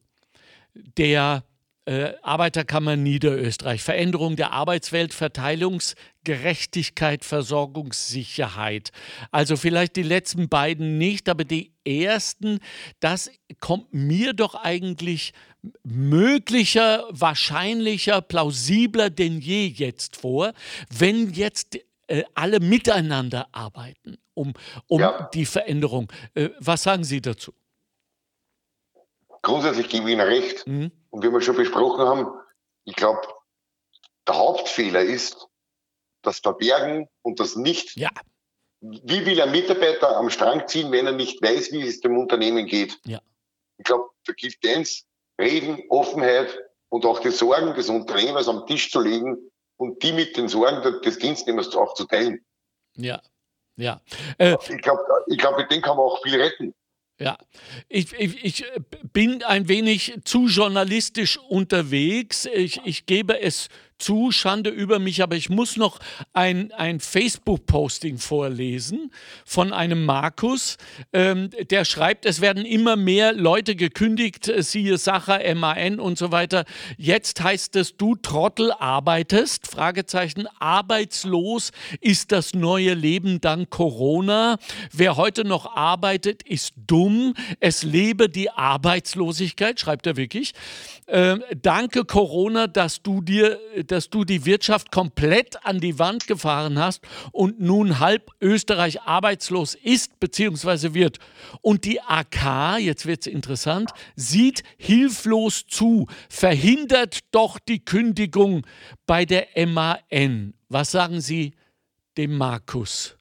der 0.73 1.45
äh, 1.85 2.11
Arbeiterkammer 2.21 2.97
Niederösterreich. 2.97 3.81
Veränderung 3.81 4.35
der 4.35 4.51
Arbeitswelt, 4.51 5.13
Verteilungsgerechtigkeit, 5.13 7.25
Versorgungssicherheit. 7.25 8.91
Also 9.31 9.55
vielleicht 9.55 9.95
die 9.95 10.03
letzten 10.03 10.49
beiden 10.49 10.97
nicht, 10.97 11.29
aber 11.29 11.43
die 11.43 11.73
ersten, 11.85 12.59
das 12.99 13.31
kommt 13.59 13.93
mir 13.93 14.33
doch 14.33 14.55
eigentlich 14.55 15.33
möglicher, 15.83 17.05
wahrscheinlicher, 17.09 18.21
plausibler 18.21 19.09
denn 19.09 19.39
je 19.39 19.65
jetzt 19.65 20.17
vor, 20.17 20.53
wenn 20.89 21.33
jetzt 21.33 21.79
äh, 22.07 22.23
alle 22.35 22.59
miteinander 22.59 23.47
arbeiten 23.53 24.17
um, 24.33 24.53
um 24.87 24.99
ja. 24.99 25.29
die 25.33 25.45
Veränderung. 25.45 26.11
Äh, 26.33 26.49
was 26.59 26.83
sagen 26.83 27.03
Sie 27.03 27.21
dazu? 27.21 27.53
Grundsätzlich 29.41 29.89
gebe 29.89 30.07
ich 30.07 30.13
Ihnen 30.13 30.27
recht. 30.27 30.67
Mhm. 30.67 30.91
Und 31.09 31.23
wie 31.23 31.31
wir 31.31 31.41
schon 31.41 31.55
besprochen 31.55 32.05
haben, 32.05 32.27
ich 32.85 32.95
glaube, 32.95 33.21
der 34.27 34.37
Hauptfehler 34.37 35.01
ist 35.01 35.47
das 36.21 36.39
Verbergen 36.39 37.07
und 37.21 37.39
das 37.39 37.55
Nicht. 37.55 37.95
Ja. 37.95 38.09
Wie 38.81 39.25
will 39.25 39.39
ein 39.41 39.51
Mitarbeiter 39.51 40.17
am 40.17 40.29
Strang 40.29 40.67
ziehen, 40.67 40.91
wenn 40.91 41.05
er 41.05 41.11
nicht 41.11 41.41
weiß, 41.41 41.71
wie 41.71 41.81
es 41.81 42.01
dem 42.01 42.17
Unternehmen 42.17 42.65
geht? 42.65 42.99
Ja. 43.05 43.21
Ich 43.77 43.83
glaube, 43.83 44.09
da 44.25 44.33
gilt 44.33 44.57
eins, 44.65 45.05
Reden, 45.39 45.83
Offenheit 45.89 46.57
und 46.89 47.05
auch 47.05 47.19
die 47.19 47.29
Sorgen 47.29 47.73
des 47.75 47.89
Unternehmers 47.89 48.47
am 48.47 48.65
Tisch 48.65 48.91
zu 48.91 49.01
legen 49.01 49.37
und 49.77 50.01
die 50.03 50.13
mit 50.13 50.37
den 50.37 50.47
Sorgen 50.47 51.01
des 51.01 51.17
Dienstnehmers 51.17 51.75
auch 51.75 51.93
zu 51.93 52.05
teilen. 52.05 52.43
Ja, 52.95 53.21
ja. 53.81 54.01
Äh, 54.37 54.55
ich 54.69 54.81
glaube, 54.81 55.01
ich 55.27 55.37
glaub, 55.37 55.57
mit 55.57 55.71
dem 55.71 55.81
kann 55.81 55.97
man 55.97 56.05
auch 56.05 56.21
viel 56.23 56.39
retten. 56.39 56.73
Ja, 57.19 57.37
ich, 57.87 58.13
ich, 58.13 58.43
ich, 58.43 58.65
bin 59.13 59.43
ein 59.43 59.67
wenig 59.67 60.21
zu 60.23 60.47
journalistisch 60.47 61.37
unterwegs. 61.37 62.45
Ich, 62.45 62.81
ich 62.83 63.05
gebe 63.05 63.39
es 63.39 63.67
zu, 64.01 64.31
Schande 64.31 64.69
über 64.69 64.99
mich, 64.99 65.21
aber 65.23 65.35
ich 65.35 65.49
muss 65.49 65.77
noch 65.77 65.99
ein, 66.33 66.71
ein 66.73 66.99
Facebook-Posting 66.99 68.17
vorlesen 68.17 69.11
von 69.45 69.73
einem 69.73 70.05
Markus, 70.05 70.77
ähm, 71.13 71.49
der 71.69 71.85
schreibt, 71.85 72.25
es 72.25 72.41
werden 72.41 72.65
immer 72.65 72.95
mehr 72.95 73.33
Leute 73.33 73.75
gekündigt, 73.75 74.47
äh, 74.47 74.63
siehe 74.63 74.97
Sacher, 74.97 75.39
MAN 75.55 75.99
und 75.99 76.17
so 76.17 76.31
weiter. 76.31 76.65
Jetzt 76.97 77.41
heißt 77.41 77.75
es, 77.75 77.97
du 77.97 78.15
Trottel 78.15 78.71
arbeitest, 78.71 79.67
Fragezeichen, 79.67 80.47
arbeitslos 80.59 81.71
ist 81.99 82.31
das 82.31 82.53
neue 82.53 82.93
Leben 82.93 83.41
dank 83.41 83.69
Corona. 83.69 84.57
Wer 84.91 85.17
heute 85.17 85.45
noch 85.45 85.75
arbeitet, 85.75 86.43
ist 86.43 86.73
dumm. 86.87 87.33
Es 87.59 87.83
lebe 87.83 88.29
die 88.29 88.49
Arbeitslosigkeit, 88.49 89.79
schreibt 89.79 90.07
er 90.07 90.17
wirklich. 90.17 90.53
Äh, 91.05 91.37
danke 91.61 92.05
Corona, 92.05 92.67
dass 92.67 93.01
du 93.01 93.21
dir 93.21 93.59
dass 93.91 94.09
du 94.09 94.23
die 94.23 94.45
Wirtschaft 94.45 94.91
komplett 94.91 95.65
an 95.65 95.79
die 95.79 95.99
Wand 95.99 96.27
gefahren 96.27 96.79
hast 96.79 97.03
und 97.31 97.59
nun 97.59 97.99
halb 97.99 98.31
Österreich 98.39 99.01
arbeitslos 99.01 99.75
ist 99.75 100.19
bzw. 100.19 100.93
wird. 100.93 101.19
Und 101.61 101.85
die 101.85 102.01
AK, 102.01 102.79
jetzt 102.79 103.05
wird 103.05 103.21
es 103.21 103.27
interessant, 103.27 103.91
sieht 104.15 104.63
hilflos 104.77 105.65
zu, 105.67 106.07
verhindert 106.29 107.19
doch 107.31 107.59
die 107.59 107.83
Kündigung 107.83 108.65
bei 109.05 109.25
der 109.25 109.47
MAN. 109.67 110.53
Was 110.69 110.91
sagen 110.91 111.19
Sie 111.19 111.53
dem 112.17 112.37
Markus? 112.37 113.17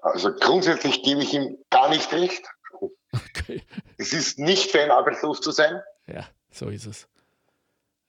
Also 0.00 0.32
grundsätzlich 0.34 1.02
gebe 1.02 1.22
ich 1.22 1.32
ihm 1.34 1.58
gar 1.70 1.88
nicht 1.88 2.12
recht. 2.12 2.42
Okay. 3.12 3.64
Es 3.98 4.12
ist 4.12 4.38
nicht 4.38 4.70
fein, 4.70 4.92
arbeitslos 4.92 5.40
zu 5.40 5.50
sein. 5.50 5.82
Ja, 6.06 6.28
so 6.52 6.68
ist 6.68 6.86
es. 6.86 7.08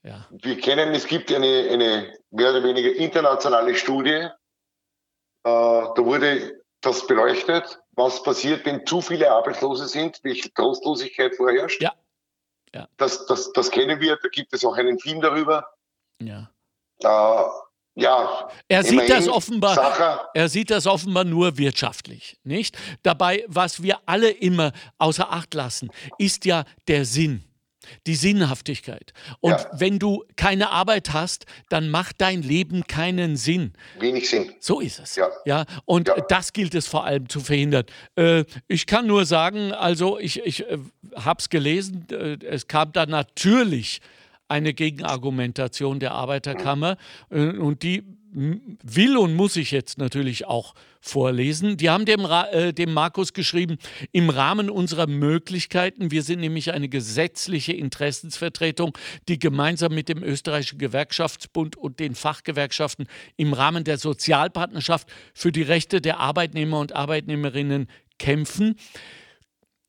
Ja. 0.04 0.26
Wir 0.30 0.60
kennen, 0.60 0.94
es 0.94 1.06
gibt 1.06 1.32
eine, 1.32 1.68
eine 1.70 2.14
mehr 2.30 2.50
oder 2.50 2.64
weniger 2.64 2.92
internationale 2.96 3.74
Studie, 3.74 4.10
äh, 4.10 4.30
da 5.44 5.96
wurde 5.96 6.62
das 6.80 7.06
beleuchtet, 7.06 7.80
was 7.92 8.22
passiert, 8.22 8.64
wenn 8.66 8.84
zu 8.86 9.00
viele 9.00 9.30
Arbeitslose 9.30 9.86
sind, 9.86 10.18
welche 10.22 10.52
Trostlosigkeit 10.52 11.36
vorherrscht. 11.36 11.80
Ja. 11.80 11.92
ja. 12.74 12.88
Das, 12.96 13.26
das, 13.26 13.52
das 13.52 13.70
kennen 13.70 14.00
wir, 14.00 14.16
da 14.16 14.28
gibt 14.28 14.52
es 14.52 14.64
auch 14.64 14.76
einen 14.76 14.98
Film 14.98 15.20
darüber. 15.20 15.66
Ja. 16.20 16.50
Äh, 17.00 17.44
ja, 17.94 18.48
er 18.68 18.84
sieht 18.84 19.10
das 19.10 19.28
offenbar. 19.28 19.74
Sache. 19.74 20.20
Er 20.32 20.48
sieht 20.48 20.70
das 20.70 20.86
offenbar 20.86 21.24
nur 21.24 21.58
wirtschaftlich, 21.58 22.38
nicht? 22.42 22.78
Dabei, 23.02 23.44
was 23.48 23.82
wir 23.82 24.00
alle 24.06 24.30
immer 24.30 24.72
außer 24.96 25.30
Acht 25.30 25.52
lassen, 25.52 25.90
ist 26.16 26.46
ja 26.46 26.64
der 26.88 27.04
Sinn 27.04 27.44
die 28.06 28.14
Sinnhaftigkeit. 28.14 29.12
Und 29.40 29.52
ja. 29.52 29.70
wenn 29.72 29.98
du 29.98 30.24
keine 30.36 30.70
Arbeit 30.70 31.12
hast, 31.12 31.46
dann 31.68 31.90
macht 31.90 32.20
dein 32.20 32.42
Leben 32.42 32.86
keinen 32.86 33.36
Sinn. 33.36 33.72
Wenig 33.98 34.28
Sinn. 34.28 34.52
So 34.60 34.80
ist 34.80 34.98
es. 34.98 35.16
Ja. 35.16 35.28
ja? 35.44 35.64
Und 35.84 36.08
ja. 36.08 36.16
das 36.28 36.52
gilt 36.52 36.74
es 36.74 36.86
vor 36.86 37.04
allem 37.04 37.28
zu 37.28 37.40
verhindern. 37.40 37.84
Äh, 38.16 38.44
ich 38.68 38.86
kann 38.86 39.06
nur 39.06 39.24
sagen, 39.26 39.72
also 39.72 40.18
ich, 40.18 40.40
ich 40.44 40.68
äh, 40.68 40.78
habe 41.16 41.40
es 41.40 41.48
gelesen, 41.48 42.06
äh, 42.10 42.38
es 42.44 42.66
kam 42.66 42.92
da 42.92 43.06
natürlich 43.06 44.00
eine 44.48 44.74
Gegenargumentation 44.74 45.98
der 45.98 46.12
Arbeiterkammer 46.12 46.96
mhm. 47.30 47.60
und 47.62 47.82
die 47.82 48.04
will 48.32 49.16
und 49.16 49.34
muss 49.34 49.56
ich 49.56 49.70
jetzt 49.70 49.98
natürlich 49.98 50.46
auch 50.46 50.74
vorlesen. 51.00 51.76
Die 51.76 51.90
haben 51.90 52.06
dem, 52.06 52.24
äh, 52.24 52.72
dem 52.72 52.92
Markus 52.94 53.32
geschrieben, 53.32 53.78
im 54.12 54.30
Rahmen 54.30 54.70
unserer 54.70 55.06
Möglichkeiten, 55.06 56.10
wir 56.10 56.22
sind 56.22 56.40
nämlich 56.40 56.72
eine 56.72 56.88
gesetzliche 56.88 57.72
Interessensvertretung, 57.72 58.96
die 59.28 59.38
gemeinsam 59.38 59.94
mit 59.94 60.08
dem 60.08 60.22
österreichischen 60.22 60.78
Gewerkschaftsbund 60.78 61.76
und 61.76 62.00
den 62.00 62.14
Fachgewerkschaften 62.14 63.06
im 63.36 63.52
Rahmen 63.52 63.84
der 63.84 63.98
Sozialpartnerschaft 63.98 65.08
für 65.34 65.52
die 65.52 65.62
Rechte 65.62 66.00
der 66.00 66.18
Arbeitnehmer 66.18 66.78
und 66.78 66.94
Arbeitnehmerinnen 66.94 67.88
kämpfen 68.18 68.76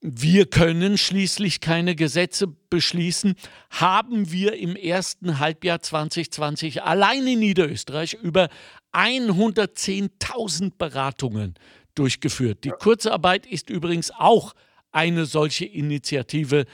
wir 0.06 0.47
können 0.47 0.97
schließlich 0.97 1.62
keine 1.62 1.95
Gesetze 1.95 2.47
beschließen, 2.70 3.36
haben 3.70 4.30
wir 4.34 4.54
im 4.54 4.76
ersten 4.76 5.39
Halbjahr 5.39 5.80
2020 5.80 6.84
allein 6.84 7.26
in 7.26 7.39
Niederösterreich 7.39 8.16
über 8.22 8.49
110.000 8.91 10.74
Beratungen 10.78 11.54
durchgeführt. 11.95 12.66
Die 12.66 12.72
Kurzarbeit 12.72 13.45
ist 13.45 13.70
übrigens 13.70 14.12
auch 14.12 14.54
eine 14.91 15.26
solche 15.26 15.64
Initiative 15.66 16.66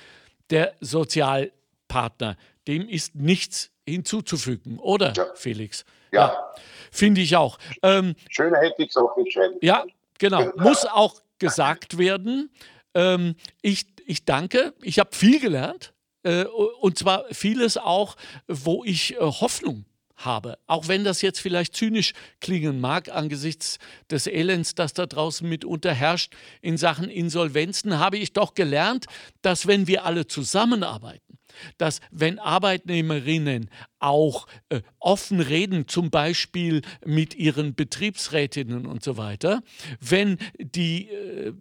der 0.49 0.73
Sozialpartner. 0.81 2.35
Dem 2.67 2.89
ist 2.89 3.13
nichts 3.13 3.69
hinzuzufügen, 3.87 4.79
oder, 4.79 5.13
ja. 5.15 5.27
Felix? 5.35 5.85
Ja. 6.11 6.19
ja 6.29 6.55
Finde 6.91 7.21
ich 7.21 7.35
auch. 7.35 7.59
Ähm, 7.83 8.15
Schöner 8.29 8.57
hätte 8.57 8.81
ich 8.81 8.89
es 8.89 8.97
auch 8.97 9.15
nicht 9.17 9.33
schreiben. 9.33 9.55
Ja, 9.61 9.85
genau. 10.17 10.51
Muss 10.57 10.83
auch 10.85 11.21
gesagt 11.37 11.99
werden. 11.99 12.49
Ähm, 12.93 13.35
ich, 13.61 13.85
ich 14.05 14.25
danke. 14.25 14.73
Ich 14.81 14.99
habe 14.99 15.15
viel 15.15 15.39
gelernt. 15.39 15.93
Äh, 16.23 16.45
und 16.45 16.97
zwar 16.97 17.25
vieles 17.31 17.77
auch, 17.77 18.15
wo 18.47 18.83
ich 18.83 19.15
äh, 19.15 19.19
Hoffnung 19.19 19.85
habe. 20.19 20.57
Auch 20.67 20.87
wenn 20.87 21.03
das 21.03 21.21
jetzt 21.21 21.39
vielleicht 21.39 21.75
zynisch 21.75 22.13
klingen 22.41 22.79
mag 22.79 23.09
angesichts 23.09 23.79
des 24.09 24.27
Elends, 24.27 24.75
das 24.75 24.93
da 24.93 25.05
draußen 25.05 25.47
mitunter 25.47 25.93
herrscht 25.93 26.35
in 26.61 26.77
Sachen 26.77 27.09
Insolvenzen, 27.09 27.99
habe 27.99 28.17
ich 28.17 28.33
doch 28.33 28.53
gelernt, 28.53 29.05
dass 29.41 29.67
wenn 29.67 29.87
wir 29.87 30.05
alle 30.05 30.27
zusammenarbeiten, 30.27 31.39
dass 31.77 31.99
wenn 32.11 32.39
Arbeitnehmerinnen 32.39 33.69
auch 33.99 34.47
äh, 34.69 34.81
offen 34.99 35.39
reden, 35.39 35.87
zum 35.87 36.09
Beispiel 36.09 36.81
mit 37.05 37.35
ihren 37.35 37.75
Betriebsrätinnen 37.75 38.85
und 38.85 39.03
so 39.03 39.17
weiter, 39.17 39.61
wenn 39.99 40.37
die 40.57 41.09
äh, 41.09 41.53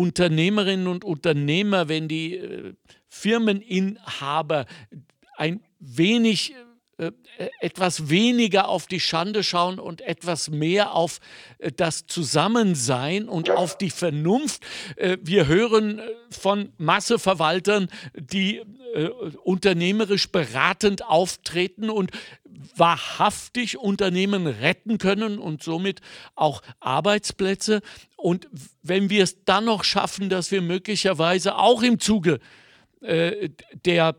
Unternehmerinnen 0.00 0.86
und 0.86 1.04
Unternehmer, 1.04 1.88
wenn 1.88 2.08
die 2.08 2.36
äh, 2.36 2.72
Firmeninhaber 3.08 4.64
ein 5.36 5.60
wenig 5.78 6.54
äh, 6.96 7.12
etwas 7.60 8.08
weniger 8.08 8.68
auf 8.68 8.86
die 8.86 9.00
Schande 9.00 9.42
schauen 9.42 9.78
und 9.78 10.00
etwas 10.00 10.48
mehr 10.48 10.94
auf 10.94 11.20
äh, 11.58 11.70
das 11.70 12.06
Zusammensein 12.06 13.28
und 13.28 13.50
auf 13.50 13.76
die 13.76 13.90
Vernunft. 13.90 14.62
Äh, 14.96 15.18
wir 15.22 15.46
hören 15.46 16.00
von 16.30 16.72
Masseverwaltern, 16.78 17.88
die 18.14 18.62
unternehmerisch 19.44 20.32
beratend 20.32 21.04
auftreten 21.04 21.90
und 21.90 22.10
wahrhaftig 22.76 23.78
Unternehmen 23.78 24.48
retten 24.48 24.98
können 24.98 25.38
und 25.38 25.62
somit 25.62 26.00
auch 26.34 26.62
Arbeitsplätze. 26.80 27.82
Und 28.20 28.48
wenn 28.82 29.10
wir 29.10 29.24
es 29.24 29.44
dann 29.44 29.64
noch 29.64 29.82
schaffen, 29.84 30.28
dass 30.28 30.50
wir 30.50 30.62
möglicherweise 30.62 31.56
auch 31.56 31.82
im 31.82 31.98
Zuge 31.98 32.38
der 33.00 34.16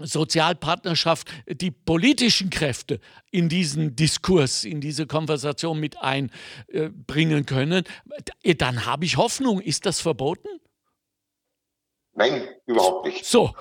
Sozialpartnerschaft 0.00 1.28
die 1.48 1.70
politischen 1.70 2.50
Kräfte 2.50 3.00
in 3.30 3.48
diesen 3.48 3.96
Diskurs, 3.96 4.64
in 4.64 4.80
diese 4.80 5.06
Konversation 5.06 5.80
mit 5.80 5.98
einbringen 5.98 7.46
können, 7.46 7.84
dann 8.42 8.86
habe 8.86 9.04
ich 9.04 9.16
Hoffnung. 9.16 9.60
Ist 9.60 9.86
das 9.86 10.00
verboten? 10.00 10.48
Nein, 12.14 12.48
überhaupt 12.66 13.06
nicht. 13.06 13.24
So, 13.24 13.54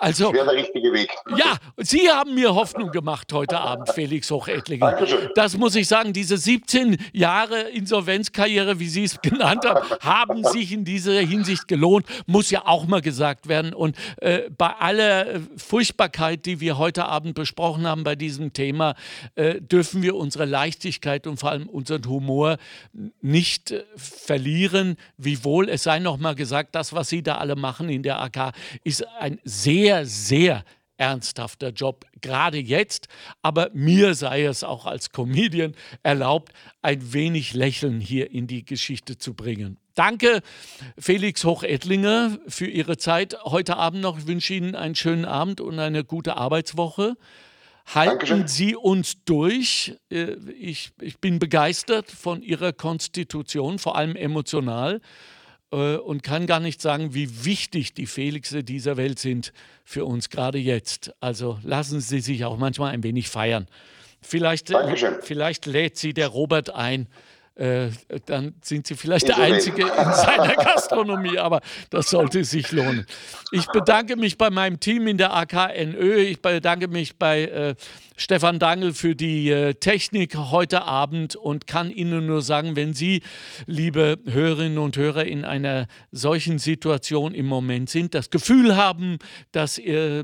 also, 0.00 0.32
das 0.32 0.32
wäre 0.32 0.46
der 0.46 0.54
richtige 0.54 0.92
Weg. 0.94 1.10
Ja, 1.36 1.58
Sie 1.76 2.10
haben 2.10 2.34
mir 2.34 2.54
Hoffnung 2.54 2.90
gemacht 2.90 3.30
heute 3.34 3.60
Abend, 3.60 3.90
Felix 3.90 4.30
Hochettlinger. 4.30 4.92
Dankeschön. 4.92 5.28
Das 5.34 5.58
muss 5.58 5.74
ich 5.74 5.88
sagen, 5.88 6.14
diese 6.14 6.38
17 6.38 6.96
Jahre 7.12 7.68
Insolvenzkarriere, 7.68 8.80
wie 8.80 8.88
Sie 8.88 9.04
es 9.04 9.20
genannt 9.20 9.66
haben, 9.66 9.86
haben 10.00 10.44
sich 10.44 10.72
in 10.72 10.86
dieser 10.86 11.20
Hinsicht 11.20 11.68
gelohnt. 11.68 12.06
Muss 12.26 12.50
ja 12.50 12.66
auch 12.66 12.86
mal 12.86 13.02
gesagt 13.02 13.46
werden. 13.46 13.74
Und 13.74 13.94
äh, 14.22 14.48
bei 14.56 14.70
aller 14.70 15.40
Furchtbarkeit, 15.58 16.46
die 16.46 16.60
wir 16.60 16.78
heute 16.78 17.04
Abend 17.04 17.34
besprochen 17.34 17.86
haben 17.86 18.02
bei 18.02 18.16
diesem 18.16 18.54
Thema, 18.54 18.94
äh, 19.34 19.60
dürfen 19.60 20.02
wir 20.02 20.16
unsere 20.16 20.46
Leichtigkeit 20.46 21.26
und 21.26 21.38
vor 21.38 21.50
allem 21.50 21.68
unseren 21.68 22.06
Humor 22.06 22.56
nicht 23.20 23.72
äh, 23.72 23.84
verlieren. 23.96 24.96
Wiewohl, 25.18 25.68
es 25.68 25.82
sei 25.82 25.98
noch 25.98 26.16
mal 26.16 26.34
gesagt, 26.34 26.74
das, 26.74 26.94
was 26.94 27.10
Sie 27.10 27.22
da 27.22 27.34
alle 27.34 27.54
machen 27.54 27.90
in 27.90 28.02
der 28.02 28.18
AK, 28.22 28.54
ist 28.82 29.06
ein 29.18 29.38
sehr 29.44 29.89
sehr, 29.90 30.06
sehr 30.06 30.64
ernsthafter 30.96 31.70
Job, 31.70 32.04
gerade 32.20 32.58
jetzt. 32.58 33.08
Aber 33.42 33.70
mir 33.72 34.14
sei 34.14 34.44
es 34.44 34.62
auch 34.62 34.86
als 34.86 35.10
Comedian 35.10 35.74
erlaubt, 36.02 36.52
ein 36.82 37.12
wenig 37.12 37.54
Lächeln 37.54 38.00
hier 38.00 38.30
in 38.30 38.46
die 38.46 38.64
Geschichte 38.64 39.18
zu 39.18 39.34
bringen. 39.34 39.78
Danke, 39.94 40.42
Felix 40.98 41.44
Hochettlinger, 41.44 42.38
für 42.46 42.66
Ihre 42.66 42.96
Zeit 42.98 43.36
heute 43.44 43.76
Abend 43.76 44.02
noch. 44.02 44.18
Ich 44.18 44.26
wünsche 44.26 44.54
Ihnen 44.54 44.74
einen 44.74 44.94
schönen 44.94 45.24
Abend 45.24 45.60
und 45.60 45.78
eine 45.78 46.04
gute 46.04 46.36
Arbeitswoche. 46.36 47.16
Halten 47.86 48.10
Dankeschön. 48.10 48.46
Sie 48.46 48.76
uns 48.76 49.24
durch. 49.24 49.96
Äh, 50.10 50.34
ich, 50.58 50.90
ich 51.00 51.18
bin 51.18 51.38
begeistert 51.38 52.10
von 52.10 52.42
Ihrer 52.42 52.72
Konstitution, 52.72 53.78
vor 53.78 53.96
allem 53.96 54.16
emotional. 54.16 55.00
Äh, 55.72 55.96
und 55.96 56.22
kann 56.22 56.46
gar 56.46 56.60
nicht 56.60 56.82
sagen, 56.82 57.14
wie 57.14 57.44
wichtig 57.44 57.94
die 57.94 58.06
Felixe 58.06 58.64
dieser 58.64 58.96
Welt 58.96 59.18
sind 59.18 59.52
für 59.84 60.04
uns 60.04 60.30
gerade 60.30 60.58
jetzt. 60.58 61.12
Also 61.20 61.58
lassen 61.62 62.00
Sie 62.00 62.20
sich 62.20 62.44
auch 62.44 62.56
manchmal 62.56 62.92
ein 62.92 63.02
wenig 63.02 63.28
feiern. 63.28 63.66
Vielleicht, 64.22 64.70
vielleicht 65.22 65.66
lädt 65.66 65.96
Sie 65.96 66.12
der 66.12 66.28
Robert 66.28 66.70
ein. 66.70 67.06
Äh, 67.60 67.90
dann 68.24 68.54
sind 68.62 68.86
Sie 68.86 68.94
vielleicht 68.94 69.28
der 69.28 69.36
Einzige 69.36 69.82
in 69.82 70.12
seiner 70.14 70.54
Gastronomie, 70.56 71.38
aber 71.38 71.60
das 71.90 72.08
sollte 72.08 72.42
sich 72.42 72.72
lohnen. 72.72 73.04
Ich 73.52 73.66
bedanke 73.66 74.16
mich 74.16 74.38
bei 74.38 74.48
meinem 74.48 74.80
Team 74.80 75.06
in 75.06 75.18
der 75.18 75.34
AKNÖ. 75.34 76.22
Ich 76.22 76.40
bedanke 76.40 76.88
mich 76.88 77.18
bei 77.18 77.42
äh, 77.44 77.74
Stefan 78.16 78.58
Dangel 78.58 78.92
für 78.92 79.16
die 79.16 79.50
äh, 79.50 79.74
Technik 79.74 80.36
heute 80.36 80.82
Abend 80.82 81.36
und 81.36 81.66
kann 81.66 81.90
Ihnen 81.90 82.26
nur 82.26 82.42
sagen, 82.42 82.76
wenn 82.76 82.94
Sie, 82.94 83.22
liebe 83.66 84.18
Hörerinnen 84.26 84.76
und 84.76 84.96
Hörer, 84.98 85.24
in 85.24 85.46
einer 85.46 85.86
solchen 86.12 86.58
Situation 86.58 87.34
im 87.34 87.46
Moment 87.46 87.88
sind, 87.88 88.14
das 88.14 88.28
Gefühl 88.30 88.76
haben, 88.76 89.18
dass 89.52 89.78
äh, 89.78 90.22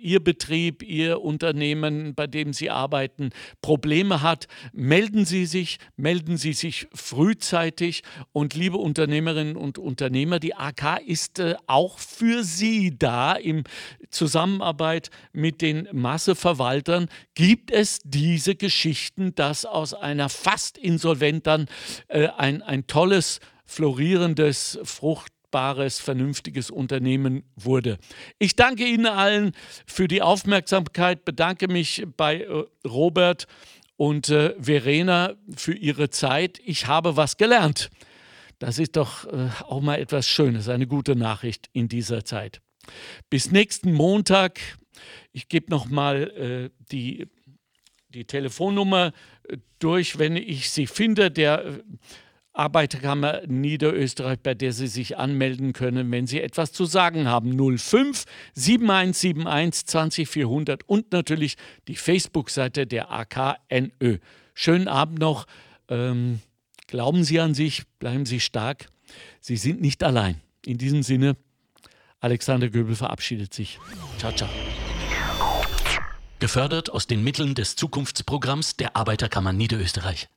Ihr 0.00 0.22
Betrieb, 0.22 0.82
Ihr 0.82 1.22
Unternehmen, 1.22 2.14
bei 2.14 2.26
dem 2.26 2.52
Sie 2.52 2.68
arbeiten, 2.68 3.30
Probleme 3.62 4.20
hat, 4.22 4.46
melden 4.72 5.24
Sie 5.24 5.46
sich, 5.46 5.78
melden 5.96 6.36
Sie 6.36 6.52
sich 6.52 6.77
frühzeitig 6.94 8.02
und 8.32 8.54
liebe 8.54 8.76
Unternehmerinnen 8.76 9.56
und 9.56 9.78
Unternehmer, 9.78 10.38
die 10.38 10.54
AK 10.54 11.00
ist 11.04 11.38
äh, 11.38 11.56
auch 11.66 11.98
für 11.98 12.44
Sie 12.44 12.96
da 12.96 13.32
im 13.34 13.64
Zusammenarbeit 14.10 15.10
mit 15.32 15.62
den 15.62 15.88
Masseverwaltern 15.92 17.08
gibt 17.34 17.70
es 17.70 18.00
diese 18.04 18.54
Geschichten, 18.54 19.34
dass 19.34 19.64
aus 19.64 19.94
einer 19.94 20.28
fast 20.28 20.78
insolvent 20.78 21.46
dann 21.46 21.66
äh, 22.08 22.28
ein, 22.28 22.62
ein 22.62 22.86
tolles, 22.86 23.40
florierendes, 23.64 24.78
fruchtbares, 24.82 26.00
vernünftiges 26.00 26.70
Unternehmen 26.70 27.44
wurde. 27.56 27.98
Ich 28.38 28.56
danke 28.56 28.84
Ihnen 28.84 29.06
allen 29.06 29.52
für 29.86 30.08
die 30.08 30.22
Aufmerksamkeit, 30.22 31.24
bedanke 31.24 31.68
mich 31.68 32.06
bei 32.16 32.42
äh, 32.42 32.64
Robert 32.86 33.46
und 33.98 34.30
äh, 34.30 34.54
Verena 34.58 35.34
für 35.54 35.74
ihre 35.74 36.08
Zeit. 36.08 36.58
Ich 36.64 36.86
habe 36.86 37.18
was 37.18 37.36
gelernt. 37.36 37.90
Das 38.58 38.78
ist 38.78 38.96
doch 38.96 39.26
äh, 39.26 39.50
auch 39.64 39.82
mal 39.82 39.96
etwas 39.98 40.26
Schönes, 40.26 40.70
eine 40.70 40.86
gute 40.86 41.14
Nachricht 41.14 41.68
in 41.74 41.88
dieser 41.88 42.24
Zeit. 42.24 42.62
Bis 43.28 43.50
nächsten 43.50 43.92
Montag 43.92 44.58
ich 45.32 45.48
gebe 45.48 45.70
nochmal 45.70 46.70
äh, 46.70 46.70
die, 46.90 47.26
die 48.08 48.24
Telefonnummer 48.24 49.12
äh, 49.48 49.58
durch, 49.78 50.18
wenn 50.18 50.36
ich 50.36 50.70
sie 50.70 50.86
finde, 50.86 51.30
der 51.30 51.64
äh, 51.64 51.82
Arbeiterkammer 52.58 53.42
Niederösterreich, 53.46 54.40
bei 54.40 54.54
der 54.54 54.72
Sie 54.72 54.88
sich 54.88 55.16
anmelden 55.16 55.72
können, 55.72 56.10
wenn 56.10 56.26
Sie 56.26 56.40
etwas 56.40 56.72
zu 56.72 56.84
sagen 56.86 57.28
haben. 57.28 57.56
05 57.78 58.24
7171 58.54 59.86
20400 59.86 60.88
und 60.88 61.12
natürlich 61.12 61.56
die 61.86 61.96
Facebook-Seite 61.96 62.86
der 62.86 63.10
AKNÖ. 63.10 64.18
Schönen 64.54 64.88
Abend 64.88 65.20
noch. 65.20 65.46
Ähm, 65.88 66.40
glauben 66.88 67.22
Sie 67.22 67.38
an 67.38 67.54
sich, 67.54 67.84
bleiben 68.00 68.26
Sie 68.26 68.40
stark. 68.40 68.86
Sie 69.40 69.56
sind 69.56 69.80
nicht 69.80 70.02
allein. 70.02 70.40
In 70.66 70.78
diesem 70.78 71.02
Sinne, 71.04 71.36
Alexander 72.20 72.68
Göbel 72.68 72.96
verabschiedet 72.96 73.54
sich. 73.54 73.78
Ciao, 74.18 74.32
ciao. 74.32 74.48
Gefördert 76.40 76.90
aus 76.90 77.06
den 77.06 77.22
Mitteln 77.22 77.54
des 77.54 77.76
Zukunftsprogramms 77.76 78.76
der 78.76 78.96
Arbeiterkammer 78.96 79.52
Niederösterreich. 79.52 80.28